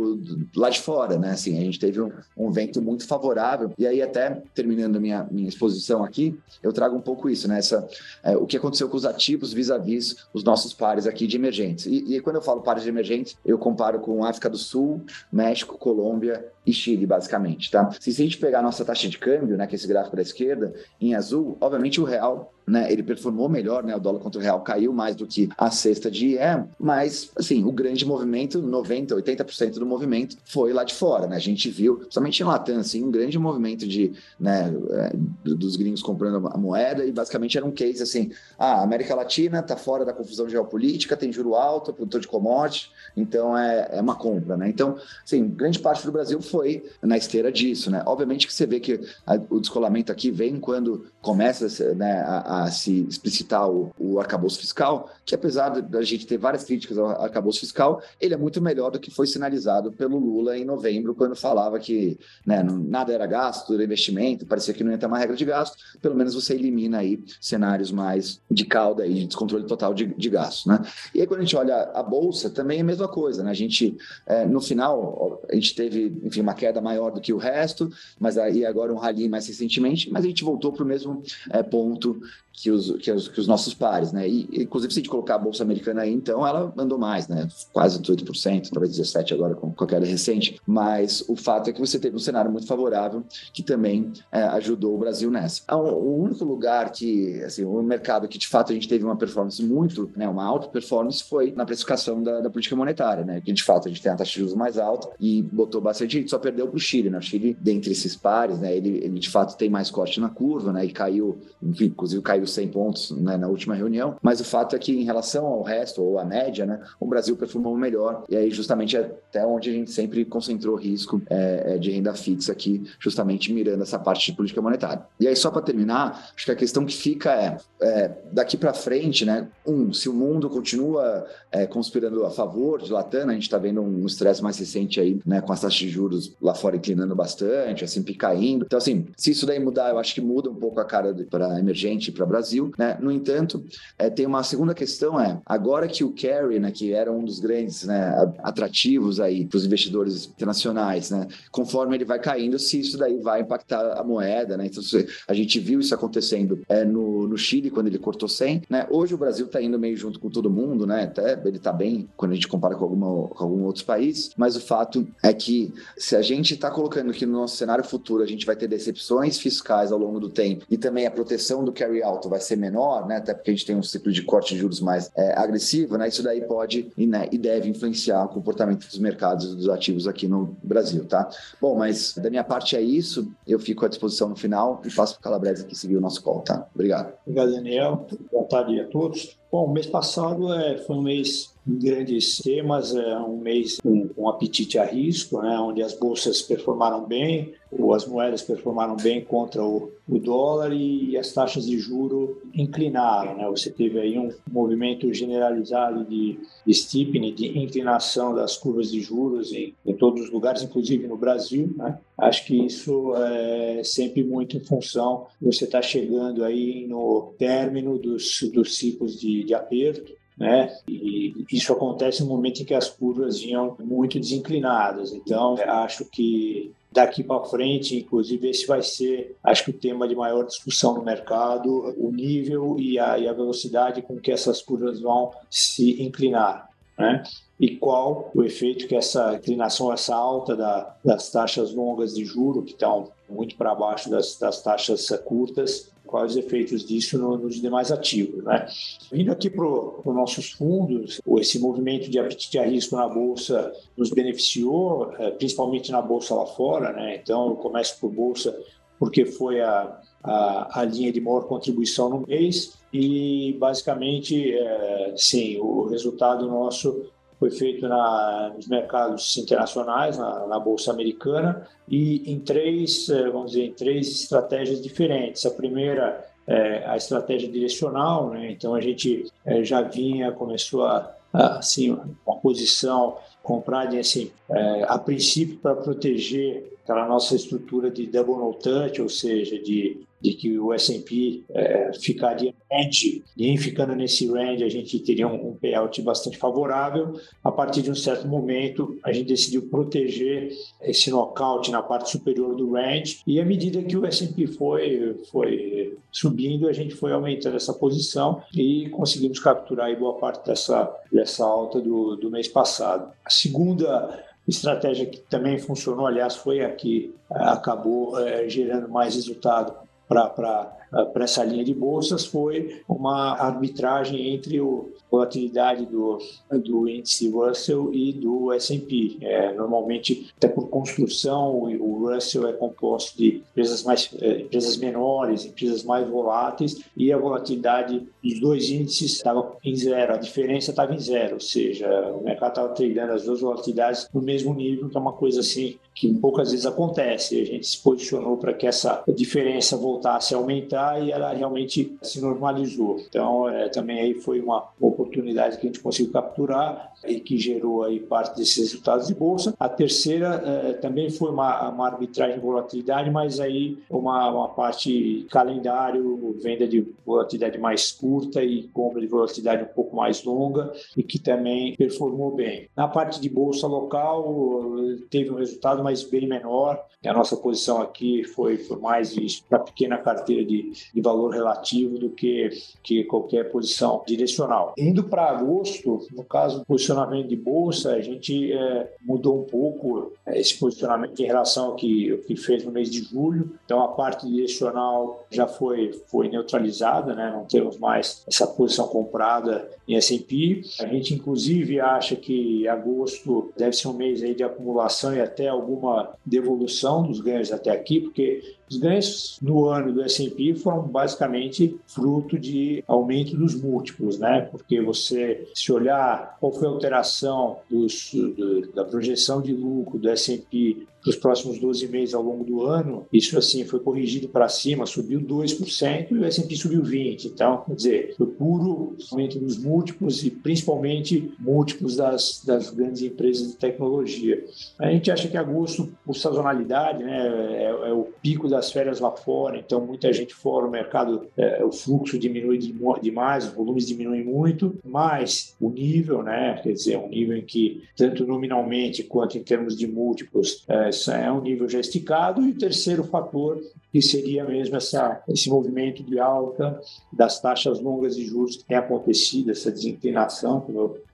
lá 0.55 0.69
de 0.69 0.79
fora, 0.79 1.17
né? 1.17 1.31
Assim, 1.31 1.57
a 1.57 1.61
gente 1.61 1.79
teve 1.79 2.01
um, 2.01 2.11
um, 2.37 2.51
vento 2.51 2.81
muito 2.81 3.05
favorável 3.07 3.71
e 3.77 3.85
aí 3.85 4.01
até 4.01 4.41
terminando 4.53 4.97
a 4.97 4.99
minha, 4.99 5.27
minha 5.31 5.49
exposição 5.49 6.03
aqui, 6.03 6.37
eu 6.61 6.71
trago 6.73 6.95
um 6.95 7.01
pouco 7.01 7.29
isso, 7.29 7.47
né? 7.47 7.59
Essa, 7.59 7.87
é, 8.23 8.35
o 8.35 8.45
que 8.45 8.57
aconteceu 8.57 8.89
com 8.89 8.97
os 8.97 9.05
ativos 9.05 9.53
vis-à-vis 9.53 10.13
-vis 10.13 10.27
os 10.33 10.43
nossos 10.43 10.73
pares 10.73 11.07
aqui 11.07 11.27
de 11.27 11.35
emergentes. 11.35 11.85
E, 11.85 12.15
e 12.15 12.19
quando 12.21 12.37
eu 12.37 12.41
falo 12.41 12.61
pares 12.61 12.83
de 12.83 12.89
emergentes, 12.89 13.35
eu 13.45 13.57
comparo 13.57 13.99
com 13.99 14.23
África 14.23 14.49
do 14.49 14.57
Sul 14.57 15.01
México, 15.31 15.77
Colômbia 15.77 16.45
e 16.65 16.71
Chile, 16.71 17.05
basicamente, 17.05 17.71
tá? 17.71 17.91
Se, 17.99 18.13
se 18.13 18.21
a 18.21 18.25
gente 18.25 18.37
pegar 18.37 18.59
a 18.59 18.63
nossa 18.63 18.85
taxa 18.85 19.07
de 19.07 19.17
câmbio, 19.17 19.57
né, 19.57 19.65
que 19.65 19.75
é 19.75 19.77
esse 19.77 19.87
gráfico 19.87 20.15
da 20.15 20.21
esquerda, 20.21 20.73
em 20.99 21.15
azul, 21.15 21.57
obviamente 21.59 21.99
o 21.99 22.03
real, 22.03 22.53
né, 22.65 22.91
ele 22.91 23.03
performou 23.03 23.49
melhor, 23.49 23.83
né, 23.83 23.95
o 23.95 23.99
dólar 23.99 24.19
contra 24.19 24.39
o 24.39 24.43
real 24.43 24.61
caiu 24.61 24.93
mais 24.93 25.15
do 25.15 25.25
que 25.25 25.49
a 25.57 25.69
cesta 25.71 26.09
de 26.09 26.35
IEM, 26.35 26.65
mas, 26.79 27.31
assim, 27.35 27.63
o 27.63 27.71
grande 27.71 28.05
movimento, 28.05 28.61
90%, 28.61 29.09
80% 29.09 29.73
do 29.73 29.85
movimento 29.85 30.37
foi 30.45 30.73
lá 30.73 30.83
de 30.83 30.93
fora, 30.93 31.27
né? 31.27 31.35
A 31.35 31.39
gente 31.39 31.69
viu, 31.69 32.03
somente 32.09 32.41
em 32.41 32.45
Latam, 32.45 32.79
assim, 32.79 33.03
um 33.03 33.11
grande 33.11 33.37
movimento 33.37 33.87
de, 33.87 34.13
né, 34.39 34.73
é, 34.91 35.11
dos 35.43 35.75
gringos 35.75 36.01
comprando 36.01 36.47
a 36.47 36.57
moeda 36.57 37.05
e 37.05 37.11
basicamente 37.11 37.57
era 37.57 37.65
um 37.65 37.71
case, 37.71 38.01
assim, 38.01 38.31
ah, 38.57 38.79
a 38.79 38.83
América 38.83 39.15
Latina 39.15 39.61
tá 39.61 39.75
fora 39.75 40.05
da 40.05 40.13
confusão 40.13 40.47
geopolítica, 40.47 41.17
tem 41.17 41.31
juro 41.31 41.55
alto, 41.55 41.93
produtor 41.93 42.21
de 42.21 42.27
commodity, 42.27 42.91
então 43.15 43.57
é, 43.57 43.89
é 43.91 44.01
uma 44.01 44.15
compra, 44.15 44.57
né? 44.57 44.69
Então, 44.69 44.97
assim, 45.23 45.47
grande 45.47 45.79
parte 45.79 46.05
do 46.05 46.11
Brasil 46.11 46.41
foi 46.41 46.83
na 47.01 47.17
esteira 47.17 47.51
disso, 47.51 47.89
né? 47.89 48.03
Obviamente 48.05 48.47
que 48.47 48.53
você 48.53 48.65
vê 48.65 48.79
que 48.79 48.99
a, 49.25 49.35
o 49.49 49.59
descolamento 49.59 50.11
aqui 50.11 50.31
vem 50.31 50.59
quando 50.59 51.05
começa 51.21 51.67
né, 51.95 52.21
a, 52.21 52.50
a, 52.51 52.69
se 52.69 53.05
explicitar 53.07 53.69
o, 53.69 53.93
o 53.97 54.19
arcabouço 54.19 54.59
fiscal, 54.59 55.09
que 55.25 55.33
apesar 55.33 55.69
da 55.69 56.01
gente 56.01 56.27
ter 56.27 56.37
várias 56.37 56.65
críticas 56.65 56.97
ao 56.97 57.07
arcabouço 57.07 57.61
fiscal, 57.61 58.01
ele 58.19 58.33
é 58.33 58.37
muito 58.37 58.61
melhor 58.61 58.91
do 58.91 58.99
que 58.99 59.09
foi 59.09 59.25
sinalizado 59.25 59.89
pelo 59.93 60.19
Lula 60.19 60.57
em 60.57 60.65
novembro, 60.65 61.15
quando 61.15 61.33
falava 61.33 61.79
que 61.79 62.19
né, 62.45 62.61
nada 62.61 63.13
era 63.13 63.25
gasto, 63.25 63.73
era 63.73 63.83
investimento, 63.83 64.45
parecia 64.45 64.73
que 64.73 64.83
não 64.83 64.91
ia 64.91 64.97
ter 64.97 65.05
uma 65.05 65.17
regra 65.17 65.35
de 65.35 65.45
gasto, 65.45 65.77
pelo 66.01 66.13
menos 66.13 66.35
você 66.35 66.53
elimina 66.53 66.97
aí 66.97 67.23
cenários 67.39 67.89
mais 67.89 68.41
de 68.51 68.65
cauda 68.65 69.07
e 69.07 69.13
de 69.13 69.27
descontrole 69.27 69.65
total 69.65 69.93
de, 69.93 70.07
de 70.07 70.29
gasto, 70.29 70.67
né? 70.67 70.81
E 71.15 71.21
aí 71.21 71.27
quando 71.27 71.39
a 71.39 71.43
gente 71.43 71.55
olha 71.55 71.83
a 71.93 72.03
Bolsa, 72.03 72.49
também 72.49 72.79
é 72.79 72.81
a 72.81 72.85
mesma 72.85 73.07
coisa, 73.07 73.43
né? 73.43 73.51
A 73.51 73.53
gente, 73.53 73.95
é, 74.25 74.45
no 74.45 74.59
final, 74.59 75.41
a 75.49 75.55
gente 75.55 75.73
teve, 75.73 76.19
enfim, 76.23 76.41
uma 76.41 76.53
queda 76.53 76.81
maior 76.81 77.11
do 77.11 77.21
que 77.21 77.31
o 77.31 77.37
resto, 77.37 77.89
mas 78.19 78.37
aí 78.37 78.65
agora 78.65 78.91
um 78.91 78.97
rally 78.97 79.29
mais 79.29 79.47
recentemente, 79.47 80.11
mas 80.11 80.25
a 80.25 80.27
gente 80.27 80.43
voltou 80.43 80.73
para 80.73 80.83
o 80.83 80.85
mesmo 80.85 81.23
é, 81.49 81.63
ponto 81.63 82.19
que 82.53 82.69
os, 82.71 82.91
que 82.97 83.11
os, 83.11 83.27
que 83.27 83.39
os 83.39 83.47
nossos 83.47 83.73
pares, 83.73 84.11
né? 84.11 84.27
E, 84.27 84.47
inclusive, 84.63 84.93
se 84.93 84.99
a 84.99 85.01
gente 85.01 85.09
colocar 85.09 85.35
a 85.35 85.39
Bolsa 85.39 85.63
Americana 85.63 86.01
aí, 86.01 86.13
então, 86.13 86.45
ela 86.45 86.73
andou 86.77 86.97
mais, 86.97 87.27
né? 87.27 87.47
Quase 87.71 87.99
18%, 87.99 88.69
talvez 88.71 88.97
17% 88.97 89.33
agora 89.33 89.55
com, 89.55 89.71
com 89.71 89.83
a 89.83 89.87
queda 89.87 90.05
recente. 90.05 90.59
Mas 90.65 91.23
o 91.27 91.35
fato 91.35 91.69
é 91.69 91.73
que 91.73 91.79
você 91.79 91.99
teve 91.99 92.15
um 92.15 92.19
cenário 92.19 92.51
muito 92.51 92.67
favorável 92.67 93.23
que 93.53 93.63
também 93.63 94.11
é, 94.31 94.43
ajudou 94.43 94.95
o 94.95 94.97
Brasil 94.97 95.31
nessa. 95.31 95.61
Ah, 95.67 95.77
o 95.77 96.23
único 96.23 96.43
lugar 96.45 96.91
que, 96.91 97.41
assim, 97.43 97.63
o 97.63 97.81
mercado 97.81 98.27
que 98.27 98.37
de 98.37 98.47
fato 98.47 98.71
a 98.71 98.75
gente 98.75 98.87
teve 98.87 99.03
uma 99.03 99.15
performance 99.15 99.63
muito, 99.63 100.09
né? 100.15 100.27
Uma 100.27 100.45
alta 100.45 100.67
performance 100.67 101.23
foi 101.23 101.51
na 101.51 101.65
precificação 101.65 102.21
da, 102.21 102.41
da 102.41 102.49
política 102.49 102.75
monetária, 102.75 103.23
né? 103.23 103.41
Que 103.41 103.51
de 103.53 103.63
fato 103.63 103.87
a 103.87 103.91
gente 103.91 104.01
tem 104.01 104.11
a 104.11 104.15
taxa 104.15 104.31
de 104.33 104.39
juros 104.39 104.53
mais 104.53 104.77
alta 104.77 105.09
e 105.19 105.41
botou 105.41 105.81
bastante, 105.81 106.17
gente 106.17 106.29
só 106.29 106.39
perdeu 106.39 106.67
para 106.67 106.77
o 106.77 106.79
Chile, 106.79 107.09
né? 107.09 107.17
O 107.17 107.21
Chile, 107.21 107.57
dentre 107.59 107.91
esses 107.91 108.15
pares, 108.15 108.59
né? 108.59 108.75
Ele, 108.75 108.97
ele 109.03 109.19
de 109.19 109.29
fato 109.29 109.57
tem 109.57 109.69
mais 109.69 109.89
corte 109.89 110.19
na 110.19 110.29
curva, 110.29 110.71
né? 110.71 110.85
E 110.85 110.91
caiu, 110.91 111.39
enfim, 111.61 111.85
inclusive 111.85 112.21
caiu 112.21 112.40
100 112.47 112.67
pontos 112.69 113.11
né, 113.11 113.37
na 113.37 113.47
última 113.47 113.75
reunião, 113.75 114.15
mas 114.21 114.39
o 114.39 114.43
fato 114.43 114.75
é 114.75 114.79
que 114.79 114.91
em 114.91 115.03
relação 115.03 115.45
ao 115.45 115.63
resto, 115.63 116.01
ou 116.01 116.19
à 116.19 116.25
média, 116.25 116.65
né, 116.65 116.81
o 116.99 117.05
Brasil 117.05 117.35
performou 117.35 117.75
melhor, 117.77 118.23
e 118.29 118.35
aí 118.35 118.51
justamente 118.51 118.95
é 118.97 119.01
até 119.01 119.45
onde 119.45 119.69
a 119.69 119.73
gente 119.73 119.91
sempre 119.91 120.25
concentrou 120.25 120.75
risco 120.75 121.21
é, 121.29 121.75
é, 121.75 121.77
de 121.77 121.91
renda 121.91 122.13
fixa 122.13 122.51
aqui, 122.51 122.83
justamente 122.99 123.51
mirando 123.53 123.83
essa 123.83 123.97
parte 123.97 124.31
de 124.31 124.37
política 124.37 124.61
monetária. 124.61 125.03
E 125.19 125.27
aí, 125.27 125.35
só 125.35 125.49
para 125.49 125.61
terminar, 125.61 126.31
acho 126.35 126.45
que 126.45 126.51
a 126.51 126.55
questão 126.55 126.85
que 126.85 126.95
fica 126.95 127.31
é, 127.31 127.57
é 127.81 128.11
daqui 128.31 128.57
para 128.57 128.73
frente, 128.73 129.25
né, 129.25 129.47
um, 129.65 129.93
se 129.93 130.09
o 130.09 130.13
mundo 130.13 130.49
continua 130.49 131.25
é, 131.51 131.65
conspirando 131.65 132.25
a 132.25 132.31
favor 132.31 132.81
de 132.81 132.91
Latam, 132.91 133.29
a 133.29 133.33
gente 133.33 133.43
está 133.43 133.57
vendo 133.57 133.81
um 133.81 134.05
estresse 134.05 134.41
mais 134.41 134.57
recente 134.57 134.99
aí, 134.99 135.19
né, 135.25 135.41
com 135.41 135.53
as 135.53 135.61
taxas 135.61 135.79
de 135.79 135.89
juros 135.89 136.35
lá 136.41 136.53
fora 136.53 136.75
inclinando 136.75 137.15
bastante, 137.15 137.83
assim, 137.83 138.03
caindo. 138.13 138.65
Então, 138.65 138.77
assim, 138.77 139.07
se 139.15 139.31
isso 139.31 139.45
daí 139.45 139.59
mudar, 139.59 139.89
eu 139.89 139.97
acho 139.97 140.13
que 140.13 140.21
muda 140.21 140.49
um 140.49 140.55
pouco 140.55 140.79
a 140.79 140.85
cara 140.85 141.15
para 141.29 141.59
emergente 141.59 142.11
para 142.11 142.25
Brasil, 142.31 142.71
né? 142.77 142.97
No 142.99 143.11
entanto, 143.11 143.63
é, 143.97 144.09
tem 144.09 144.25
uma 144.25 144.43
segunda 144.43 144.73
questão 144.73 145.19
é, 145.19 145.39
agora 145.45 145.87
que 145.87 146.03
o 146.03 146.13
carry, 146.13 146.59
né, 146.59 146.71
que 146.71 146.93
era 146.93 147.11
um 147.11 147.23
dos 147.23 147.39
grandes 147.39 147.83
né, 147.83 148.13
atrativos 148.39 149.19
aí 149.19 149.45
para 149.45 149.57
os 149.57 149.65
investidores 149.65 150.25
internacionais, 150.25 151.11
né, 151.11 151.27
conforme 151.51 151.95
ele 151.95 152.05
vai 152.05 152.19
caindo, 152.19 152.57
se 152.57 152.79
isso 152.79 152.97
daí 152.97 153.17
vai 153.19 153.41
impactar 153.41 153.99
a 153.99 154.03
moeda, 154.03 154.57
né? 154.57 154.67
Então, 154.67 154.81
a 155.27 155.33
gente 155.33 155.59
viu 155.59 155.79
isso 155.79 155.93
acontecendo 155.93 156.61
é, 156.69 156.85
no, 156.85 157.27
no 157.27 157.37
Chile, 157.37 157.69
quando 157.69 157.87
ele 157.87 157.97
cortou 157.97 158.29
100, 158.29 158.63
né? 158.69 158.87
Hoje 158.89 159.13
o 159.13 159.17
Brasil 159.17 159.45
está 159.45 159.61
indo 159.61 159.77
meio 159.77 159.97
junto 159.97 160.19
com 160.19 160.29
todo 160.29 160.49
mundo, 160.49 160.85
né? 160.85 161.03
Até 161.03 161.39
ele 161.45 161.57
está 161.57 161.71
bem 161.71 162.09
quando 162.15 162.31
a 162.31 162.35
gente 162.35 162.47
compara 162.47 162.75
com, 162.75 162.83
alguma, 162.83 163.27
com 163.29 163.43
algum 163.43 163.63
outros 163.63 163.83
países, 163.83 164.31
mas 164.37 164.55
o 164.55 164.61
fato 164.61 165.07
é 165.21 165.33
que 165.33 165.73
se 165.97 166.15
a 166.15 166.21
gente 166.21 166.53
está 166.53 166.69
colocando 166.71 167.11
que 167.11 167.25
no 167.25 167.33
nosso 167.33 167.57
cenário 167.57 167.83
futuro 167.83 168.23
a 168.23 168.27
gente 168.27 168.45
vai 168.45 168.55
ter 168.55 168.67
decepções 168.67 169.37
fiscais 169.37 169.91
ao 169.91 169.99
longo 169.99 170.19
do 170.19 170.29
tempo 170.29 170.65
e 170.69 170.77
também 170.77 171.05
a 171.05 171.11
proteção 171.11 171.63
do 171.63 171.71
carry 171.71 172.01
alto 172.21 172.29
vai 172.29 172.39
ser 172.39 172.55
menor, 172.55 173.07
né? 173.07 173.17
Até 173.17 173.33
porque 173.33 173.49
a 173.49 173.53
gente 173.53 173.65
tem 173.65 173.75
um 173.75 173.81
ciclo 173.81 174.11
de 174.11 174.21
corte 174.21 174.53
de 174.53 174.59
juros 174.59 174.79
mais 174.79 175.11
é, 175.15 175.33
agressivo, 175.37 175.97
né? 175.97 176.07
Isso 176.07 176.21
daí 176.21 176.41
pode 176.41 176.91
e, 176.95 177.07
né, 177.07 177.27
e 177.31 177.37
deve 177.37 177.67
influenciar 177.67 178.25
o 178.25 178.29
comportamento 178.29 178.87
dos 178.87 178.99
mercados 178.99 179.55
dos 179.55 179.67
ativos 179.67 180.07
aqui 180.07 180.27
no 180.27 180.55
Brasil, 180.61 181.05
tá? 181.05 181.29
Bom, 181.59 181.77
mas 181.77 182.15
da 182.15 182.29
minha 182.29 182.43
parte 182.43 182.75
é 182.75 182.81
isso. 182.81 183.31
Eu 183.47 183.59
fico 183.59 183.85
à 183.85 183.89
disposição 183.89 184.29
no 184.29 184.35
final 184.35 184.81
e 184.85 184.91
passo 184.91 185.13
para 185.13 185.19
o 185.19 185.23
Calabrese 185.23 185.63
aqui 185.63 185.75
seguir 185.75 185.97
o 185.97 186.01
nosso 186.01 186.21
call, 186.21 186.41
tá? 186.41 186.67
Obrigado. 186.73 187.13
Obrigado, 187.25 187.51
Daniel. 187.51 188.05
Boa 188.31 188.45
tarde 188.45 188.79
a 188.79 188.87
todos. 188.87 189.40
Bom, 189.51 189.67
mês 189.67 189.85
passado 189.85 190.53
é, 190.53 190.77
foi 190.77 190.95
um 190.95 191.01
mês 191.01 191.53
em 191.67 191.77
grandes 191.77 192.37
temas, 192.37 192.95
é 192.95 193.17
um 193.19 193.37
mês 193.37 193.77
com, 193.81 194.07
com 194.07 194.29
apetite 194.29 194.79
a 194.79 194.85
risco, 194.85 195.41
né, 195.41 195.59
onde 195.59 195.83
as 195.83 195.93
bolsas 195.93 196.41
performaram 196.41 197.05
bem, 197.05 197.53
ou 197.71 197.93
as 197.93 198.05
moedas 198.05 198.41
performaram 198.41 198.97
bem 198.97 199.23
contra 199.23 199.63
o, 199.63 199.91
o 200.07 200.19
dólar 200.19 200.73
e, 200.73 201.11
e, 201.11 201.17
as 201.17 201.31
taxas 201.31 201.65
de 201.65 201.77
juro 201.77 202.41
inclinaram. 202.53 203.37
Né? 203.37 203.47
Você 203.49 203.69
teve 203.69 203.97
aí 203.99 204.19
um 204.19 204.29
movimento 204.51 205.13
generalizado 205.13 206.03
de, 206.03 206.37
de 206.65 206.73
steepening, 206.73 207.33
de 207.33 207.57
inclinação 207.57 208.35
das 208.35 208.57
curvas 208.57 208.91
de 208.91 208.99
juros 208.99 209.53
em, 209.53 209.73
em 209.85 209.93
todos 209.93 210.23
os 210.23 210.29
lugares, 210.29 210.63
inclusive 210.63 211.07
no 211.07 211.15
Brasil. 211.15 211.73
Né? 211.77 211.97
Acho 212.17 212.45
que 212.45 212.65
isso 212.65 213.15
é 213.15 213.81
sempre 213.83 214.23
muito 214.23 214.57
em 214.57 214.59
função 214.59 215.27
você 215.41 215.63
estar 215.63 215.79
tá 215.79 215.81
chegando 215.81 216.43
aí 216.43 216.85
no 216.87 217.33
término 217.37 217.97
dos, 217.97 218.37
dos 218.53 218.75
ciclos 218.75 219.17
de 219.17 219.40
de, 219.43 219.53
aperto, 219.53 220.13
né? 220.37 220.73
E 220.87 221.45
isso 221.51 221.71
acontece 221.71 222.23
no 222.23 222.29
momento 222.29 222.61
em 222.61 222.65
que 222.65 222.73
as 222.73 222.89
curvas 222.89 223.39
vinham 223.39 223.75
muito 223.79 224.19
desinclinadas. 224.19 225.13
Então, 225.13 225.55
acho 225.67 226.05
que 226.05 226.71
daqui 226.91 227.23
para 227.23 227.43
frente, 227.45 227.97
inclusive, 227.97 228.49
esse 228.49 228.65
vai 228.65 228.81
ser, 228.81 229.35
acho 229.43 229.65
que 229.65 229.71
o 229.71 229.79
tema 229.79 230.07
de 230.07 230.15
maior 230.15 230.45
discussão 230.45 230.95
no 230.95 231.03
mercado, 231.03 231.93
o 231.97 232.11
nível 232.11 232.75
e 232.79 232.99
a, 232.99 233.17
e 233.17 233.27
a 233.27 233.33
velocidade 233.33 234.01
com 234.01 234.19
que 234.19 234.31
essas 234.31 234.61
curvas 234.61 234.99
vão 234.99 235.31
se 235.49 236.01
inclinar. 236.01 236.69
Né? 236.97 237.23
E 237.59 237.77
qual 237.77 238.31
o 238.33 238.43
efeito 238.43 238.87
que 238.87 238.95
essa 238.95 239.35
inclinação, 239.35 239.93
essa 239.93 240.15
alta 240.15 240.55
da, 240.55 240.95
das 241.05 241.31
taxas 241.31 241.73
longas 241.73 242.15
de 242.15 242.25
juro, 242.25 242.63
que 242.63 242.71
estão 242.71 243.09
muito 243.29 243.55
para 243.55 243.73
baixo 243.73 244.09
das, 244.09 244.37
das 244.37 244.61
taxas 244.61 245.07
curtas, 245.23 245.91
quais 246.11 246.31
os 246.31 246.37
efeitos 246.37 246.85
disso 246.85 247.17
no, 247.17 247.37
nos 247.37 247.59
demais 247.59 247.91
ativos. 247.91 248.43
Né? 248.43 248.67
Vindo 249.11 249.31
aqui 249.31 249.49
para 249.49 249.65
os 249.65 250.05
nossos 250.05 250.51
fundos, 250.51 251.21
esse 251.39 251.57
movimento 251.57 252.11
de 252.11 252.19
apetite 252.19 252.59
a 252.59 252.65
risco 252.65 252.95
na 252.97 253.07
Bolsa 253.07 253.71
nos 253.97 254.11
beneficiou, 254.11 255.13
é, 255.17 255.31
principalmente 255.31 255.91
na 255.91 256.01
Bolsa 256.01 256.35
lá 256.35 256.45
fora. 256.45 256.91
Né? 256.91 257.15
Então, 257.15 257.49
eu 257.49 257.55
começo 257.55 257.99
por 257.99 258.11
Bolsa 258.11 258.55
porque 258.99 259.25
foi 259.25 259.61
a, 259.61 259.99
a, 260.23 260.81
a 260.81 260.85
linha 260.85 261.11
de 261.11 261.19
maior 261.19 261.47
contribuição 261.47 262.07
no 262.07 262.27
mês 262.27 262.77
e, 262.93 263.55
basicamente, 263.59 264.53
é, 264.53 265.13
sim, 265.17 265.57
o 265.57 265.85
resultado 265.85 266.47
nosso 266.47 267.10
foi 267.41 267.49
feito 267.49 267.87
na, 267.87 268.53
nos 268.55 268.67
mercados 268.67 269.35
internacionais, 269.35 270.15
na, 270.15 270.45
na, 270.45 270.59
Bolsa 270.59 270.91
Americana, 270.91 271.67
e 271.89 272.31
em 272.31 272.39
três, 272.39 273.09
é, 273.09 273.31
vamos 273.31 273.53
dizer, 273.53 273.65
em 273.65 273.73
três 273.73 274.07
estratégias 274.09 274.79
diferentes. 274.79 275.43
A 275.43 275.49
primeira 275.49 276.23
é 276.45 276.85
a 276.85 276.95
estratégia 276.95 277.49
direcional, 277.49 278.29
né? 278.29 278.51
então 278.51 278.75
a 278.75 278.79
gente 278.79 279.25
é, 279.43 279.63
já 279.63 279.81
vinha, 279.81 280.31
começou 280.31 280.85
a, 280.85 281.11
a 281.33 281.57
assim, 281.57 281.97
uma 282.27 282.37
posição 282.37 283.17
comprada, 283.41 283.97
assim, 283.97 284.29
é, 284.47 284.83
a 284.87 284.99
princípio 284.99 285.57
para 285.57 285.73
proteger 285.73 286.77
aquela 286.83 287.07
nossa 287.07 287.35
estrutura 287.35 287.89
de 287.89 288.05
double 288.05 288.35
no 288.35 288.53
touch, 288.53 289.01
ou 289.01 289.09
seja, 289.09 289.57
de 289.57 289.99
de 290.21 290.33
que 290.33 290.59
o 290.59 290.73
S&P 290.73 291.43
é, 291.49 291.91
ficaria 291.99 292.53
range, 292.71 293.23
e 293.35 293.47
em 293.47 293.57
ficando 293.57 293.95
nesse 293.95 294.27
range 294.27 294.63
a 294.63 294.69
gente 294.69 294.99
teria 294.99 295.27
um, 295.27 295.49
um 295.49 295.53
payout 295.55 296.01
bastante 296.01 296.37
favorável. 296.37 297.19
A 297.43 297.51
partir 297.51 297.81
de 297.81 297.91
um 297.91 297.95
certo 297.95 298.27
momento, 298.27 298.97
a 299.03 299.11
gente 299.11 299.27
decidiu 299.27 299.63
proteger 299.63 300.51
esse 300.81 301.09
knockout 301.09 301.71
na 301.71 301.81
parte 301.81 302.09
superior 302.09 302.55
do 302.55 302.71
range 302.71 303.19
e 303.25 303.39
à 303.39 303.45
medida 303.45 303.81
que 303.81 303.97
o 303.97 304.05
S&P 304.05 304.47
foi, 304.47 305.15
foi 305.31 305.97
subindo, 306.11 306.67
a 306.67 306.73
gente 306.73 306.93
foi 306.93 307.11
aumentando 307.11 307.55
essa 307.55 307.73
posição 307.73 308.41
e 308.53 308.89
conseguimos 308.89 309.39
capturar 309.39 309.97
boa 309.97 310.17
parte 310.17 310.45
dessa, 310.45 310.93
dessa 311.11 311.45
alta 311.45 311.79
do, 311.81 312.15
do 312.15 312.29
mês 312.29 312.47
passado. 312.47 313.11
A 313.25 313.29
segunda 313.29 314.23
estratégia 314.47 315.05
que 315.05 315.19
também 315.19 315.57
funcionou, 315.57 316.05
aliás, 316.05 316.35
foi 316.35 316.61
a 316.61 316.71
que 316.71 317.13
acabou 317.29 318.19
é, 318.19 318.47
gerando 318.49 318.89
mais 318.89 319.15
resultado 319.15 319.73
para 320.11 320.80
para 321.13 321.23
essa 321.23 321.43
linha 321.43 321.63
de 321.63 321.73
bolsas 321.73 322.25
foi 322.25 322.81
uma 322.87 323.33
arbitragem 323.33 324.33
entre 324.33 324.59
a 324.59 324.65
volatilidade 325.09 325.85
do, 325.85 326.19
do 326.51 326.87
índice 326.87 327.29
Russell 327.29 327.93
e 327.93 328.13
do 328.13 328.51
S&P. 328.53 329.17
É, 329.21 329.53
normalmente, 329.53 330.31
até 330.37 330.47
por 330.47 330.69
construção, 330.69 331.63
o 331.63 332.07
Russell 332.07 332.47
é 332.47 332.53
composto 332.53 333.17
de 333.17 333.41
empresas, 333.51 333.83
mais, 333.83 334.09
é, 334.21 334.41
empresas 334.41 334.77
menores, 334.77 335.45
empresas 335.45 335.83
mais 335.83 336.07
voláteis, 336.07 336.81
e 336.95 337.11
a 337.11 337.17
volatilidade 337.17 338.07
dos 338.23 338.39
dois 338.39 338.69
índices 338.69 339.13
estava 339.13 339.55
em 339.63 339.75
zero, 339.75 340.13
a 340.13 340.17
diferença 340.17 340.71
estava 340.71 340.93
em 340.93 340.99
zero, 340.99 341.35
ou 341.35 341.39
seja, 341.39 341.87
o 342.11 342.23
mercado 342.23 342.49
estava 342.49 342.69
tradando 342.69 343.13
as 343.13 343.23
duas 343.23 343.41
volatilidades 343.41 344.09
no 344.13 344.21
mesmo 344.21 344.53
nível, 344.53 344.89
que 344.89 344.97
é 344.97 344.99
uma 344.99 345.13
coisa 345.13 345.39
assim 345.39 345.77
que 345.93 346.13
poucas 346.15 346.51
vezes 346.51 346.65
acontece. 346.65 347.39
A 347.39 347.45
gente 347.45 347.67
se 347.67 347.77
posicionou 347.77 348.37
para 348.37 348.53
que 348.53 348.65
essa 348.65 349.03
diferença 349.07 349.75
voltasse 349.77 350.33
a 350.33 350.37
aumentar 350.37 350.80
e 350.99 351.11
ela 351.11 351.33
realmente 351.33 351.95
se 352.01 352.21
normalizou. 352.21 352.99
Então, 353.07 353.47
é, 353.49 353.69
também 353.69 353.99
aí 353.99 354.13
foi 354.13 354.39
uma 354.39 354.69
oportunidade 354.79 355.57
que 355.57 355.67
a 355.67 355.69
gente 355.69 355.79
conseguiu 355.79 356.11
capturar 356.11 356.91
e 357.05 357.19
que 357.19 357.37
gerou 357.37 357.83
aí 357.83 357.99
parte 357.99 358.37
desses 358.37 358.57
resultados 358.57 359.07
de 359.07 359.15
bolsa. 359.15 359.53
A 359.59 359.67
terceira 359.67 360.41
é, 360.45 360.73
também 360.73 361.09
foi 361.09 361.31
uma, 361.31 361.69
uma 361.69 361.87
arbitragem 361.87 362.35
de 362.35 362.41
volatilidade, 362.41 363.09
mas 363.09 363.39
aí 363.39 363.77
uma, 363.89 364.29
uma 364.29 364.49
parte 364.49 365.25
calendário, 365.29 366.35
venda 366.41 366.67
de 366.67 366.85
volatilidade 367.05 367.57
mais 367.57 367.91
curta 367.91 368.43
e 368.43 368.63
compra 368.69 369.01
de 369.01 369.07
volatilidade 369.07 369.63
um 369.63 369.73
pouco 369.73 369.95
mais 369.95 370.23
longa 370.23 370.71
e 370.95 371.03
que 371.03 371.19
também 371.19 371.75
performou 371.75 372.31
bem. 372.35 372.67
Na 372.75 372.87
parte 372.87 373.19
de 373.19 373.29
bolsa 373.29 373.67
local, 373.67 374.75
teve 375.09 375.31
um 375.31 375.35
resultado, 375.35 375.83
mas 375.83 376.03
bem 376.03 376.27
menor. 376.27 376.83
A 377.05 377.13
nossa 377.13 377.35
posição 377.35 377.81
aqui 377.81 378.23
foi, 378.23 378.57
foi 378.57 378.77
mais 378.77 379.11
para 379.49 379.59
pequena 379.59 379.97
carteira 379.97 380.45
de 380.45 380.70
de, 380.93 381.01
valor 381.01 381.29
relativo 381.29 381.97
do 381.97 382.09
que, 382.09 382.49
que 382.83 383.03
qualquer 383.03 383.51
posição 383.51 384.03
direcional. 384.05 384.73
Indo 384.77 385.03
para 385.03 385.29
agosto, 385.29 385.99
no 386.11 386.23
caso 386.23 386.59
do 386.59 386.65
posicionamento 386.65 387.27
de 387.27 387.35
bolsa, 387.35 387.93
a 387.93 388.01
gente 388.01 388.51
é, 388.53 388.93
mudou 389.01 389.41
um 389.41 389.43
pouco 389.43 390.13
é, 390.25 390.39
esse 390.39 390.57
posicionamento 390.57 391.19
em 391.21 391.25
relação 391.25 391.67
ao 391.67 391.75
que, 391.75 392.11
ao 392.11 392.17
que 392.19 392.35
fez 392.35 392.63
no 392.63 392.71
mês 392.71 392.89
de 392.89 393.01
julho. 393.01 393.55
Então, 393.65 393.83
a 393.83 393.89
parte 393.89 394.27
direcional 394.27 395.25
já 395.29 395.47
foi, 395.47 395.91
foi 396.07 396.29
neutralizada, 396.29 397.13
né? 397.13 397.31
não 397.33 397.45
temos 397.45 397.77
mais 397.77 398.23
essa 398.27 398.47
posição 398.47 398.87
comprada 398.87 399.69
em 399.87 399.95
S&P. 399.95 400.61
A 400.79 400.85
gente, 400.87 401.13
inclusive, 401.13 401.79
acha 401.79 402.15
que 402.15 402.67
agosto 402.67 403.51
deve 403.57 403.75
ser 403.75 403.87
um 403.87 403.93
mês 403.93 404.21
aí 404.23 404.33
de 404.33 404.43
acumulação 404.43 405.13
e 405.13 405.21
até 405.21 405.47
alguma 405.47 406.13
devolução 406.25 407.03
dos 407.03 407.19
ganhos 407.19 407.51
até 407.51 407.71
aqui, 407.71 407.99
porque 407.99 408.55
os 408.71 408.77
ganhos 408.77 409.37
no 409.41 409.65
ano 409.65 409.91
do 409.91 410.01
S&P 410.01 410.55
foram 410.55 410.83
basicamente 410.83 411.77
fruto 411.85 412.39
de 412.39 412.81
aumento 412.87 413.35
dos 413.35 413.53
múltiplos, 413.53 414.17
né? 414.17 414.47
Porque 414.49 414.81
você, 414.81 415.45
se 415.53 415.73
olhar 415.73 416.37
qual 416.39 416.53
foi 416.53 416.67
a 416.67 416.71
alteração 416.71 417.57
dos, 417.69 418.11
do, 418.13 418.71
da 418.71 418.85
projeção 418.85 419.41
de 419.41 419.53
lucro 419.53 419.99
do 419.99 420.09
S&P 420.09 420.87
para 421.01 421.09
os 421.09 421.15
próximos 421.15 421.59
12 421.59 421.87
meses 421.87 422.13
ao 422.13 422.21
longo 422.21 422.43
do 422.43 422.65
ano, 422.65 423.07
isso 423.11 423.37
assim 423.37 423.65
foi 423.65 423.79
corrigido 423.79 424.29
para 424.29 424.47
cima, 424.47 424.85
subiu 424.85 425.19
2% 425.19 426.07
e 426.11 426.13
o 426.15 426.25
S&P 426.25 426.55
subiu 426.55 426.81
20%. 426.81 427.25
Então, 427.25 427.63
quer 427.65 427.75
dizer, 427.75 428.13
foi 428.17 428.27
puro 428.27 428.95
aumento 429.11 429.39
dos 429.39 429.57
múltiplos 429.57 430.23
e 430.23 430.29
principalmente 430.29 431.31
múltiplos 431.39 431.95
das, 431.95 432.43
das 432.45 432.69
grandes 432.69 433.01
empresas 433.01 433.51
de 433.51 433.57
tecnologia. 433.57 434.43
A 434.79 434.91
gente 434.91 435.09
acha 435.09 435.27
que 435.27 435.37
agosto, 435.37 435.91
por 436.05 436.15
sazonalidade, 436.15 437.03
né, 437.03 437.27
é, 437.27 437.89
é 437.89 437.93
o 437.93 438.07
pico 438.21 438.47
das 438.47 438.71
férias 438.71 438.99
lá 438.99 439.11
fora, 439.11 439.57
então 439.57 439.85
muita 439.85 440.11
gente 440.13 440.33
fora, 440.33 440.67
o 440.67 440.71
mercado, 440.71 441.27
é, 441.35 441.63
o 441.63 441.71
fluxo 441.71 442.19
diminui 442.19 442.59
demais, 443.01 443.47
os 443.47 443.53
volumes 443.53 443.87
diminuem 443.87 444.23
muito, 444.23 444.77
mas 444.83 445.55
o 445.59 445.69
nível, 445.69 446.21
né, 446.21 446.59
quer 446.61 446.73
dizer, 446.73 446.97
um 446.97 447.09
nível 447.09 447.37
em 447.37 447.45
que 447.45 447.83
tanto 447.95 448.25
nominalmente 448.25 449.03
quanto 449.03 449.37
em 449.37 449.43
termos 449.43 449.75
de 449.77 449.87
múltiplos 449.87 450.63
é, 450.67 450.90
essa 450.91 451.15
é 451.15 451.31
um 451.31 451.41
nível 451.41 451.67
já 451.67 451.79
esticado. 451.79 452.41
E 452.41 452.51
o 452.51 452.57
terceiro 452.57 453.03
fator, 453.03 453.59
que 453.91 454.01
seria 454.01 454.43
mesmo 454.43 454.75
essa, 454.75 455.23
esse 455.27 455.49
movimento 455.49 456.03
de 456.03 456.19
alta 456.19 456.79
das 457.11 457.41
taxas 457.41 457.79
longas 457.79 458.15
de 458.15 458.25
juros 458.25 458.57
que 458.57 458.65
tem 458.65 458.77
acontecido, 458.77 459.51
essa 459.51 459.71
desinclinação, 459.71 460.65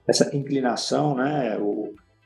essa 0.07 0.35
inclinação, 0.35 1.15
né, 1.15 1.57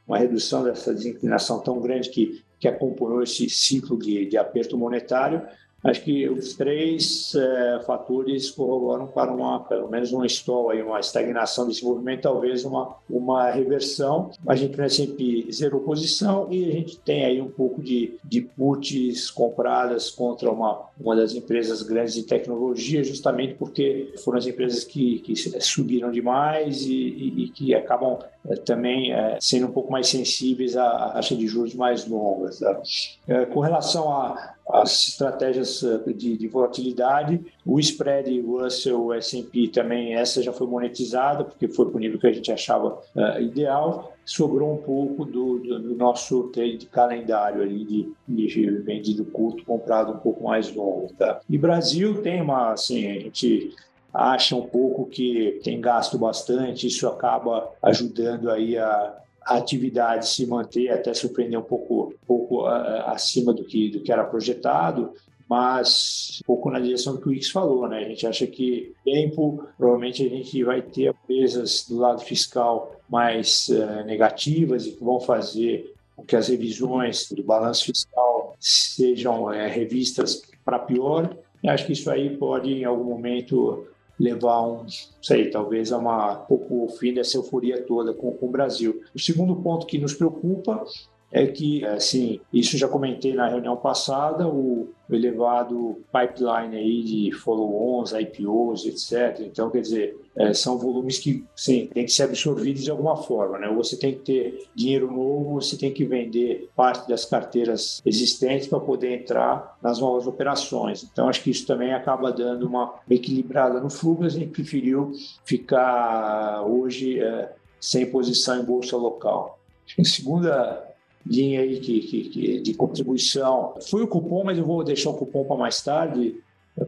uma 0.07 0.17
redução 0.17 0.63
dessa 0.63 0.93
desinclinação 0.93 1.59
tão 1.59 1.79
grande 1.79 2.09
que, 2.09 2.41
que 2.59 2.67
acompanhou 2.67 3.21
esse 3.21 3.49
ciclo 3.49 3.97
de, 3.99 4.25
de 4.25 4.37
aperto 4.37 4.77
monetário, 4.77 5.41
Acho 5.83 6.03
que 6.03 6.29
os 6.29 6.53
três 6.53 7.33
é, 7.33 7.79
fatores 7.85 8.51
corroboram 8.51 9.07
para 9.07 9.31
uma, 9.31 9.61
pelo 9.61 9.89
menos 9.89 10.13
um 10.13 10.23
stall, 10.25 10.69
aí, 10.69 10.81
uma 10.81 10.99
estagnação 10.99 11.67
desse 11.67 11.83
movimento, 11.83 12.21
talvez 12.21 12.63
uma, 12.63 12.95
uma 13.09 13.49
reversão. 13.49 14.29
A 14.47 14.55
gente 14.55 14.77
no 14.77 14.83
S&P 14.83 15.47
zerou 15.51 15.81
posição 15.81 16.47
e 16.51 16.69
a 16.69 16.71
gente 16.71 16.99
tem 16.99 17.25
aí 17.25 17.41
um 17.41 17.49
pouco 17.49 17.81
de, 17.81 18.15
de 18.23 18.41
puts 18.41 19.31
compradas 19.31 20.11
contra 20.11 20.51
uma, 20.51 20.85
uma 20.99 21.15
das 21.15 21.33
empresas 21.33 21.81
grandes 21.81 22.13
de 22.13 22.23
tecnologia, 22.23 23.03
justamente 23.03 23.55
porque 23.55 24.13
foram 24.23 24.37
as 24.37 24.45
empresas 24.45 24.83
que, 24.83 25.19
que 25.19 25.35
subiram 25.35 26.11
demais 26.11 26.83
e, 26.83 26.93
e, 26.93 27.43
e 27.45 27.49
que 27.49 27.73
acabam 27.73 28.19
é, 28.47 28.55
também 28.55 29.13
é, 29.13 29.37
sendo 29.39 29.67
um 29.67 29.71
pouco 29.71 29.91
mais 29.91 30.07
sensíveis 30.07 30.75
à 30.75 31.11
taxa 31.11 31.35
de 31.35 31.47
juros 31.47 31.75
mais 31.75 32.07
longas. 32.07 32.59
Tá? 32.59 32.81
É, 33.27 33.45
com 33.45 33.59
relação 33.59 34.11
a 34.11 34.55
as 34.73 35.10
estratégias 35.10 35.84
eh, 35.84 36.13
de, 36.13 36.38
de, 36.38 36.47
volatilidade. 36.47 37.39
O 37.65 37.79
spread 37.79 38.39
Russell 38.41 39.13
S&P 39.13 39.67
também, 39.67 40.15
essa 40.15 40.41
já 40.41 40.51
foi 40.51 40.67
monetizada, 40.67 41.43
porque 41.43 41.67
foi 41.67 41.88
para 41.88 41.97
o 41.97 41.99
nível 41.99 42.19
que 42.19 42.27
a 42.27 42.34
gente 42.34 42.51
achava 42.51 42.99
uh, 43.15 43.41
ideal. 43.41 44.13
Sobrou 44.25 44.73
um 44.73 44.77
pouco 44.77 45.25
do, 45.25 45.60
do, 45.60 45.79
do, 45.79 45.95
nosso 45.95 46.43
trade 46.49 46.77
de 46.77 46.86
calendário 46.86 47.62
ali, 47.62 47.84
de, 47.84 48.13
de 48.27 48.69
vendido 48.81 49.25
curto, 49.25 49.65
comprado 49.65 50.13
um 50.13 50.17
pouco 50.17 50.43
mais 50.43 50.73
longo. 50.73 51.12
Tá? 51.17 51.41
E 51.49 51.57
Brasil 51.57 52.21
tem 52.21 52.41
uma, 52.41 52.71
assim, 52.71 53.07
a 53.07 53.19
gente 53.19 53.73
acha 54.13 54.55
um 54.55 54.67
pouco 54.67 55.05
que 55.05 55.60
tem 55.63 55.79
gasto 55.79 56.17
bastante, 56.17 56.88
isso 56.88 57.07
acaba 57.07 57.69
ajudando 57.81 58.49
aí 58.49 58.77
a, 58.77 59.15
a 59.45 59.58
atividade 59.58 60.27
se 60.27 60.45
manter, 60.45 60.89
até 60.89 61.13
surpreender 61.13 61.60
um 61.60 61.63
pouco, 61.63 62.13
pouco 62.27 62.63
uh, 62.63 63.08
acima 63.08 63.54
do 63.54 63.63
que, 63.63 63.89
do 63.89 64.01
que 64.01 64.12
era 64.12 64.23
projetado, 64.23 65.13
mas 65.49 66.39
um 66.41 66.45
pouco 66.45 66.69
na 66.69 66.80
direção 66.80 67.15
do 67.15 67.21
que 67.21 67.27
o 67.27 67.34
X 67.34 67.49
falou, 67.49 67.88
né? 67.88 67.99
A 67.99 68.08
gente 68.08 68.25
acha 68.25 68.47
que 68.47 68.93
tempo, 69.04 69.65
provavelmente 69.77 70.25
a 70.25 70.30
gente 70.30 70.63
vai 70.63 70.82
ter 70.82 71.10
empresas 71.10 71.86
do 71.89 71.97
lado 71.97 72.21
fiscal 72.21 72.95
mais 73.10 73.67
uh, 73.67 74.06
negativas 74.06 74.86
e 74.86 74.93
que 74.93 75.04
vão 75.04 75.19
fazer 75.19 75.93
com 76.15 76.23
que 76.23 76.36
as 76.36 76.47
revisões 76.47 77.30
do 77.32 77.43
balanço 77.43 77.86
fiscal 77.86 78.56
sejam 78.60 79.51
é, 79.51 79.67
revistas 79.67 80.43
para 80.63 80.80
pior. 80.80 81.36
E 81.63 81.69
acho 81.69 81.86
que 81.86 81.93
isso 81.93 82.10
aí 82.10 82.38
pode, 82.38 82.71
em 82.71 82.86
algum 82.86 83.04
momento, 83.04 83.88
levar 84.21 84.62
um, 84.62 84.86
sei, 85.21 85.49
talvez 85.49 85.91
a 85.91 85.97
uma 85.97 86.36
pouco 86.36 86.88
fim 86.99 87.13
dessa 87.13 87.38
euforia 87.38 87.81
toda 87.81 88.13
com, 88.13 88.31
com 88.31 88.45
o 88.45 88.51
Brasil. 88.51 89.01
O 89.15 89.19
segundo 89.19 89.55
ponto 89.55 89.88
que 89.88 89.97
nos 89.97 90.13
preocupa 90.13 90.86
é 91.31 91.47
que, 91.47 91.85
assim, 91.85 92.41
isso 92.51 92.77
já 92.77 92.87
comentei 92.87 93.33
na 93.33 93.47
reunião 93.47 93.77
passada, 93.77 94.47
o 94.47 94.89
elevado 95.09 96.01
pipeline 96.11 96.75
aí 96.75 97.03
de 97.03 97.31
follow-ons, 97.31 98.11
IPOs, 98.11 98.85
etc. 98.85 99.39
Então, 99.45 99.69
quer 99.69 99.81
dizer, 99.81 100.17
é, 100.35 100.53
são 100.53 100.77
volumes 100.77 101.19
que, 101.19 101.45
sim, 101.55 101.89
tem 101.93 102.05
que 102.05 102.11
ser 102.11 102.23
absorvidos 102.23 102.83
de 102.83 102.91
alguma 102.91 103.15
forma, 103.15 103.57
né? 103.57 103.69
Você 103.73 103.97
tem 103.97 104.13
que 104.13 104.19
ter 104.19 104.67
dinheiro 104.75 105.11
novo, 105.11 105.61
você 105.61 105.77
tem 105.77 105.93
que 105.93 106.03
vender 106.03 106.69
parte 106.75 107.07
das 107.07 107.23
carteiras 107.23 108.01
existentes 108.05 108.67
para 108.67 108.79
poder 108.79 109.21
entrar 109.21 109.77
nas 109.81 109.99
novas 109.99 110.27
operações. 110.27 111.03
Então, 111.03 111.29
acho 111.29 111.43
que 111.43 111.51
isso 111.51 111.65
também 111.65 111.93
acaba 111.93 112.31
dando 112.31 112.67
uma 112.67 112.95
equilibrada 113.09 113.79
no 113.79 113.89
fluxo. 113.89 114.25
A 114.25 114.29
gente 114.29 114.51
preferiu 114.51 115.11
ficar 115.45 116.63
hoje 116.65 117.19
é, 117.21 117.53
sem 117.79 118.05
posição 118.05 118.61
em 118.61 118.65
bolsa 118.65 118.97
local. 118.97 119.59
Em 119.97 120.03
segunda 120.03 120.90
linha 121.26 121.61
aí 121.61 121.80
que, 121.80 121.99
que, 122.01 122.24
que, 122.30 122.59
de 122.59 122.74
contribuição. 122.74 123.74
Foi 123.89 124.03
o 124.03 124.07
cupom, 124.07 124.43
mas 124.43 124.57
eu 124.57 124.65
vou 124.65 124.84
deixar 124.84 125.09
o 125.09 125.13
cupom 125.13 125.43
para 125.43 125.55
mais 125.55 125.82
tarde. 125.82 126.36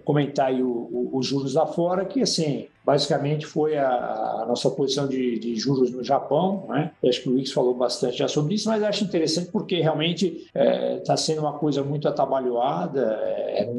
Comentar 0.05 0.47
aí 0.47 0.63
os 0.63 1.25
juros 1.25 1.53
lá 1.53 1.67
fora, 1.67 2.05
que 2.05 2.21
assim, 2.21 2.67
basicamente 2.86 3.45
foi 3.45 3.77
a, 3.77 3.89
a 4.41 4.45
nossa 4.47 4.69
posição 4.69 5.07
de, 5.07 5.38
de, 5.39 5.55
juros 5.55 5.91
no 5.91 6.03
Japão. 6.03 6.65
Né? 6.69 6.91
Acho 7.05 7.21
que 7.21 7.29
o 7.29 7.34
Wix 7.34 7.51
falou 7.51 7.73
bastante 7.73 8.17
já 8.17 8.27
sobre 8.27 8.55
isso, 8.55 8.69
mas 8.69 8.81
acho 8.81 9.03
interessante 9.03 9.49
porque 9.51 9.81
realmente 9.81 10.47
está 10.47 10.59
é, 10.59 10.97
tá 10.97 11.17
sendo 11.17 11.41
uma 11.41 11.53
coisa 11.53 11.84
muito 11.84 12.07
atabalhoada. 12.07 13.19
É, 13.21 13.69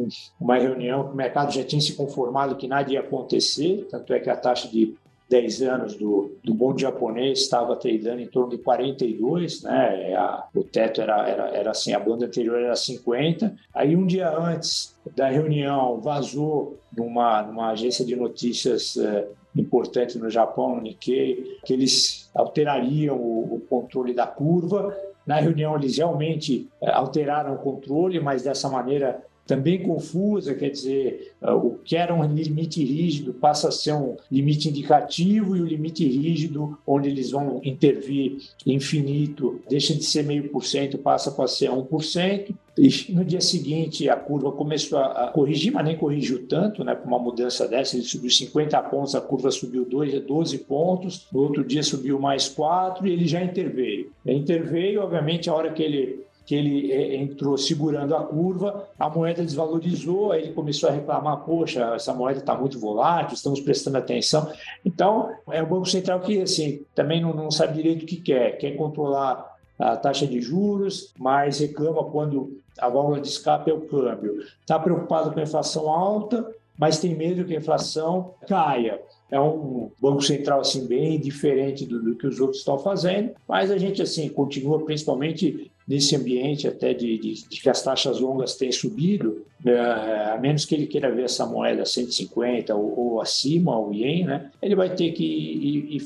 uma 0.40 0.56
reunião 0.56 1.04
que 1.08 1.14
o 1.14 1.16
mercado 1.16 1.52
já 1.52 1.64
tinha 1.64 1.80
se 1.80 1.94
conformado 1.94 2.56
que 2.56 2.68
nada 2.68 2.92
ia 2.92 3.00
acontecer, 3.00 3.86
tanto 3.90 4.12
é 4.12 4.20
que 4.20 4.30
a 4.30 4.36
taxa 4.36 4.68
de 4.68 4.94
10 5.28 5.62
anos 5.62 5.96
do, 5.96 6.36
do 6.44 6.52
bonde 6.52 6.82
japonês 6.82 7.40
estava 7.40 7.74
tradando 7.76 8.20
em 8.20 8.26
torno 8.26 8.50
de 8.50 8.58
42, 8.58 9.62
né? 9.62 10.14
A, 10.14 10.46
o 10.54 10.62
teto 10.62 11.00
era, 11.00 11.28
era, 11.28 11.48
era 11.48 11.70
assim, 11.70 11.92
a 11.92 11.98
banda 11.98 12.26
anterior 12.26 12.60
era 12.60 12.76
50. 12.76 13.54
Aí 13.74 13.96
um 13.96 14.06
dia 14.06 14.30
antes 14.36 14.94
da 15.16 15.28
reunião 15.28 16.00
vazou 16.00 16.78
numa, 16.96 17.42
numa 17.42 17.70
agência 17.70 18.04
de 18.04 18.14
notícias 18.14 18.96
é, 18.96 19.26
importante 19.56 20.18
no 20.18 20.28
Japão, 20.28 20.76
no 20.76 20.82
Nikkei, 20.82 21.58
que 21.64 21.72
eles 21.72 22.30
alterariam 22.34 23.16
o, 23.16 23.56
o 23.56 23.60
controle 23.60 24.12
da 24.12 24.26
curva. 24.26 24.94
Na 25.26 25.40
reunião 25.40 25.74
eles 25.76 25.96
realmente 25.96 26.68
é, 26.82 26.90
alteraram 26.90 27.54
o 27.54 27.58
controle, 27.58 28.20
mas 28.20 28.42
dessa 28.42 28.68
maneira 28.68 29.24
também 29.46 29.82
confusa, 29.82 30.54
quer 30.54 30.70
dizer, 30.70 31.32
ah, 31.40 31.54
o 31.54 31.78
que 31.84 31.96
era 31.96 32.14
um 32.14 32.24
limite 32.24 32.82
rígido 32.82 33.34
passa 33.34 33.68
a 33.68 33.72
ser 33.72 33.92
um 33.92 34.16
limite 34.30 34.68
indicativo 34.68 35.56
e 35.56 35.60
o 35.60 35.66
limite 35.66 36.06
rígido, 36.06 36.78
onde 36.86 37.08
eles 37.08 37.30
vão 37.30 37.60
intervir 37.64 38.38
infinito, 38.66 39.60
deixa 39.68 39.94
de 39.94 40.02
ser 40.02 40.24
meio 40.24 40.48
por 40.48 40.64
cento, 40.64 40.98
passa 40.98 41.30
para 41.30 41.46
ser 41.46 41.70
1%. 41.70 42.54
E 42.76 43.12
no 43.12 43.24
dia 43.24 43.40
seguinte 43.40 44.08
a 44.08 44.16
curva 44.16 44.50
começou 44.50 44.98
a 44.98 45.28
corrigir, 45.28 45.72
mas 45.72 45.84
nem 45.84 45.96
corrigiu 45.96 46.44
tanto, 46.48 46.82
né? 46.82 46.92
Com 46.92 47.06
uma 47.06 47.20
mudança 47.20 47.68
dessa, 47.68 47.94
ele 47.94 48.04
subiu 48.04 48.28
50 48.28 48.82
pontos, 48.82 49.14
a 49.14 49.20
curva 49.20 49.52
subiu 49.52 49.86
12 49.86 50.58
pontos, 50.58 51.28
no 51.32 51.40
outro 51.40 51.62
dia 51.62 51.84
subiu 51.84 52.18
mais 52.18 52.48
4 52.48 53.06
e 53.06 53.12
ele 53.12 53.28
já 53.28 53.40
interveio. 53.44 54.10
Interveio, 54.26 55.02
obviamente, 55.02 55.48
a 55.48 55.54
hora 55.54 55.72
que 55.72 55.84
ele 55.84 56.23
que 56.46 56.54
ele 56.54 56.92
é, 56.92 57.16
entrou 57.16 57.56
segurando 57.56 58.14
a 58.14 58.22
curva, 58.22 58.88
a 58.98 59.08
moeda 59.08 59.42
desvalorizou, 59.42 60.32
aí 60.32 60.42
ele 60.42 60.52
começou 60.52 60.88
a 60.88 60.92
reclamar, 60.92 61.38
poxa, 61.38 61.94
essa 61.94 62.12
moeda 62.12 62.40
está 62.40 62.54
muito 62.54 62.78
volátil, 62.78 63.34
estamos 63.34 63.60
prestando 63.60 63.98
atenção. 63.98 64.52
Então, 64.84 65.30
é 65.50 65.62
o 65.62 65.66
Banco 65.66 65.86
Central 65.86 66.20
que 66.20 66.42
assim, 66.42 66.84
também 66.94 67.20
não, 67.20 67.32
não 67.32 67.50
sabe 67.50 67.74
direito 67.74 68.02
o 68.02 68.06
que 68.06 68.16
quer, 68.16 68.58
quer 68.58 68.72
controlar 68.72 69.54
a 69.78 69.96
taxa 69.96 70.26
de 70.26 70.40
juros, 70.40 71.12
mas 71.18 71.58
reclama 71.58 72.04
quando 72.04 72.60
a 72.78 72.88
válvula 72.88 73.20
de 73.20 73.28
escape 73.28 73.70
é 73.70 73.74
o 73.74 73.80
câmbio. 73.80 74.40
Está 74.60 74.78
preocupado 74.78 75.32
com 75.32 75.40
a 75.40 75.42
inflação 75.42 75.88
alta, 75.88 76.46
mas 76.78 76.98
tem 76.98 77.14
medo 77.14 77.44
que 77.44 77.54
a 77.54 77.58
inflação 77.58 78.34
caia. 78.46 79.00
É 79.30 79.40
um 79.40 79.90
banco 80.00 80.22
central 80.22 80.60
assim 80.60 80.86
bem 80.86 81.18
diferente 81.18 81.84
do, 81.86 82.00
do 82.00 82.14
que 82.14 82.26
os 82.26 82.38
outros 82.38 82.58
estão 82.58 82.78
fazendo, 82.78 83.32
mas 83.48 83.70
a 83.70 83.78
gente 83.78 84.02
assim 84.02 84.28
continua 84.28 84.84
principalmente 84.84 85.72
nesse 85.86 86.16
ambiente 86.16 86.66
até 86.66 86.94
de, 86.94 87.18
de, 87.18 87.48
de, 87.48 87.60
que 87.60 87.68
as 87.68 87.82
taxas 87.82 88.18
longas 88.18 88.56
têm 88.56 88.72
subido, 88.72 89.44
né, 89.62 89.78
a 89.78 90.38
menos 90.40 90.64
que 90.64 90.74
ele 90.74 90.86
queira 90.86 91.14
ver 91.14 91.24
essa 91.24 91.44
moeda 91.46 91.84
150 91.84 92.74
ou, 92.74 92.98
ou 92.98 93.20
acima, 93.20 93.78
o 93.78 93.92
ien, 93.92 94.24
né, 94.24 94.50
ele 94.62 94.74
vai 94.74 94.94
ter 94.94 95.12
que 95.12 95.24
ir, 95.24 95.96
ir 95.96 96.00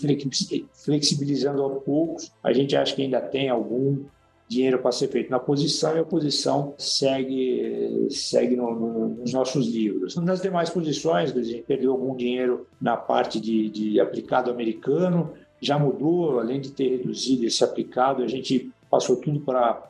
flexibilizando 0.85 1.63
aos 1.63 1.83
poucos. 1.85 2.33
A 2.43 2.53
gente 2.53 2.77
acha 2.77 2.95
que 2.95 3.03
ainda 3.03 3.21
tem 3.21 3.49
algum 3.49 4.05
dinheiro 4.49 4.79
para 4.79 4.91
ser 4.91 5.09
feito 5.09 5.31
na 5.31 5.39
posição 5.39 5.95
e 5.95 6.01
a 6.01 6.05
posição 6.05 6.75
segue, 6.79 8.09
segue 8.11 8.57
no, 8.57 8.75
no, 8.75 9.09
nos 9.09 9.33
nossos 9.33 9.69
livros. 9.69 10.17
Nas 10.17 10.41
demais 10.41 10.71
posições, 10.71 11.37
a 11.37 11.43
gente 11.43 11.63
perdeu 11.63 11.93
algum 11.93 12.17
dinheiro 12.17 12.67
na 12.81 12.97
parte 12.97 13.39
de, 13.39 13.69
de 13.69 14.01
aplicado 14.01 14.51
americano, 14.51 15.35
já 15.61 15.79
mudou, 15.79 16.41
além 16.41 16.61
de 16.61 16.71
ter 16.71 16.89
reduzido 16.89 17.45
esse 17.45 17.63
aplicado, 17.63 18.23
a 18.23 18.29
gente 18.29 18.71
passou 18.91 19.17
tudo 19.17 19.41
para 19.41 19.85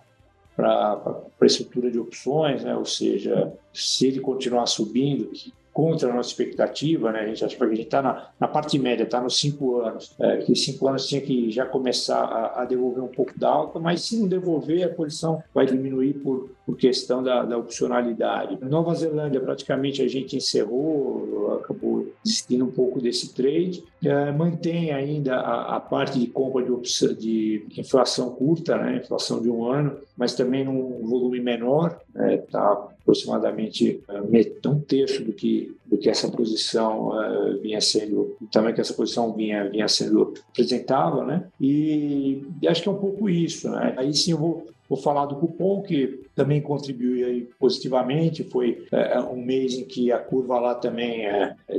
para 0.56 1.22
a 1.40 1.46
estrutura 1.46 1.88
de 1.88 2.00
opções, 2.00 2.64
né? 2.64 2.74
ou 2.74 2.84
seja, 2.84 3.52
se 3.72 4.08
ele 4.08 4.18
continuar 4.18 4.66
subindo, 4.66 5.30
contra 5.78 6.10
a 6.10 6.12
nossa 6.12 6.30
expectativa, 6.30 7.12
né? 7.12 7.20
A 7.20 7.26
gente 7.28 7.44
acha 7.44 7.56
que 7.56 7.62
a 7.62 7.68
gente 7.68 7.82
está 7.82 8.02
na, 8.02 8.30
na, 8.40 8.48
parte 8.48 8.76
média, 8.76 9.04
está 9.04 9.20
nos 9.20 9.38
cinco 9.38 9.76
anos, 9.76 10.12
é, 10.18 10.38
que 10.38 10.52
cinco 10.56 10.88
anos 10.88 11.06
tinha 11.06 11.20
que 11.20 11.52
já 11.52 11.64
começar 11.64 12.20
a, 12.20 12.62
a, 12.62 12.64
devolver 12.64 13.04
um 13.04 13.06
pouco 13.06 13.38
da 13.38 13.48
alta, 13.48 13.78
mas 13.78 14.02
se 14.02 14.18
não 14.18 14.26
devolver, 14.26 14.82
a 14.82 14.88
posição 14.88 15.40
vai 15.54 15.66
diminuir 15.66 16.14
por, 16.14 16.50
por 16.68 16.76
questão 16.76 17.22
da, 17.22 17.46
da 17.46 17.56
opcionalidade. 17.56 18.58
Nova 18.60 18.94
Zelândia, 18.94 19.40
praticamente 19.40 20.02
a 20.02 20.06
gente 20.06 20.36
encerrou, 20.36 21.54
acabou 21.54 22.12
desistindo 22.22 22.66
um 22.66 22.70
pouco 22.70 23.00
desse 23.00 23.32
trade, 23.32 23.82
é, 24.04 24.30
mantém 24.30 24.92
ainda 24.92 25.36
a, 25.36 25.76
a, 25.76 25.80
parte 25.80 26.20
de 26.20 26.26
compra 26.26 26.62
de, 26.62 26.70
opção, 26.70 27.14
de 27.14 27.64
inflação 27.74 28.34
curta, 28.34 28.76
né? 28.76 28.98
inflação 28.98 29.40
de 29.40 29.48
um 29.48 29.64
ano, 29.64 29.96
mas 30.14 30.34
também 30.34 30.62
num 30.62 31.06
volume 31.08 31.40
menor, 31.40 31.98
está 32.08 32.22
né? 32.22 32.36
Tá 32.36 32.88
aproximadamente 33.00 34.02
uh, 34.06 34.68
um 34.68 34.80
terço 34.80 35.24
do 35.24 35.32
que, 35.32 35.74
do 35.86 35.96
que 35.96 36.10
essa 36.10 36.28
posição 36.28 37.08
uh, 37.08 37.58
vinha 37.62 37.80
sendo, 37.80 38.36
também 38.52 38.74
que 38.74 38.82
essa 38.82 38.92
posição 38.92 39.32
vinha, 39.32 39.70
vinha 39.70 39.88
sendo 39.88 40.34
apresentável, 40.50 41.24
né? 41.24 41.44
E, 41.58 42.46
e, 42.60 42.68
acho 42.68 42.82
que 42.82 42.88
é 42.90 42.92
um 42.92 42.98
pouco 42.98 43.30
isso, 43.30 43.70
né? 43.70 43.94
Aí 43.96 44.12
sim 44.12 44.32
eu 44.32 44.38
vou, 44.38 44.66
vou 44.86 44.98
falar 44.98 45.24
do 45.24 45.36
cupom, 45.36 45.80
que 45.80 46.27
também 46.38 46.60
contribuiu 46.60 47.48
positivamente, 47.58 48.44
foi 48.44 48.86
uh, 48.92 49.32
um 49.32 49.44
mês 49.44 49.74
em 49.74 49.84
que 49.84 50.12
a 50.12 50.18
curva 50.18 50.60
lá 50.60 50.74
também 50.74 51.26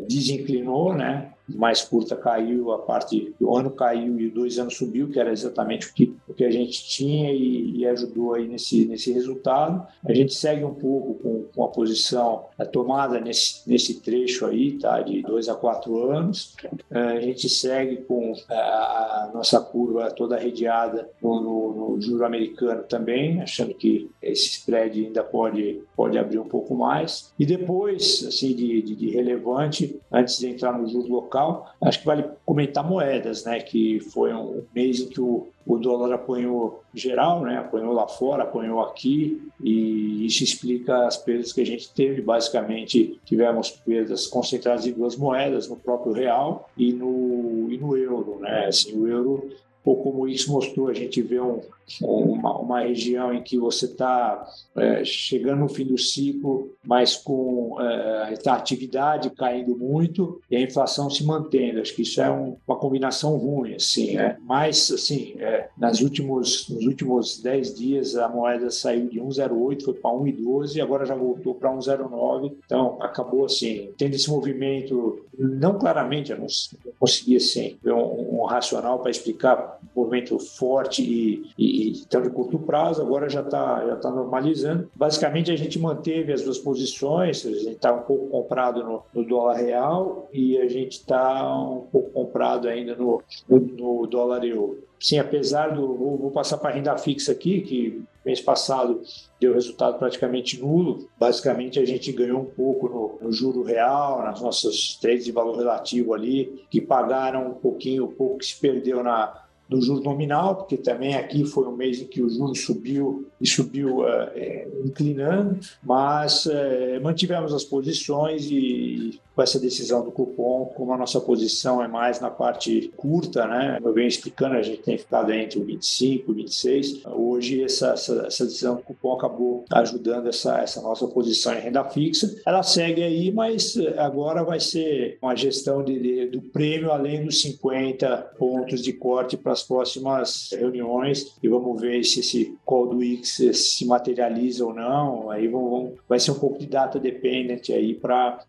desinclinou, 0.08 0.94
né? 0.94 1.32
mais 1.56 1.82
curta 1.82 2.16
caiu, 2.16 2.72
a 2.72 2.80
parte 2.80 3.34
do 3.40 3.56
ano 3.56 3.72
caiu 3.72 4.20
e 4.20 4.30
dois 4.30 4.60
anos 4.60 4.78
subiu, 4.78 5.10
que 5.10 5.20
era 5.20 5.32
exatamente 5.32 5.88
o 5.88 5.94
que, 5.94 6.16
o 6.28 6.34
que 6.34 6.44
a 6.44 6.52
gente 6.52 6.88
tinha 6.88 7.32
e, 7.32 7.78
e 7.78 7.88
ajudou 7.88 8.34
aí 8.34 8.48
nesse, 8.48 8.86
nesse 8.86 9.12
resultado. 9.12 9.86
A 10.06 10.14
gente 10.14 10.34
segue 10.34 10.64
um 10.64 10.74
pouco 10.74 11.16
com, 11.16 11.44
com 11.56 11.64
a 11.64 11.68
posição 11.68 12.46
tomada 12.72 13.20
nesse, 13.20 13.68
nesse 13.70 14.02
trecho 14.02 14.46
aí, 14.46 14.74
tá? 14.74 15.02
De 15.02 15.22
dois 15.22 15.50
a 15.50 15.56
quatro 15.56 16.10
anos. 16.12 16.56
É, 16.92 17.00
a 17.00 17.22
gente 17.22 17.50
segue 17.50 17.98
com 17.98 18.34
a, 18.50 18.54
a 18.54 19.32
nossa 19.34 19.60
curva 19.60 20.12
toda 20.12 20.36
arrediada 20.36 21.10
no, 21.22 21.42
no, 21.42 21.90
no 21.92 22.02
juro 22.02 22.26
americano 22.26 22.84
também, 22.84 23.42
achando 23.42 23.74
que 23.74 24.10
esse 24.22 24.49
spread 24.50 25.06
ainda 25.06 25.24
pode, 25.24 25.82
pode 25.96 26.18
abrir 26.18 26.40
um 26.40 26.48
pouco 26.48 26.76
mais. 26.76 27.34
E 27.38 27.46
depois, 27.46 28.26
assim, 28.28 28.56
de, 28.56 28.82
de, 28.82 28.96
de 28.96 29.10
relevante, 29.10 30.00
antes 30.12 30.38
de 30.40 30.48
entrar 30.48 30.78
no 30.78 30.88
juro 30.88 31.08
local. 31.08 31.74
Acho 31.82 32.00
que 32.00 32.06
vale 32.06 32.26
comentar 32.46 32.88
moedas, 32.88 33.46
né? 33.46 33.60
Que 33.60 34.00
foi 34.00 34.34
um 34.34 34.64
mês 34.74 35.00
em 35.00 35.08
que 35.08 35.22
o, 35.22 35.48
o 35.66 35.78
dólar 35.78 36.14
apanhou 36.14 36.84
geral, 36.94 37.42
né? 37.42 37.58
Apanhou 37.58 37.94
lá 37.94 38.08
fora, 38.08 38.44
apanhou 38.44 38.82
aqui 38.82 39.42
e 39.62 40.26
isso 40.26 40.44
explica 40.44 41.06
as 41.06 41.18
perdas 41.18 41.54
que 41.54 41.62
a 41.62 41.66
gente 41.66 41.94
teve. 41.94 42.22
Basicamente, 42.22 43.20
tivemos 43.26 43.72
perdas 43.72 44.28
concentradas 44.28 44.86
em 44.86 44.92
duas 44.92 45.16
moedas, 45.16 45.68
no 45.68 45.76
próprio 45.76 46.14
real 46.14 46.70
e 46.78 46.92
no, 46.92 47.68
e 47.70 47.78
no 47.78 47.96
euro, 47.96 48.40
né? 48.40 48.66
Assim, 48.68 48.98
o 49.00 49.08
euro 49.08 49.50
ou 49.90 49.96
como 50.04 50.28
isso 50.28 50.52
mostrou, 50.52 50.90
a 50.90 50.94
gente 50.94 51.20
vê 51.22 51.40
um, 51.40 51.62
uma, 52.02 52.58
uma 52.58 52.82
região 52.82 53.34
em 53.34 53.42
que 53.42 53.58
você 53.58 53.86
está 53.86 54.46
é, 54.76 55.04
chegando 55.04 55.60
no 55.60 55.70
fim 55.70 55.86
do 55.86 55.98
ciclo, 55.98 56.70
mas 56.86 57.16
com 57.16 57.78
é, 57.80 58.38
a 58.46 58.54
atividade 58.54 59.30
caindo 59.32 59.78
muito 59.78 60.42
e 60.50 60.56
a 60.56 60.62
inflação 60.62 61.10
se 61.10 61.24
mantendo. 61.24 61.82
Acho 61.82 61.96
que 61.96 62.02
isso 62.02 62.22
é 62.22 62.32
um, 62.32 62.58
uma 62.68 62.78
combinação 62.78 63.38
ruim, 63.38 63.76
assim. 63.76 64.18
É. 64.18 64.38
Mas, 64.42 64.92
assim, 64.92 65.36
é, 65.40 65.70
nas 65.78 66.02
últimos, 66.02 66.68
nos 66.70 66.86
últimos 66.86 67.40
10 67.42 67.76
dias 67.76 68.16
a 68.16 68.28
moeda 68.28 68.70
saiu 68.70 69.08
de 69.08 69.20
1,08, 69.20 69.84
foi 69.84 69.94
para 69.94 70.12
1,12 70.12 70.76
e 70.76 70.82
agora 70.82 71.06
já 71.06 71.16
voltou 71.16 71.56
para 71.56 71.72
1,09. 71.72 72.54
Então, 72.66 72.98
acabou, 73.02 73.46
assim, 73.46 73.92
tendo 73.98 74.16
esse 74.16 74.30
movimento, 74.30 75.26
não 75.38 75.78
claramente, 75.78 76.32
eu 76.32 76.38
não, 76.38 76.48
não 76.86 76.94
consegui, 77.00 77.38
assim, 77.38 77.78
um, 77.86 78.42
um 78.42 78.44
racional 78.46 79.00
para 79.00 79.12
explicar 79.12 79.80
um 79.96 80.02
movimento 80.02 80.40
forte 80.40 81.02
e, 81.02 81.50
e 81.58 81.79
então 81.88 82.22
de 82.22 82.30
curto 82.30 82.60
prazo, 82.60 83.02
agora 83.02 83.30
já 83.30 83.42
está 83.42 83.86
já 83.86 83.96
tá 83.96 84.10
normalizando. 84.10 84.90
Basicamente, 84.96 85.52
a 85.52 85.56
gente 85.56 85.80
manteve 85.80 86.34
as 86.34 86.44
duas 86.44 86.58
posições, 86.58 87.46
a 87.46 87.52
gente 87.52 87.70
está 87.70 87.94
um 87.94 88.02
pouco 88.02 88.28
comprado 88.28 88.84
no, 88.84 89.04
no, 89.14 89.24
dólar 89.24 89.56
real 89.56 90.30
e 90.34 90.58
a 90.58 90.68
gente 90.68 90.94
está 90.94 91.56
um 91.56 91.88
pouco 91.92 92.10
comprado 92.12 92.68
ainda 92.68 92.96
no, 92.96 93.22
no, 93.48 93.60
no 93.60 94.08
dólar 94.08 94.44
euro. 94.44 94.90
Sim, 95.00 95.18
apesar 95.18 95.70
do. 95.70 95.96
Vou, 95.96 96.18
vou 96.18 96.32
passar 96.32 96.58
para 96.58 96.72
a 96.72 96.74
renda 96.74 96.98
fixa 96.98 97.32
aqui, 97.32 97.62
que 97.62 98.04
mês 98.26 98.42
passado 98.42 99.02
deu 99.40 99.54
resultado 99.54 99.98
praticamente 99.98 100.60
nulo. 100.60 101.08
Basicamente, 101.18 101.80
a 101.80 101.86
gente 101.86 102.12
ganhou 102.12 102.42
um 102.42 102.46
pouco 102.46 102.90
no, 102.90 103.18
no 103.22 103.32
juro 103.32 103.64
real, 103.64 104.22
nas 104.24 104.42
nossas 104.42 104.98
trades 105.02 105.24
de 105.24 105.32
valor 105.32 105.58
relativo 105.58 106.14
ali, 106.14 106.66
que 106.70 106.82
pagaram 106.82 107.52
um 107.52 107.54
pouquinho, 107.54 108.06
o 108.06 108.12
pouco 108.12 108.40
que 108.40 108.46
se 108.46 108.60
perdeu 108.60 109.02
na, 109.02 109.46
do 109.70 109.80
juro 109.82 110.02
nominal, 110.04 110.56
porque 110.56 110.76
também 110.76 111.16
aqui 111.16 111.46
foi 111.46 111.68
um 111.68 111.76
mês 111.76 112.02
em 112.02 112.06
que 112.06 112.22
o 112.22 112.30
juro 112.30 112.56
subiu 112.56 113.28
e 113.40 113.48
subiu 113.48 114.06
é, 114.08 114.68
inclinando, 114.84 115.60
mas 115.84 116.48
é, 116.48 117.00
mantivemos 117.00 117.54
as 117.54 117.64
posições 117.64 118.50
e 118.50 119.20
com 119.40 119.44
essa 119.44 119.58
decisão 119.58 120.04
do 120.04 120.12
cupom, 120.12 120.66
como 120.76 120.92
a 120.92 120.98
nossa 120.98 121.22
posição 121.22 121.82
é 121.82 121.88
mais 121.88 122.20
na 122.20 122.30
parte 122.30 122.92
curta, 122.98 123.48
né? 123.48 123.76
Como 123.78 123.88
eu 123.88 123.94
venho 123.94 124.10
explicando, 124.10 124.56
a 124.56 124.62
gente 124.62 124.82
tem 124.82 124.98
ficado 124.98 125.32
entre 125.32 125.58
o 125.58 125.64
25 125.64 126.32
e 126.32 126.36
26. 126.36 127.06
Hoje, 127.06 127.64
essa, 127.64 127.92
essa, 127.92 128.26
essa, 128.28 128.44
decisão 128.44 128.76
do 128.76 128.82
cupom 128.82 129.14
acabou 129.14 129.64
ajudando 129.72 130.28
essa, 130.28 130.60
essa 130.60 130.82
nossa 130.82 131.08
posição 131.08 131.54
em 131.54 131.62
renda 131.62 131.86
fixa. 131.86 132.36
Ela 132.46 132.64
segue 132.64 133.02
aí, 133.02 133.32
mas 133.32 133.78
agora 133.98 134.44
vai 134.44 134.60
ser 134.60 135.18
uma 135.22 135.34
gestão 135.38 135.86
de, 135.86 135.98
de 135.98 136.26
do 136.28 136.42
prêmio 136.42 136.92
além 136.92 137.24
dos 137.24 137.42
50 137.42 138.34
pontos 138.38 138.82
de 138.82 138.92
corte 138.92 139.38
para 139.38 139.54
as 139.60 139.64
próximas 139.64 140.50
reuniões 140.52 141.36
e 141.44 141.48
vamos 141.48 141.80
ver 141.80 142.04
se 142.04 142.22
esse 142.22 142.58
call 142.66 142.88
do 142.88 143.04
X 143.04 143.76
se 143.76 143.86
materializa 143.86 144.66
ou 144.66 144.74
não. 144.74 145.30
Aí 145.30 145.48
vamos, 145.48 145.94
vai 146.08 146.20
ser 146.20 146.32
um 146.32 146.40
pouco 146.40 146.58
de 146.58 146.66
data 146.66 147.00
dependent 147.00 147.70
aí 147.70 147.94
para 147.94 148.40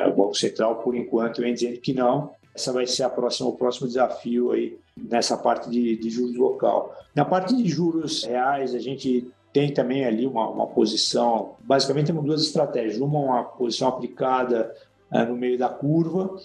o 0.00 0.10
Banco 0.10 0.34
Central, 0.34 0.76
por 0.76 0.94
enquanto, 0.94 1.42
vem 1.42 1.54
dizendo 1.54 1.78
que 1.80 1.92
não. 1.92 2.30
Essa 2.54 2.72
vai 2.72 2.86
ser 2.86 3.04
a 3.04 3.10
próxima, 3.10 3.48
o 3.48 3.56
próximo 3.56 3.86
desafio 3.86 4.50
aí 4.50 4.78
nessa 4.96 5.36
parte 5.36 5.70
de, 5.70 5.96
de 5.96 6.10
juros 6.10 6.36
local. 6.36 6.94
Na 7.14 7.24
parte 7.24 7.54
de 7.54 7.68
juros 7.68 8.24
reais, 8.24 8.74
a 8.74 8.80
gente 8.80 9.30
tem 9.52 9.72
também 9.72 10.04
ali 10.04 10.26
uma, 10.26 10.48
uma 10.48 10.66
posição. 10.66 11.54
Basicamente, 11.60 12.06
temos 12.06 12.24
duas 12.24 12.42
estratégias. 12.42 12.98
Uma, 12.98 13.18
uma 13.18 13.44
posição 13.44 13.88
aplicada 13.88 14.74
uh, 15.12 15.24
no 15.24 15.36
meio 15.36 15.56
da 15.56 15.68
curva, 15.68 16.36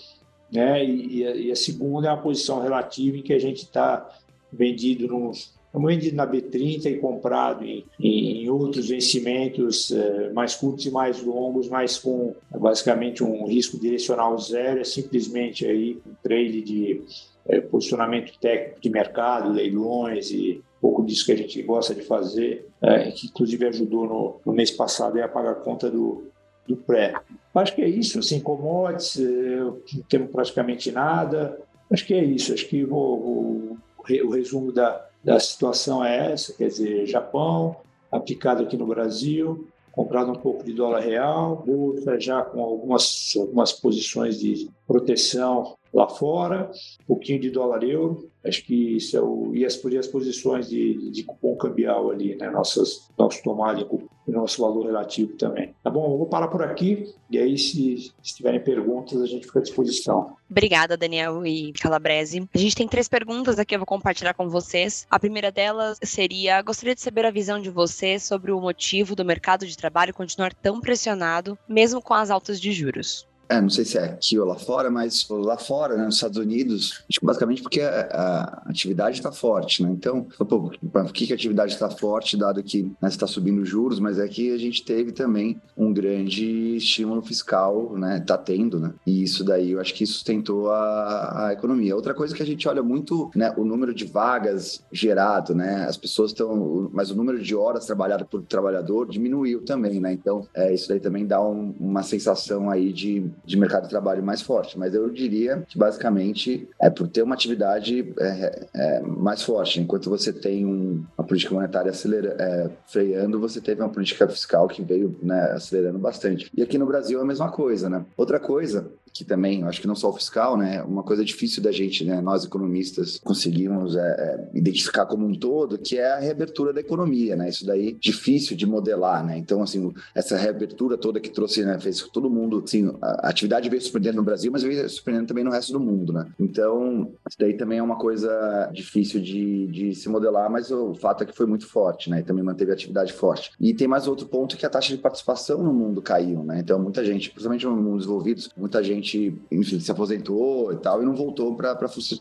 né? 0.53 0.85
E, 0.85 1.47
e, 1.47 1.51
a, 1.51 1.55
segunda 1.55 2.07
é 2.07 2.11
uma 2.11 2.21
posição 2.21 2.61
relativa 2.61 3.17
em 3.17 3.23
que 3.23 3.33
a 3.33 3.39
gente 3.39 3.63
está 3.63 4.07
vendido 4.51 5.07
nos 5.07 5.51
vendido 5.75 6.15
na 6.15 6.27
B30 6.27 6.85
e 6.85 6.99
comprado 6.99 7.65
em, 7.65 7.83
em 7.99 8.47
outros 8.47 8.89
vencimentos 8.89 9.91
eh, 9.91 10.29
mais 10.31 10.55
curtos 10.55 10.85
e 10.85 10.91
mais 10.91 11.23
longos, 11.23 11.67
mas 11.67 11.97
com 11.97 12.35
basicamente 12.51 13.23
um 13.23 13.47
risco 13.47 13.79
direcional 13.79 14.37
zero, 14.37 14.81
é 14.81 14.83
simplesmente 14.83 15.65
aí 15.65 15.99
um 16.05 16.13
trade 16.21 16.61
de 16.61 17.01
eh, 17.47 17.59
posicionamento 17.59 18.37
técnico 18.39 18.81
de 18.81 18.89
mercado, 18.91 19.51
leilões 19.51 20.29
e 20.29 20.61
pouco 20.79 21.03
disso 21.03 21.25
que 21.25 21.31
a 21.31 21.37
gente 21.37 21.59
gosta 21.63 21.95
de 21.95 22.01
fazer, 22.03 22.67
eh, 22.79 23.11
que 23.11 23.25
inclusive 23.25 23.65
ajudou 23.65 24.05
no, 24.05 24.35
no 24.45 24.53
mês 24.53 24.69
passado 24.69 25.19
a 25.19 25.27
pagar 25.27 25.53
a 25.53 25.55
conta 25.55 25.89
do, 25.89 26.25
do 26.67 26.77
pré. 26.77 27.13
Acho 27.53 27.75
que 27.75 27.81
é 27.81 27.87
isso, 27.87 28.19
assim, 28.19 28.39
commodities, 28.39 29.17
não 29.17 29.79
temos 30.09 30.31
praticamente 30.31 30.91
nada. 30.91 31.59
Acho 31.91 32.05
que 32.05 32.13
é 32.13 32.23
isso, 32.23 32.53
acho 32.53 32.67
que 32.67 32.83
vou, 32.83 33.19
vou, 33.19 33.77
o 34.25 34.29
resumo 34.31 34.71
da, 34.71 35.05
da 35.23 35.39
situação 35.39 36.03
é 36.03 36.31
essa, 36.31 36.53
quer 36.53 36.67
dizer, 36.67 37.05
Japão, 37.05 37.75
aplicado 38.11 38.63
aqui 38.63 38.75
no 38.75 38.87
Brasil, 38.87 39.67
comprado 39.91 40.31
um 40.31 40.35
pouco 40.35 40.63
de 40.63 40.73
dólar 40.73 41.01
real, 41.01 41.63
bolsa 41.65 42.19
já 42.19 42.41
com 42.41 42.61
algumas, 42.61 43.33
algumas 43.37 43.71
posições 43.71 44.39
de 44.39 44.69
proteção 44.87 45.75
lá 45.93 46.09
fora, 46.09 46.71
um 47.01 47.05
pouquinho 47.05 47.39
de 47.39 47.51
dólar 47.51 47.83
euro, 47.83 48.29
acho 48.43 48.65
que 48.65 48.97
isso 48.97 49.15
é 49.15 49.21
o, 49.21 49.51
e 49.53 49.65
as, 49.65 49.79
as 49.85 50.07
posições 50.07 50.67
de, 50.67 51.11
de 51.11 51.23
cupom 51.23 51.55
cambial 51.55 52.09
ali, 52.09 52.35
né, 52.35 52.49
nossas, 52.49 53.09
nosso 53.17 53.43
tomar 53.43 53.77
o 53.77 54.31
nosso 54.31 54.61
valor 54.61 54.85
relativo 54.85 55.33
também. 55.37 55.73
Tá 55.83 55.89
bom? 55.89 56.11
Eu 56.11 56.17
vou 56.17 56.25
parar 56.25 56.47
por 56.47 56.63
aqui 56.63 57.13
e 57.29 57.37
aí, 57.37 57.57
se, 57.57 58.11
se 58.21 58.35
tiverem 58.35 58.59
perguntas, 58.59 59.21
a 59.21 59.25
gente 59.25 59.45
fica 59.45 59.59
à 59.59 59.61
disposição. 59.61 60.35
Obrigada, 60.49 60.95
Daniel 60.95 61.45
e 61.45 61.73
Calabrese. 61.73 62.47
A 62.53 62.57
gente 62.57 62.75
tem 62.75 62.87
três 62.87 63.07
perguntas 63.07 63.59
aqui, 63.59 63.75
eu 63.75 63.79
vou 63.79 63.85
compartilhar 63.85 64.33
com 64.33 64.49
vocês. 64.49 65.05
A 65.09 65.19
primeira 65.19 65.51
delas 65.51 65.97
seria: 66.03 66.61
gostaria 66.61 66.95
de 66.95 67.01
saber 67.01 67.25
a 67.25 67.31
visão 67.31 67.59
de 67.59 67.69
vocês 67.69 68.23
sobre 68.23 68.51
o 68.51 68.61
motivo 68.61 69.15
do 69.15 69.25
mercado 69.25 69.65
de 69.65 69.77
trabalho 69.77 70.13
continuar 70.13 70.53
tão 70.53 70.79
pressionado, 70.79 71.57
mesmo 71.67 72.01
com 72.01 72.13
as 72.13 72.29
altas 72.31 72.59
de 72.59 72.71
juros. 72.71 73.27
É, 73.49 73.59
não 73.59 73.69
sei 73.69 73.85
se 73.85 73.97
é 73.97 74.05
aqui 74.05 74.39
ou 74.39 74.47
lá 74.47 74.55
fora, 74.55 74.89
mas 74.89 75.27
lá 75.29 75.57
fora, 75.57 75.97
né, 75.97 76.05
nos 76.05 76.15
Estados 76.15 76.37
Unidos, 76.37 77.03
que 77.09 77.23
basicamente 77.23 77.61
porque 77.61 77.81
a, 77.81 78.07
a 78.11 78.69
atividade 78.69 79.17
está 79.17 79.31
forte, 79.31 79.83
né? 79.83 79.89
Então, 79.91 80.27
pô, 80.37 80.71
por 80.91 81.13
que, 81.13 81.27
que 81.27 81.33
a 81.33 81.35
atividade 81.35 81.73
está 81.73 81.89
forte, 81.89 82.37
dado 82.37 82.63
que 82.63 82.83
né, 82.83 83.09
está 83.09 83.27
subindo 83.27 83.65
juros, 83.65 83.99
mas 83.99 84.17
é 84.17 84.27
que 84.27 84.51
a 84.51 84.57
gente 84.57 84.83
teve 84.83 85.11
também 85.11 85.61
um 85.77 85.93
grande 85.93 86.77
estímulo 86.77 87.21
fiscal, 87.21 87.95
né? 87.97 88.17
Está 88.17 88.37
tendo, 88.37 88.79
né? 88.79 88.93
E 89.05 89.23
isso 89.23 89.43
daí, 89.43 89.71
eu 89.71 89.79
acho 89.79 89.93
que 89.93 90.05
sustentou 90.05 90.71
a, 90.71 91.47
a 91.47 91.53
economia. 91.53 91.95
Outra 91.95 92.13
coisa 92.13 92.35
que 92.35 92.43
a 92.43 92.45
gente 92.45 92.67
olha 92.67 92.81
muito, 92.81 93.29
né? 93.35 93.53
O 93.57 93.63
número 93.63 93.93
de 93.93 94.05
vagas 94.05 94.83
gerado, 94.91 95.53
né? 95.53 95.85
As 95.87 95.97
pessoas 95.97 96.31
estão, 96.31 96.89
mas 96.93 97.11
o 97.11 97.15
número 97.15 97.41
de 97.41 97.55
horas 97.55 97.85
trabalhadas 97.85 98.27
por 98.27 98.41
trabalhador 98.43 99.09
diminuiu 99.09 99.63
também, 99.63 99.99
né? 99.99 100.13
Então, 100.13 100.47
é, 100.53 100.73
isso 100.73 100.87
daí 100.87 100.99
também 100.99 101.25
dá 101.25 101.41
um, 101.41 101.73
uma 101.79 102.03
sensação 102.03 102.69
aí 102.69 102.91
de 102.93 103.32
de 103.45 103.57
mercado 103.57 103.83
de 103.83 103.89
trabalho 103.89 104.23
mais 104.23 104.41
forte. 104.41 104.77
Mas 104.77 104.93
eu 104.93 105.09
diria 105.09 105.63
que 105.67 105.77
basicamente 105.77 106.67
é 106.79 106.89
por 106.89 107.07
ter 107.07 107.21
uma 107.21 107.35
atividade 107.35 108.13
é, 108.19 108.67
é, 108.73 109.01
mais 109.01 109.43
forte. 109.43 109.79
Enquanto 109.79 110.09
você 110.09 110.31
tem 110.31 110.65
um, 110.65 111.03
uma 111.17 111.25
política 111.25 111.53
monetária 111.53 111.91
acelera, 111.91 112.35
é, 112.39 112.69
freando, 112.87 113.39
você 113.39 113.61
teve 113.61 113.81
uma 113.81 113.89
política 113.89 114.27
fiscal 114.27 114.67
que 114.67 114.81
veio 114.81 115.17
né, 115.21 115.51
acelerando 115.51 115.99
bastante. 115.99 116.49
E 116.55 116.61
aqui 116.61 116.77
no 116.77 116.85
Brasil 116.85 117.19
é 117.19 117.21
a 117.21 117.25
mesma 117.25 117.51
coisa, 117.51 117.89
né? 117.89 118.05
Outra 118.17 118.39
coisa 118.39 118.91
que 119.13 119.23
também, 119.23 119.63
acho 119.63 119.79
que 119.79 119.87
não 119.87 119.95
só 119.95 120.09
o 120.09 120.13
fiscal, 120.13 120.57
né? 120.57 120.81
Uma 120.83 121.03
coisa 121.03 121.23
difícil 121.23 121.61
da 121.61 121.71
gente, 121.71 122.03
né? 122.03 122.19
Nós 122.19 122.43
economistas 122.43 123.19
conseguimos 123.23 123.95
é, 123.95 123.99
é, 123.99 124.49
identificar 124.57 125.05
como 125.05 125.25
um 125.25 125.33
todo, 125.33 125.77
que 125.77 125.97
é 125.97 126.11
a 126.11 126.19
reabertura 126.19 126.73
da 126.73 126.81
economia, 126.81 127.35
né? 127.35 127.49
Isso 127.49 127.65
daí 127.65 127.95
difícil 127.99 128.57
de 128.57 128.65
modelar, 128.65 129.23
né? 129.23 129.37
Então, 129.37 129.61
assim, 129.61 129.93
essa 130.15 130.35
reabertura 130.35 130.97
toda 130.97 131.19
que 131.19 131.29
trouxe, 131.29 131.63
né? 131.63 131.79
Fez 131.79 132.01
todo 132.01 132.29
mundo, 132.29 132.63
assim, 132.65 132.91
a 133.01 133.29
atividade 133.29 133.69
veio 133.69 133.81
surpreendendo 133.81 134.17
no 134.17 134.23
Brasil, 134.23 134.51
mas 134.51 134.63
veio 134.63 134.89
surpreendendo 134.89 135.27
também 135.27 135.43
no 135.43 135.51
resto 135.51 135.71
do 135.71 135.79
mundo, 135.79 136.11
né? 136.11 136.27
Então, 136.39 137.11
isso 137.27 137.37
daí 137.37 137.53
também 137.53 137.77
é 137.77 137.83
uma 137.83 137.97
coisa 137.97 138.69
difícil 138.73 139.21
de, 139.21 139.67
de 139.67 139.95
se 139.95 140.09
modelar, 140.09 140.49
mas 140.49 140.71
o 140.71 140.95
fato 140.95 141.23
é 141.23 141.25
que 141.27 141.35
foi 141.35 141.45
muito 141.45 141.67
forte, 141.67 142.09
né? 142.09 142.21
E 142.21 142.23
também 142.23 142.43
manteve 142.43 142.71
a 142.71 142.73
atividade 142.73 143.13
forte. 143.13 143.51
E 143.59 143.73
tem 143.73 143.87
mais 143.87 144.07
outro 144.07 144.25
ponto 144.25 144.57
que 144.57 144.65
a 144.65 144.69
taxa 144.69 144.95
de 144.95 145.01
participação 145.01 145.61
no 145.61 145.71
mundo 145.71 146.01
caiu, 146.01 146.43
né? 146.43 146.59
Então, 146.59 146.79
muita 146.79 147.05
gente, 147.05 147.29
principalmente 147.29 147.65
no 147.65 147.75
mundo 147.75 147.97
desenvolvidos, 147.97 148.49
muita 148.57 148.83
gente 148.83 149.02
gente, 149.03 149.35
enfim, 149.51 149.79
se 149.79 149.91
aposentou 149.91 150.71
e 150.71 150.77
tal, 150.77 151.01
e 151.01 151.05
não 151.05 151.15
voltou 151.15 151.55
para 151.55 151.73
a 151.73 151.87
força 151.87 152.15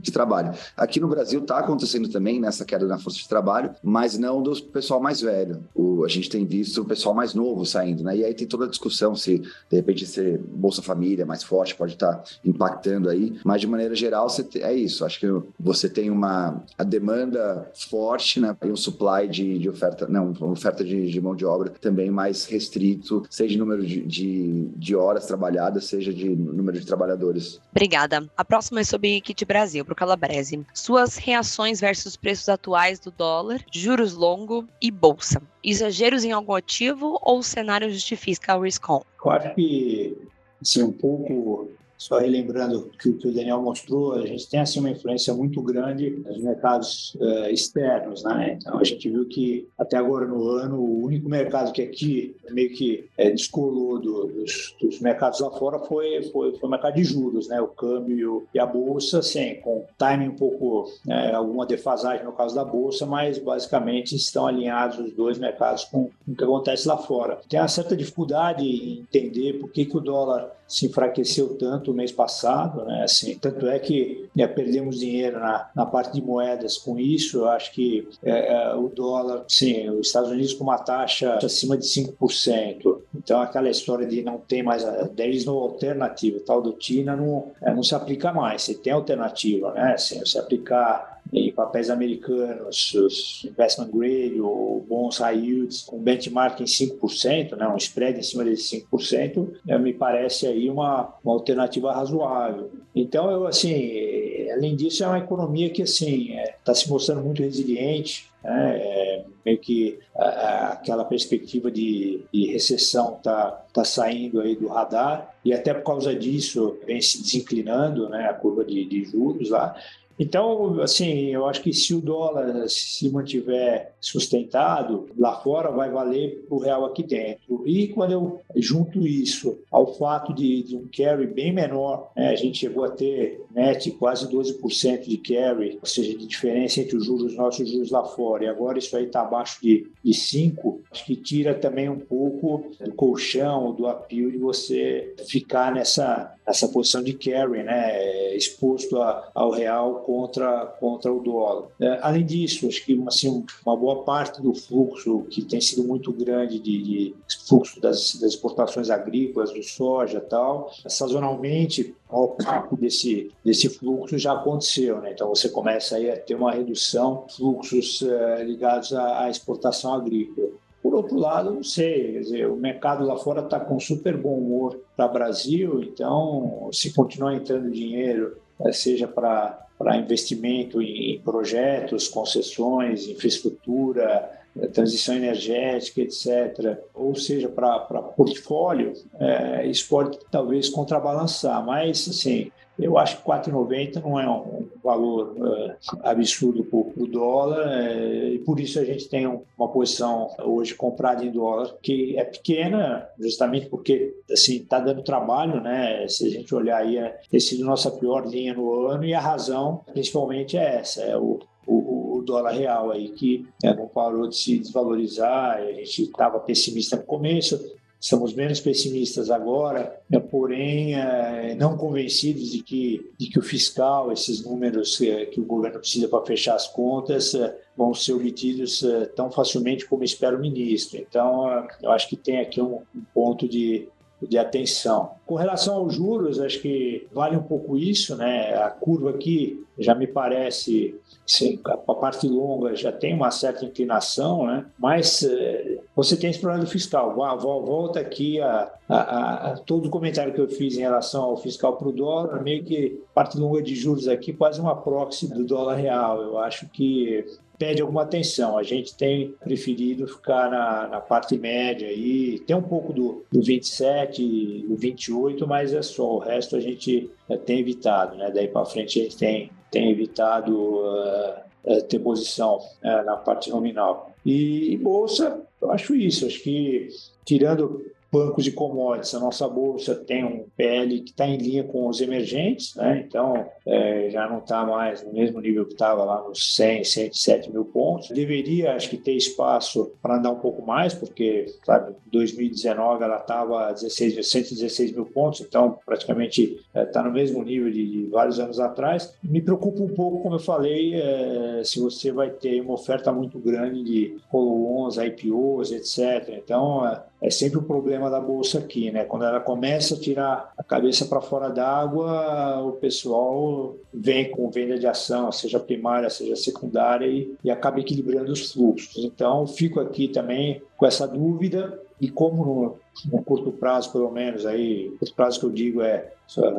de 0.00 0.12
trabalho. 0.12 0.52
Aqui 0.76 1.00
no 1.00 1.08
Brasil 1.08 1.40
está 1.40 1.58
acontecendo 1.58 2.08
também 2.08 2.40
nessa 2.40 2.64
queda 2.64 2.86
na 2.86 2.98
força 2.98 3.18
de 3.18 3.28
trabalho, 3.28 3.74
mas 3.82 4.16
não 4.18 4.42
do 4.42 4.54
pessoal 4.62 5.00
mais 5.00 5.20
velho. 5.20 5.62
O, 5.74 6.04
a 6.04 6.08
gente 6.08 6.30
tem 6.30 6.46
visto 6.46 6.82
o 6.82 6.84
pessoal 6.84 7.14
mais 7.14 7.34
novo 7.34 7.66
saindo, 7.66 8.04
né? 8.04 8.16
E 8.16 8.24
aí 8.24 8.32
tem 8.34 8.46
toda 8.46 8.64
a 8.64 8.68
discussão 8.68 9.14
se, 9.14 9.38
de 9.38 9.76
repente, 9.76 10.06
se 10.06 10.38
Bolsa 10.38 10.82
Família 10.82 11.26
mais 11.26 11.42
forte 11.42 11.74
pode 11.74 11.94
estar 11.94 12.14
tá 12.14 12.24
impactando 12.44 13.08
aí, 13.08 13.38
mas 13.44 13.60
de 13.60 13.66
maneira 13.66 13.94
geral 13.94 14.28
é 14.60 14.72
isso. 14.72 15.04
Acho 15.04 15.20
que 15.20 15.26
você 15.58 15.88
tem 15.88 16.10
uma 16.10 16.62
a 16.76 16.84
demanda 16.84 17.70
forte, 17.74 18.40
né, 18.40 18.56
e 18.64 18.70
um 18.70 18.76
supply 18.76 19.28
de, 19.28 19.58
de 19.58 19.68
oferta, 19.68 20.06
não, 20.08 20.32
oferta 20.40 20.84
de, 20.84 21.10
de, 21.10 21.20
mão 21.20 21.34
de 21.34 21.44
obra 21.44 21.70
também 21.80 22.10
mais 22.10 22.44
restrito, 22.44 23.24
seja 23.30 23.52
de 23.52 23.58
número 23.58 23.84
de, 23.84 24.02
de, 24.02 24.68
de 24.76 24.94
horas 24.94 25.26
trabalhadas, 25.26 25.86
seja 25.86 26.12
de 26.12 26.27
número 26.36 26.78
de 26.78 26.86
trabalhadores. 26.86 27.60
Obrigada. 27.70 28.28
A 28.36 28.44
próxima 28.44 28.80
é 28.80 28.84
sobre 28.84 29.20
Kit 29.20 29.44
Brasil, 29.44 29.84
para 29.84 29.92
o 29.92 29.96
Calabrese. 29.96 30.64
Suas 30.74 31.16
reações 31.16 31.80
versus 31.80 32.16
preços 32.16 32.48
atuais 32.48 32.98
do 32.98 33.10
dólar, 33.10 33.64
juros 33.72 34.14
longo 34.14 34.66
e 34.80 34.90
bolsa. 34.90 35.42
Exageros 35.62 36.24
em 36.24 36.32
algum 36.32 36.54
ativo 36.54 37.18
ou 37.22 37.38
o 37.38 37.42
cenário 37.42 37.90
justifica 37.90 38.56
o 38.56 38.62
risk-on? 38.62 39.02
Eu 39.24 39.30
acho 39.30 39.54
que, 39.54 40.16
assim, 40.60 40.82
um 40.82 40.92
pouco 40.92 41.70
só 41.98 42.18
relembrando 42.18 42.90
que 42.96 43.08
o 43.08 43.18
que 43.18 43.26
o 43.26 43.34
Daniel 43.34 43.60
mostrou, 43.60 44.14
a 44.14 44.24
gente 44.24 44.48
tem 44.48 44.60
assim 44.60 44.78
uma 44.78 44.90
influência 44.90 45.34
muito 45.34 45.60
grande 45.60 46.10
nos 46.24 46.38
mercados 46.38 47.16
uh, 47.16 47.50
externos, 47.50 48.22
né? 48.22 48.56
Então 48.56 48.78
a 48.78 48.84
gente 48.84 49.10
viu 49.10 49.26
que 49.26 49.66
até 49.76 49.96
agora 49.96 50.24
no 50.24 50.48
ano 50.48 50.78
o 50.78 51.04
único 51.04 51.28
mercado 51.28 51.72
que 51.72 51.82
aqui 51.82 52.36
meio 52.50 52.70
que 52.70 53.06
é, 53.18 53.30
descolou 53.30 53.98
do, 53.98 54.26
dos, 54.28 54.76
dos, 54.80 55.00
mercados 55.00 55.40
lá 55.40 55.50
fora 55.50 55.80
foi, 55.80 56.22
foi, 56.30 56.54
foi 56.56 56.68
o 56.68 56.70
mercado 56.70 56.94
de 56.94 57.04
juros, 57.04 57.48
né? 57.48 57.60
O 57.60 57.66
câmbio 57.66 58.46
e 58.54 58.60
a 58.60 58.66
bolsa, 58.66 59.18
assim, 59.18 59.56
com 59.56 59.84
timing 59.98 60.28
um 60.28 60.36
pouco 60.36 60.90
né, 61.04 61.32
alguma 61.34 61.66
defasagem 61.66 62.24
no 62.24 62.32
caso 62.32 62.54
da 62.54 62.64
bolsa, 62.64 63.06
mas 63.06 63.38
basicamente 63.38 64.14
estão 64.14 64.46
alinhados 64.46 64.98
os 64.98 65.12
dois 65.12 65.36
mercados 65.36 65.84
com 65.84 66.10
o 66.26 66.34
que 66.34 66.44
acontece 66.44 66.86
lá 66.86 66.96
fora. 66.96 67.40
Tem 67.48 67.58
uma 67.58 67.66
certa 67.68 67.96
dificuldade 67.96 68.64
em 68.64 69.00
entender 69.00 69.54
por 69.54 69.70
que, 69.70 69.84
que 69.84 69.96
o 69.96 70.00
dólar 70.00 70.57
se 70.68 70.86
enfraqueceu 70.86 71.56
tanto 71.56 71.94
mês 71.94 72.12
passado, 72.12 72.84
né? 72.84 73.02
Assim, 73.02 73.36
tanto 73.38 73.66
é 73.66 73.78
que 73.78 74.28
né, 74.36 74.46
perdemos 74.46 75.00
dinheiro 75.00 75.40
na, 75.40 75.70
na 75.74 75.86
parte 75.86 76.12
de 76.12 76.22
moedas 76.22 76.76
com 76.76 76.98
isso. 76.98 77.38
Eu 77.38 77.48
acho 77.48 77.72
que 77.72 78.06
é, 78.22 78.52
é, 78.52 78.74
o 78.74 78.88
dólar, 78.88 79.44
sim, 79.48 79.88
os 79.88 80.06
Estados 80.06 80.30
Unidos 80.30 80.52
com 80.52 80.64
uma 80.64 80.78
taxa 80.78 81.38
acima 81.42 81.76
de 81.76 81.86
5%. 81.86 82.98
Então, 83.16 83.40
aquela 83.40 83.70
história 83.70 84.06
de 84.06 84.22
não 84.22 84.36
ter 84.38 84.62
mais, 84.62 84.84
deles 85.12 85.46
no 85.46 85.56
alternativo, 85.56 86.40
tal 86.40 86.60
do 86.60 86.72
TINA, 86.72 87.16
não, 87.16 87.50
é, 87.62 87.72
não 87.72 87.82
se 87.82 87.94
aplica 87.94 88.30
mais. 88.32 88.62
Você 88.62 88.74
tem 88.74 88.92
alternativa, 88.92 89.72
né? 89.72 89.94
Assim, 89.94 90.20
aplicar 90.38 91.17
em 91.32 91.52
papéis 91.52 91.90
americanos, 91.90 92.94
os 92.94 93.44
investment 93.44 93.90
grade 93.92 94.40
ou 94.40 94.80
bons 94.88 95.18
high 95.18 95.38
yields 95.38 95.82
com 95.82 95.98
benchmark 95.98 96.60
em 96.60 96.64
5%, 96.64 97.56
né, 97.56 97.68
um 97.68 97.76
spread 97.76 98.18
em 98.18 98.22
cima 98.22 98.44
desse 98.44 98.86
5%, 98.90 99.48
né, 99.64 99.78
me 99.78 99.92
parece 99.92 100.46
aí 100.46 100.70
uma, 100.70 101.14
uma 101.22 101.34
alternativa 101.34 101.92
razoável. 101.92 102.70
Então, 102.94 103.30
eu, 103.30 103.46
assim, 103.46 104.48
além 104.50 104.74
disso, 104.74 105.04
é 105.04 105.06
uma 105.06 105.18
economia 105.18 105.70
que 105.70 105.82
assim 105.82 106.30
está 106.30 106.40
é, 106.40 106.54
tá 106.64 106.74
se 106.74 106.88
mostrando 106.88 107.22
muito 107.22 107.42
resiliente, 107.42 108.28
né, 108.42 108.78
é, 108.78 109.24
meio 109.44 109.58
que 109.58 109.98
a, 110.16 110.72
aquela 110.72 111.04
perspectiva 111.04 111.70
de, 111.70 112.22
de 112.32 112.46
recessão 112.52 113.16
está 113.16 113.50
tá 113.72 113.84
saindo 113.84 114.40
aí 114.40 114.56
do 114.56 114.68
radar 114.68 115.34
e 115.44 115.52
até 115.52 115.74
por 115.74 115.84
causa 115.84 116.14
disso 116.14 116.78
vem 116.86 117.00
se 117.00 117.22
desinclinando 117.22 118.08
né, 118.08 118.28
a 118.28 118.34
curva 118.34 118.64
de, 118.64 118.84
de 118.84 119.04
juros 119.04 119.50
lá 119.50 119.74
então, 120.18 120.80
assim, 120.80 121.28
eu 121.28 121.46
acho 121.46 121.62
que 121.62 121.72
se 121.72 121.94
o 121.94 122.00
dólar 122.00 122.68
se 122.68 123.08
mantiver 123.10 123.92
sustentado, 124.00 125.06
lá 125.16 125.40
fora 125.40 125.70
vai 125.70 125.90
valer 125.90 126.44
o 126.50 126.58
real 126.58 126.84
aqui 126.84 127.02
dentro. 127.02 127.62
E 127.66 127.88
quando 127.88 128.12
eu 128.12 128.40
junto 128.56 129.06
isso 129.06 129.58
ao 129.70 129.94
fato 129.94 130.32
de, 130.32 130.62
de 130.62 130.76
um 130.76 130.88
carry 130.94 131.26
bem 131.26 131.52
menor, 131.52 132.10
né, 132.16 132.30
a 132.30 132.36
gente 132.36 132.58
chegou 132.58 132.84
a 132.84 132.90
ter 132.90 133.40
net 133.54 133.90
quase 133.92 134.26
12% 134.28 135.02
de 135.06 135.18
carry, 135.18 135.78
ou 135.80 135.86
seja, 135.86 136.16
de 136.16 136.26
diferença 136.26 136.80
entre 136.80 136.96
os 136.96 137.04
juros 137.04 137.34
nossos 137.34 137.60
e 137.60 137.62
os 137.64 137.70
juros 137.70 137.90
lá 137.90 138.04
fora, 138.04 138.44
e 138.44 138.48
agora 138.48 138.78
isso 138.78 138.96
aí 138.96 139.04
está 139.04 139.22
abaixo 139.22 139.60
de, 139.62 139.86
de 140.02 140.14
5, 140.14 140.80
acho 140.90 141.04
que 141.04 141.16
tira 141.16 141.54
também 141.54 141.88
um 141.88 141.98
pouco 141.98 142.70
do 142.80 142.92
colchão, 142.92 143.72
do 143.72 143.86
apio 143.86 144.30
de 144.30 144.38
você 144.38 145.14
ficar 145.26 145.72
nessa, 145.72 146.34
nessa 146.46 146.68
posição 146.68 147.02
de 147.02 147.12
carry, 147.14 147.62
né, 147.62 148.36
exposto 148.36 149.00
a, 149.00 149.30
ao 149.34 149.50
real 149.50 150.02
contra, 150.08 150.64
contra 150.80 151.12
o 151.12 151.20
dólar. 151.20 151.66
É, 151.78 151.98
além 152.00 152.24
disso, 152.24 152.66
acho 152.66 152.82
que 152.82 152.98
assim, 153.06 153.44
uma 153.66 153.76
boa 153.76 154.04
parte 154.04 154.40
do 154.40 154.54
fluxo, 154.54 155.26
que 155.28 155.42
tem 155.42 155.60
sido 155.60 155.86
muito 155.86 156.10
grande 156.10 156.58
de, 156.58 156.82
de 156.82 157.14
fluxo 157.46 157.78
das, 157.78 158.14
das, 158.14 158.30
exportações 158.32 158.88
agrícolas, 158.88 159.52
do 159.52 159.62
soja 159.62 160.18
tal, 160.18 160.72
sazonalmente, 160.86 161.94
o 162.08 162.28
parte 162.28 162.74
desse, 162.76 163.30
desse 163.44 163.68
fluxo 163.68 164.16
já 164.16 164.32
aconteceu. 164.32 164.98
Né? 165.02 165.12
Então, 165.12 165.28
você 165.28 165.50
começa 165.50 165.96
aí 165.96 166.10
a 166.10 166.18
ter 166.18 166.34
uma 166.36 166.52
redução 166.52 167.26
fluxos 167.36 168.00
uh, 168.00 168.42
ligados 168.42 168.94
à, 168.94 169.24
à 169.24 169.30
exportação 169.30 169.92
agrícola. 169.92 170.48
Por 170.82 170.94
outro 170.94 171.18
lado, 171.18 171.52
não 171.52 171.62
sei, 171.62 172.12
quer 172.12 172.20
dizer, 172.20 172.48
o 172.48 172.56
mercado 172.56 173.04
lá 173.04 173.18
fora 173.18 173.42
está 173.42 173.60
com 173.60 173.78
super 173.78 174.16
bom 174.16 174.38
humor 174.38 174.80
para 174.96 175.06
Brasil, 175.06 175.82
então, 175.82 176.70
se 176.72 176.94
continuar 176.94 177.34
entrando 177.34 177.70
dinheiro, 177.70 178.38
eh, 178.64 178.72
seja 178.72 179.06
para 179.06 179.67
para 179.78 179.96
investimento 179.96 180.82
em 180.82 181.20
projetos, 181.20 182.08
concessões, 182.08 183.06
infraestrutura, 183.06 184.30
eh, 184.58 184.66
transição 184.66 185.14
energética, 185.14 186.00
etc., 186.00 186.78
ou 186.92 187.14
seja, 187.14 187.48
para 187.48 187.78
portfólio, 187.78 188.92
é, 189.20 189.66
isso 189.66 189.88
pode 189.88 190.18
talvez 190.30 190.68
contrabalançar, 190.68 191.64
mas, 191.64 192.08
assim, 192.08 192.50
eu 192.78 192.96
acho 192.96 193.18
que 193.18 193.24
4,90 193.24 194.00
não 194.02 194.20
é 194.20 194.28
um 194.28 194.68
valor 194.82 195.34
uh, 195.36 195.72
absurdo 196.02 196.64
para 196.64 197.02
o 197.02 197.06
dólar 197.06 197.66
uh, 197.66 198.28
e 198.28 198.38
por 198.38 198.60
isso 198.60 198.78
a 198.78 198.84
gente 198.84 199.08
tem 199.08 199.26
uma 199.26 199.68
posição 199.68 200.30
hoje 200.44 200.74
comprada 200.74 201.24
em 201.24 201.30
dólar 201.30 201.74
que 201.82 202.16
é 202.16 202.24
pequena, 202.24 203.08
justamente 203.18 203.66
porque 203.66 204.14
assim 204.30 204.56
está 204.56 204.78
dando 204.78 205.02
trabalho, 205.02 205.60
né? 205.60 206.06
Se 206.08 206.26
a 206.26 206.30
gente 206.30 206.54
olhar 206.54 206.78
aí, 206.78 206.98
é, 206.98 207.18
sido 207.38 207.64
nossa 207.64 207.90
pior 207.90 208.26
linha 208.26 208.54
no 208.54 208.86
ano 208.86 209.04
e 209.04 209.14
a 209.14 209.20
razão 209.20 209.80
principalmente 209.92 210.56
é 210.56 210.76
essa, 210.76 211.02
é 211.02 211.16
o 211.16 211.40
o, 211.68 212.22
dólar 212.24 212.52
real 212.52 212.90
aí, 212.90 213.10
que 213.10 213.46
é, 213.62 213.74
não 213.74 213.86
parou 213.86 214.28
de 214.28 214.36
se 214.36 214.58
desvalorizar, 214.58 215.58
a 215.58 215.72
gente 215.72 216.02
estava 216.02 216.40
pessimista 216.40 216.96
no 216.96 217.02
começo, 217.02 217.60
Estamos 218.00 218.32
menos 218.32 218.60
pessimistas 218.60 219.28
agora, 219.28 220.00
né, 220.08 220.20
porém 220.20 220.94
é, 220.94 221.56
não 221.56 221.76
convencidos 221.76 222.52
de 222.52 222.62
que, 222.62 223.10
de 223.18 223.28
que 223.28 223.38
o 223.38 223.42
fiscal, 223.42 224.12
esses 224.12 224.44
números 224.44 225.00
é, 225.00 225.26
que 225.26 225.40
o 225.40 225.44
governo 225.44 225.80
precisa 225.80 226.06
para 226.06 226.24
fechar 226.24 226.54
as 226.54 226.68
contas, 226.68 227.34
é, 227.34 227.56
vão 227.76 227.92
ser 227.92 228.12
obtidos 228.12 228.84
tão 229.14 229.30
facilmente 229.30 229.86
como 229.86 230.04
espera 230.04 230.36
o 230.36 230.40
ministro. 230.40 230.98
Então, 230.98 231.66
eu 231.82 231.90
acho 231.90 232.08
que 232.08 232.16
tem 232.16 232.40
aqui 232.40 232.60
um, 232.60 232.82
um 232.94 233.02
ponto 233.14 233.48
de, 233.48 233.88
de 234.20 234.36
atenção. 234.36 235.12
Com 235.26 235.36
relação 235.36 235.76
aos 235.76 235.94
juros, 235.94 236.40
acho 236.40 236.60
que 236.60 237.06
vale 237.12 237.36
um 237.36 237.42
pouco 237.42 237.76
isso, 237.76 238.16
né? 238.16 238.54
A 238.54 238.70
curva 238.70 239.10
aqui 239.10 239.64
já 239.78 239.94
me 239.94 240.06
parece, 240.06 240.96
sim, 241.24 241.60
a 241.64 241.94
parte 241.94 242.26
longa 242.26 242.74
já 242.74 242.90
tem 242.90 243.14
uma 243.14 243.30
certa 243.30 243.64
inclinação, 243.64 244.46
né? 244.46 244.66
Mas 244.78 245.22
eh, 245.22 245.78
você 245.94 246.16
tem 246.16 246.30
esse 246.30 246.40
problema 246.40 246.64
do 246.64 246.70
fiscal. 246.70 247.14
Volta 247.14 248.00
aqui 248.00 248.40
a, 248.40 248.72
a, 248.88 249.52
a, 249.52 249.56
todo 249.58 249.86
o 249.86 249.90
comentário 249.90 250.34
que 250.34 250.40
eu 250.40 250.48
fiz 250.48 250.76
em 250.76 250.80
relação 250.80 251.22
ao 251.22 251.36
fiscal 251.36 251.76
para 251.76 251.88
o 251.88 251.92
dólar, 251.92 252.42
meio 252.42 252.64
que 252.64 253.00
parte 253.14 253.38
longa 253.38 253.62
de 253.62 253.76
juros 253.76 254.08
aqui, 254.08 254.32
quase 254.32 254.60
uma 254.60 254.74
proxy 254.74 255.28
do 255.28 255.44
dólar 255.44 255.76
real. 255.76 256.20
Eu 256.20 256.38
acho 256.38 256.68
que 256.70 257.24
pede 257.58 257.82
alguma 257.82 258.02
atenção. 258.02 258.56
A 258.56 258.62
gente 258.62 258.94
tem 258.94 259.34
preferido 259.42 260.06
ficar 260.06 260.50
na, 260.50 260.88
na 260.88 261.00
parte 261.00 261.36
média 261.36 261.88
aí, 261.88 262.38
tem 262.40 262.54
um 262.54 262.62
pouco 262.62 262.92
do, 262.92 263.24
do 263.30 263.42
27, 263.42 264.64
do 264.68 264.76
28, 264.76 265.46
mas 265.46 265.74
é 265.74 265.82
só. 265.82 266.16
O 266.16 266.18
resto 266.18 266.56
a 266.56 266.60
gente 266.60 267.10
é, 267.28 267.36
tem 267.36 267.58
evitado, 267.58 268.16
né? 268.16 268.30
Daí 268.30 268.48
para 268.48 268.64
frente 268.64 269.00
a 269.00 269.02
gente 269.02 269.16
tem, 269.16 269.50
tem 269.70 269.90
evitado 269.90 270.56
uh, 270.56 271.82
ter 271.88 271.98
posição 271.98 272.58
uh, 272.58 273.04
na 273.04 273.16
parte 273.16 273.50
nominal. 273.50 274.12
E, 274.24 274.72
e 274.72 274.76
bolsa, 274.76 275.42
eu 275.60 275.70
acho 275.70 275.94
isso. 275.94 276.26
Acho 276.26 276.40
que 276.40 276.88
tirando 277.24 277.84
bancos 278.10 278.44
de 278.44 278.52
commodities, 278.52 279.14
a 279.14 279.20
nossa 279.20 279.46
bolsa 279.48 279.94
tem 279.94 280.24
um 280.24 280.46
PL 280.56 281.00
que 281.00 281.10
está 281.10 281.26
em 281.26 281.36
linha 281.36 281.64
com 281.64 281.88
os 281.88 282.00
emergentes, 282.00 282.74
né? 282.74 283.04
então 283.06 283.46
é, 283.66 284.08
já 284.10 284.28
não 284.28 284.38
está 284.38 284.64
mais 284.64 285.02
no 285.04 285.12
mesmo 285.12 285.40
nível 285.40 285.66
que 285.66 285.74
estava 285.74 286.04
lá 286.04 286.26
nos 286.26 286.56
100, 286.56 286.84
107 286.84 287.52
mil 287.52 287.64
pontos. 287.66 288.08
Deveria, 288.08 288.74
acho 288.74 288.88
que, 288.88 288.96
ter 288.96 289.12
espaço 289.12 289.92
para 290.02 290.16
andar 290.16 290.30
um 290.30 290.38
pouco 290.38 290.64
mais, 290.64 290.94
porque, 290.94 291.46
sabe, 291.64 291.92
em 292.06 292.10
2019 292.10 293.04
ela 293.04 293.18
estava 293.18 293.76
116 293.76 294.92
mil 294.92 295.06
pontos, 295.06 295.40
então 295.40 295.78
praticamente 295.84 296.58
está 296.74 297.00
é, 297.00 297.04
no 297.04 297.12
mesmo 297.12 297.42
nível 297.42 297.70
de, 297.70 297.86
de, 297.86 298.06
vários 298.06 298.40
anos 298.40 298.58
atrás. 298.58 299.14
Me 299.22 299.40
preocupa 299.40 299.82
um 299.82 299.88
pouco, 299.88 300.22
como 300.22 300.36
eu 300.36 300.40
falei, 300.40 300.94
é, 300.94 301.62
se 301.62 301.78
você 301.78 302.10
vai 302.10 302.30
ter 302.30 302.60
uma 302.60 302.74
oferta 302.74 303.12
muito 303.12 303.38
grande 303.38 303.82
de 303.82 304.16
follow-ons, 304.30 304.96
IPOs, 304.96 305.72
etc. 305.72 306.38
Então, 306.42 306.86
é, 306.86 307.02
é 307.20 307.30
sempre 307.30 307.58
o 307.58 307.62
problema 307.62 307.97
da 307.98 308.20
bolsa 308.20 308.58
aqui, 308.58 308.90
né? 308.90 309.04
Quando 309.04 309.24
ela 309.24 309.40
começa 309.40 309.94
a 309.94 310.00
tirar 310.00 310.52
a 310.56 310.62
cabeça 310.62 311.06
para 311.06 311.20
fora 311.20 311.48
d'água, 311.48 312.62
o 312.62 312.72
pessoal 312.72 313.74
vem 313.92 314.30
com 314.30 314.50
venda 314.50 314.78
de 314.78 314.86
ação, 314.86 315.32
seja 315.32 315.58
primária, 315.58 316.08
seja 316.08 316.36
secundária, 316.36 317.06
e, 317.06 317.34
e 317.42 317.50
acaba 317.50 317.80
equilibrando 317.80 318.32
os 318.32 318.52
fluxos. 318.52 319.04
Então, 319.04 319.46
fico 319.46 319.80
aqui 319.80 320.08
também 320.08 320.62
com 320.76 320.86
essa 320.86 321.06
dúvida 321.06 321.80
e 322.00 322.08
como 322.08 322.44
no, 322.44 322.76
no, 323.10 323.22
curto 323.24 323.50
prazo, 323.50 323.90
pelo 323.90 324.10
menos, 324.10 324.46
aí, 324.46 324.92
o 325.00 325.14
prazo 325.14 325.40
que 325.40 325.46
eu 325.46 325.50
digo 325.50 325.82
é 325.82 326.12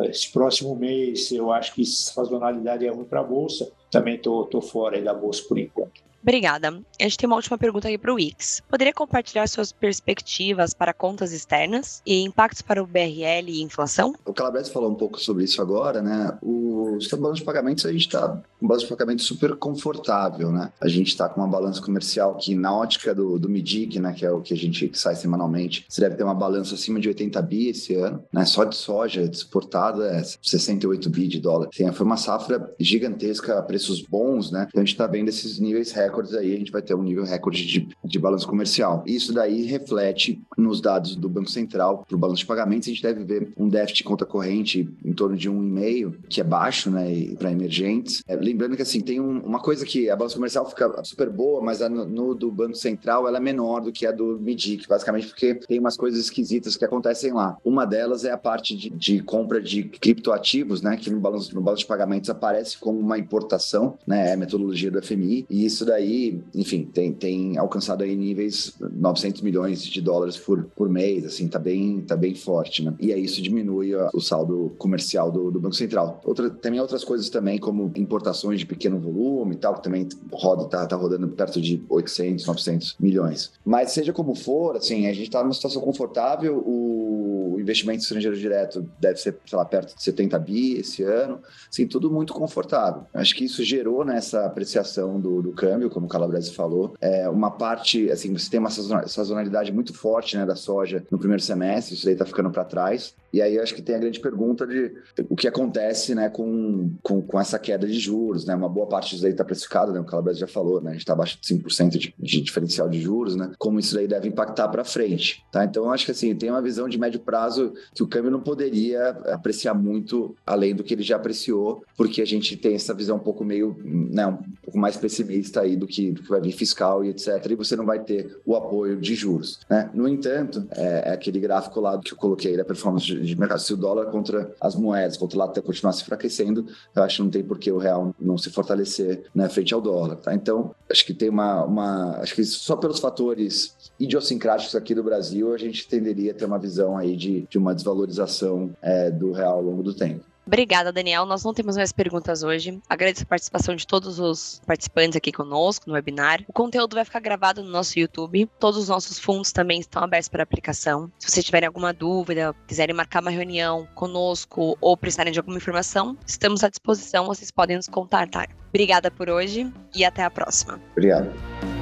esse 0.09 0.31
próximo 0.31 0.75
mês, 0.75 1.31
eu 1.31 1.51
acho 1.51 1.73
que 1.73 1.85
sazonalidade 1.85 2.85
é 2.85 2.89
ruim 2.89 3.05
para 3.05 3.21
a 3.21 3.23
Bolsa, 3.23 3.71
também 3.89 4.15
estou 4.15 4.61
fora 4.61 5.01
da 5.01 5.13
Bolsa 5.13 5.43
por 5.47 5.57
enquanto. 5.57 6.08
Obrigada. 6.21 6.81
A 6.99 7.03
gente 7.03 7.17
tem 7.17 7.27
uma 7.27 7.35
última 7.35 7.57
pergunta 7.57 7.87
aqui 7.87 7.97
para 7.97 8.11
o 8.11 8.15
Wix. 8.15 8.61
Poderia 8.69 8.93
compartilhar 8.93 9.47
suas 9.47 9.71
perspectivas 9.71 10.73
para 10.73 10.93
contas 10.93 11.31
externas 11.31 12.01
e 12.05 12.21
impactos 12.23 12.61
para 12.61 12.83
o 12.83 12.87
BRL 12.87 13.47
e 13.47 13.61
inflação? 13.61 14.13
O 14.25 14.33
Calabrese 14.33 14.71
falou 14.71 14.91
um 14.91 14.95
pouco 14.95 15.19
sobre 15.19 15.43
isso 15.43 15.61
agora, 15.61 16.01
né? 16.01 16.37
O 16.41 16.97
balanço 17.17 17.39
de 17.39 17.43
pagamentos, 17.43 17.85
a 17.85 17.91
gente 17.91 18.07
está 18.07 18.41
um 18.61 18.67
balanço 18.67 18.85
de 18.85 18.89
pagamento 18.89 19.21
super 19.23 19.55
confortável, 19.55 20.51
né? 20.51 20.71
A 20.79 20.87
gente 20.87 21.07
está 21.07 21.27
com 21.29 21.41
uma 21.41 21.47
balança 21.47 21.81
comercial 21.81 22.35
que, 22.35 22.55
na 22.55 22.75
ótica 22.75 23.13
do, 23.13 23.39
do 23.39 23.49
MIDIC, 23.49 23.99
né, 23.99 24.13
que 24.13 24.25
é 24.25 24.31
o 24.31 24.41
que 24.41 24.53
a 24.53 24.57
gente 24.57 24.91
sai 24.93 25.15
semanalmente, 25.15 25.85
você 25.87 26.01
deve 26.01 26.15
ter 26.15 26.23
uma 26.23 26.33
balança 26.33 26.75
acima 26.75 26.99
de 26.99 27.07
80 27.07 27.41
bi 27.41 27.67
esse 27.69 27.95
ano, 27.95 28.23
né? 28.31 28.45
Só 28.45 28.63
de 28.63 28.75
soja 28.75 29.21
exportada 29.21 30.05
é 30.07 30.23
68 30.23 31.09
bi 31.09 31.27
de 31.27 31.39
dólar. 31.39 31.69
Tem, 31.75 31.91
foi 31.91 32.05
uma 32.05 32.17
safra 32.17 32.73
gigantesca 32.79 33.57
a 33.57 33.61
preços 33.61 34.01
bons, 34.01 34.51
né? 34.51 34.67
Então 34.69 34.81
a 34.81 34.85
gente 34.85 34.93
está 34.93 35.07
vendo 35.07 35.29
esses 35.29 35.59
níveis 35.59 35.91
recordes 35.91 36.33
aí, 36.33 36.53
a 36.53 36.57
gente 36.57 36.71
vai 36.71 36.81
ter 36.81 36.95
um 36.95 37.03
nível 37.03 37.23
recorde 37.23 37.65
de, 37.65 37.87
de 38.03 38.19
balanço 38.19 38.47
comercial. 38.47 39.03
Isso 39.05 39.33
daí 39.33 39.63
reflete 39.63 40.41
nos 40.57 40.81
dados 40.81 41.15
do 41.15 41.29
Banco 41.29 41.49
Central 41.49 42.05
para 42.07 42.15
o 42.15 42.19
balanço 42.19 42.39
de 42.39 42.45
pagamentos, 42.45 42.87
a 42.87 42.91
gente 42.91 43.03
deve 43.03 43.23
ver 43.23 43.53
um 43.57 43.67
déficit 43.67 43.97
de 43.97 44.03
conta 44.03 44.25
corrente 44.25 44.89
em 45.03 45.13
torno 45.13 45.35
de 45.35 45.49
1,5, 45.49 46.15
que 46.29 46.41
é 46.41 46.43
baixo, 46.43 46.89
né, 46.89 47.33
para 47.37 47.51
emergentes. 47.51 48.23
É, 48.27 48.35
lembrando 48.51 48.75
que 48.75 48.81
assim, 48.81 49.01
tem 49.01 49.19
um, 49.19 49.39
uma 49.39 49.59
coisa 49.59 49.85
que 49.85 50.09
a 50.09 50.15
balança 50.15 50.35
comercial 50.35 50.69
fica 50.69 51.03
super 51.03 51.29
boa, 51.29 51.61
mas 51.61 51.81
a 51.81 51.89
no, 51.89 52.05
no, 52.05 52.35
do 52.35 52.51
Banco 52.51 52.75
Central 52.75 53.27
ela 53.27 53.37
é 53.37 53.41
menor 53.41 53.81
do 53.81 53.91
que 53.91 54.05
a 54.05 54.11
do 54.11 54.37
MIDIC, 54.39 54.87
basicamente 54.87 55.27
porque 55.27 55.55
tem 55.55 55.79
umas 55.79 55.95
coisas 55.95 56.19
esquisitas 56.19 56.75
que 56.75 56.85
acontecem 56.85 57.31
lá. 57.31 57.57
Uma 57.63 57.85
delas 57.85 58.25
é 58.25 58.31
a 58.31 58.37
parte 58.37 58.75
de, 58.75 58.89
de 58.89 59.21
compra 59.21 59.61
de 59.61 59.83
criptoativos, 59.83 60.81
né, 60.81 60.97
que 60.97 61.09
no 61.09 61.19
balanço, 61.19 61.53
no 61.53 61.61
balanço 61.61 61.83
de 61.83 61.87
pagamentos 61.87 62.29
aparece 62.29 62.77
como 62.77 62.99
uma 62.99 63.17
importação, 63.17 63.97
né, 64.05 64.29
é 64.29 64.33
a 64.33 64.37
metodologia 64.37 64.91
do 64.91 65.01
FMI, 65.01 65.45
e 65.49 65.65
isso 65.65 65.85
daí 65.85 65.99
aí, 65.99 66.41
enfim, 66.55 66.83
tem, 66.85 67.13
tem 67.13 67.57
alcançado 67.57 68.03
aí 68.03 68.15
níveis 68.15 68.73
900 68.79 69.41
milhões 69.41 69.83
de 69.83 70.01
dólares 70.01 70.37
por, 70.37 70.63
por 70.75 70.89
mês, 70.89 71.25
assim, 71.25 71.47
tá 71.47 71.59
bem, 71.59 72.01
tá 72.01 72.15
bem 72.15 72.33
forte, 72.33 72.83
né? 72.83 72.93
E 72.99 73.13
aí 73.13 73.23
isso 73.23 73.41
diminui 73.41 73.93
o 74.13 74.19
saldo 74.19 74.71
comercial 74.77 75.31
do, 75.31 75.51
do 75.51 75.59
Banco 75.59 75.75
Central. 75.75 76.19
Outra, 76.23 76.49
tem 76.49 76.79
outras 76.79 77.03
coisas 77.03 77.29
também, 77.29 77.59
como 77.59 77.91
importações 77.95 78.38
de 78.47 78.65
pequeno 78.65 78.99
volume 78.99 79.55
e 79.55 79.57
tal, 79.57 79.75
que 79.75 79.83
também 79.83 80.07
roda, 80.31 80.65
tá, 80.65 80.85
tá 80.85 80.95
rodando 80.95 81.27
perto 81.29 81.61
de 81.61 81.83
800, 81.89 82.45
900 82.45 82.95
milhões. 82.99 83.51
Mas 83.65 83.91
seja 83.91 84.13
como 84.13 84.35
for, 84.35 84.77
assim, 84.77 85.07
a 85.07 85.13
gente 85.13 85.29
tá 85.29 85.41
numa 85.41 85.53
situação 85.53 85.81
confortável, 85.81 86.57
o 86.65 87.57
investimento 87.59 88.01
estrangeiro 88.01 88.37
direto 88.37 88.89
deve 88.99 89.19
ser, 89.19 89.37
sei 89.45 89.57
lá, 89.57 89.65
perto 89.65 89.95
de 89.95 90.03
70 90.03 90.39
bi 90.39 90.73
esse 90.77 91.03
ano, 91.03 91.39
assim, 91.69 91.85
tudo 91.85 92.09
muito 92.11 92.33
confortável. 92.33 93.03
Acho 93.13 93.35
que 93.35 93.45
isso 93.45 93.63
gerou 93.63 94.05
nessa 94.05 94.45
apreciação 94.45 95.19
do, 95.19 95.41
do 95.41 95.51
câmbio, 95.51 95.89
como 95.89 96.05
o 96.05 96.09
Calabrese 96.09 96.53
falou. 96.53 96.93
É 96.99 97.29
uma 97.29 97.51
parte, 97.51 98.09
assim, 98.11 98.31
você 98.33 98.49
tem 98.49 98.59
uma 98.59 98.69
sazonalidade 98.69 99.71
muito 99.71 99.93
forte 99.93 100.37
né, 100.37 100.45
da 100.45 100.55
soja 100.55 101.03
no 101.11 101.17
primeiro 101.17 101.43
semestre, 101.43 101.95
isso 101.95 102.07
aí 102.07 102.13
está 102.13 102.25
ficando 102.25 102.49
para 102.49 102.63
trás. 102.63 103.13
E 103.31 103.41
aí 103.41 103.59
acho 103.59 103.75
que 103.75 103.81
tem 103.81 103.95
a 103.95 103.99
grande 103.99 104.19
pergunta 104.19 104.65
de 104.65 104.91
o 105.29 105.35
que 105.35 105.47
acontece 105.47 106.15
né, 106.15 106.29
com, 106.29 106.91
com, 107.03 107.21
com 107.21 107.39
essa 107.39 107.59
queda 107.59 107.87
de 107.87 107.99
juros. 107.99 108.45
Né? 108.45 108.55
Uma 108.55 108.69
boa 108.69 108.87
parte 108.87 109.11
disso 109.11 109.25
aí 109.25 109.31
está 109.31 109.43
precificado, 109.43 109.91
né? 109.91 109.99
o 109.99 110.05
Calabrese 110.05 110.39
já 110.39 110.47
falou, 110.47 110.81
né? 110.81 110.91
a 110.91 110.93
gente 110.93 111.01
está 111.01 111.13
abaixo 111.13 111.37
de 111.39 111.55
5% 111.55 111.89
de, 111.97 112.13
de 112.17 112.41
diferencial 112.41 112.89
de 112.89 112.99
juros, 112.99 113.35
né? 113.35 113.51
como 113.57 113.79
isso 113.79 113.97
aí 113.97 114.07
deve 114.07 114.27
impactar 114.27 114.67
para 114.69 114.83
frente. 114.83 115.43
Tá? 115.51 115.63
Então 115.63 115.91
acho 115.91 116.05
que 116.05 116.11
assim, 116.11 116.35
tem 116.35 116.49
uma 116.49 116.61
visão 116.61 116.89
de 116.89 116.97
médio 116.97 117.19
prazo 117.19 117.73
que 117.93 118.03
o 118.03 118.07
câmbio 118.07 118.31
não 118.31 118.41
poderia 118.41 119.09
apreciar 119.09 119.73
muito 119.73 120.35
além 120.45 120.75
do 120.75 120.83
que 120.83 120.93
ele 120.93 121.03
já 121.03 121.15
apreciou, 121.15 121.83
porque 121.95 122.21
a 122.21 122.25
gente 122.25 122.55
tem 122.55 122.75
essa 122.75 122.93
visão 122.93 123.17
um 123.17 123.21
pouco 123.21 123.43
meio, 123.43 123.75
né, 123.83 124.25
um 124.27 124.37
pouco 124.63 124.77
mais 124.77 124.97
pessimista 124.97 125.61
aí 125.61 125.75
do 125.75 125.87
que, 125.87 126.11
do 126.11 126.23
que 126.23 126.29
vai 126.29 126.41
vir 126.41 126.51
fiscal 126.51 127.03
e 127.03 127.09
etc. 127.09 127.45
E 127.49 127.55
você 127.55 127.75
não 127.75 127.85
vai 127.85 127.99
ter 127.99 128.39
o 128.45 128.55
apoio 128.55 128.99
de 128.99 129.15
juros. 129.15 129.59
Né? 129.69 129.89
No 129.93 130.07
entanto, 130.07 130.67
é, 130.71 131.09
é 131.09 131.13
aquele 131.13 131.39
gráfico 131.39 131.79
lá 131.79 131.99
que 131.99 132.13
eu 132.13 132.17
coloquei 132.17 132.55
da 132.55 132.65
performance 132.65 133.05
de, 133.05 133.18
de 133.21 133.37
mercado, 133.37 133.59
se 133.59 133.73
o 133.73 133.77
dólar 133.77 134.07
contra 134.07 134.53
as 134.59 134.75
moedas, 134.75 135.17
contra 135.17 135.37
o 135.37 135.39
lado 135.39 135.61
continuar 135.61 135.93
se 135.93 136.01
enfraquecendo, 136.01 136.65
eu 136.95 137.03
acho 137.03 137.17
que 137.17 137.23
não 137.23 137.29
tem 137.29 137.43
por 137.43 137.59
que 137.59 137.71
o 137.71 137.77
real 137.77 138.13
não 138.19 138.37
se 138.37 138.49
fortalecer 138.49 139.23
né, 139.33 139.49
frente 139.49 139.73
ao 139.73 139.81
dólar. 139.81 140.15
Tá? 140.17 140.33
Então, 140.33 140.73
acho 140.89 141.05
que 141.05 141.13
tem 141.13 141.29
uma, 141.29 141.63
uma. 141.65 142.17
Acho 142.17 142.35
que 142.35 142.43
só 142.43 142.75
pelos 142.75 142.99
fatores 142.99 143.75
idiosincráticos 143.99 144.75
aqui 144.75 144.95
do 144.95 145.03
Brasil, 145.03 145.53
a 145.53 145.57
gente 145.57 145.87
tenderia 145.87 146.31
a 146.31 146.35
ter 146.35 146.45
uma 146.45 146.59
visão 146.59 146.97
aí 146.97 147.15
de, 147.15 147.47
de 147.49 147.57
uma 147.57 147.75
desvalorização 147.75 148.71
é, 148.81 149.11
do 149.11 149.31
real 149.31 149.57
ao 149.57 149.63
longo 149.63 149.83
do 149.83 149.93
tempo. 149.93 150.23
Obrigada, 150.49 150.91
Daniel. 150.91 151.27
Nós 151.27 151.43
não 151.43 151.53
temos 151.53 151.77
mais 151.77 151.91
perguntas 151.91 152.41
hoje. 152.41 152.81
Agradeço 152.89 153.21
a 153.21 153.27
participação 153.27 153.75
de 153.75 153.85
todos 153.85 154.19
os 154.19 154.59
participantes 154.65 155.15
aqui 155.15 155.31
conosco 155.31 155.87
no 155.87 155.93
webinar. 155.93 156.43
O 156.47 156.53
conteúdo 156.53 156.95
vai 156.95 157.05
ficar 157.05 157.19
gravado 157.19 157.63
no 157.63 157.69
nosso 157.69 157.99
YouTube. 157.99 158.49
Todos 158.59 158.79
os 158.79 158.89
nossos 158.89 159.19
fundos 159.19 159.51
também 159.51 159.79
estão 159.79 160.03
abertos 160.03 160.27
para 160.27 160.41
aplicação. 160.41 161.11
Se 161.19 161.29
vocês 161.29 161.45
tiverem 161.45 161.67
alguma 161.67 161.93
dúvida, 161.93 162.55
quiserem 162.67 162.95
marcar 162.95 163.21
uma 163.21 163.29
reunião 163.29 163.87
conosco 163.93 164.75
ou 164.81 164.97
precisarem 164.97 165.31
de 165.31 165.37
alguma 165.37 165.57
informação, 165.57 166.17
estamos 166.25 166.63
à 166.63 166.69
disposição. 166.69 167.27
Vocês 167.27 167.51
podem 167.51 167.75
nos 167.75 167.87
contatar. 167.87 168.49
Obrigada 168.69 169.11
por 169.11 169.29
hoje 169.29 169.71
e 169.95 170.03
até 170.03 170.23
a 170.23 170.31
próxima. 170.31 170.81
Obrigado. 170.93 171.78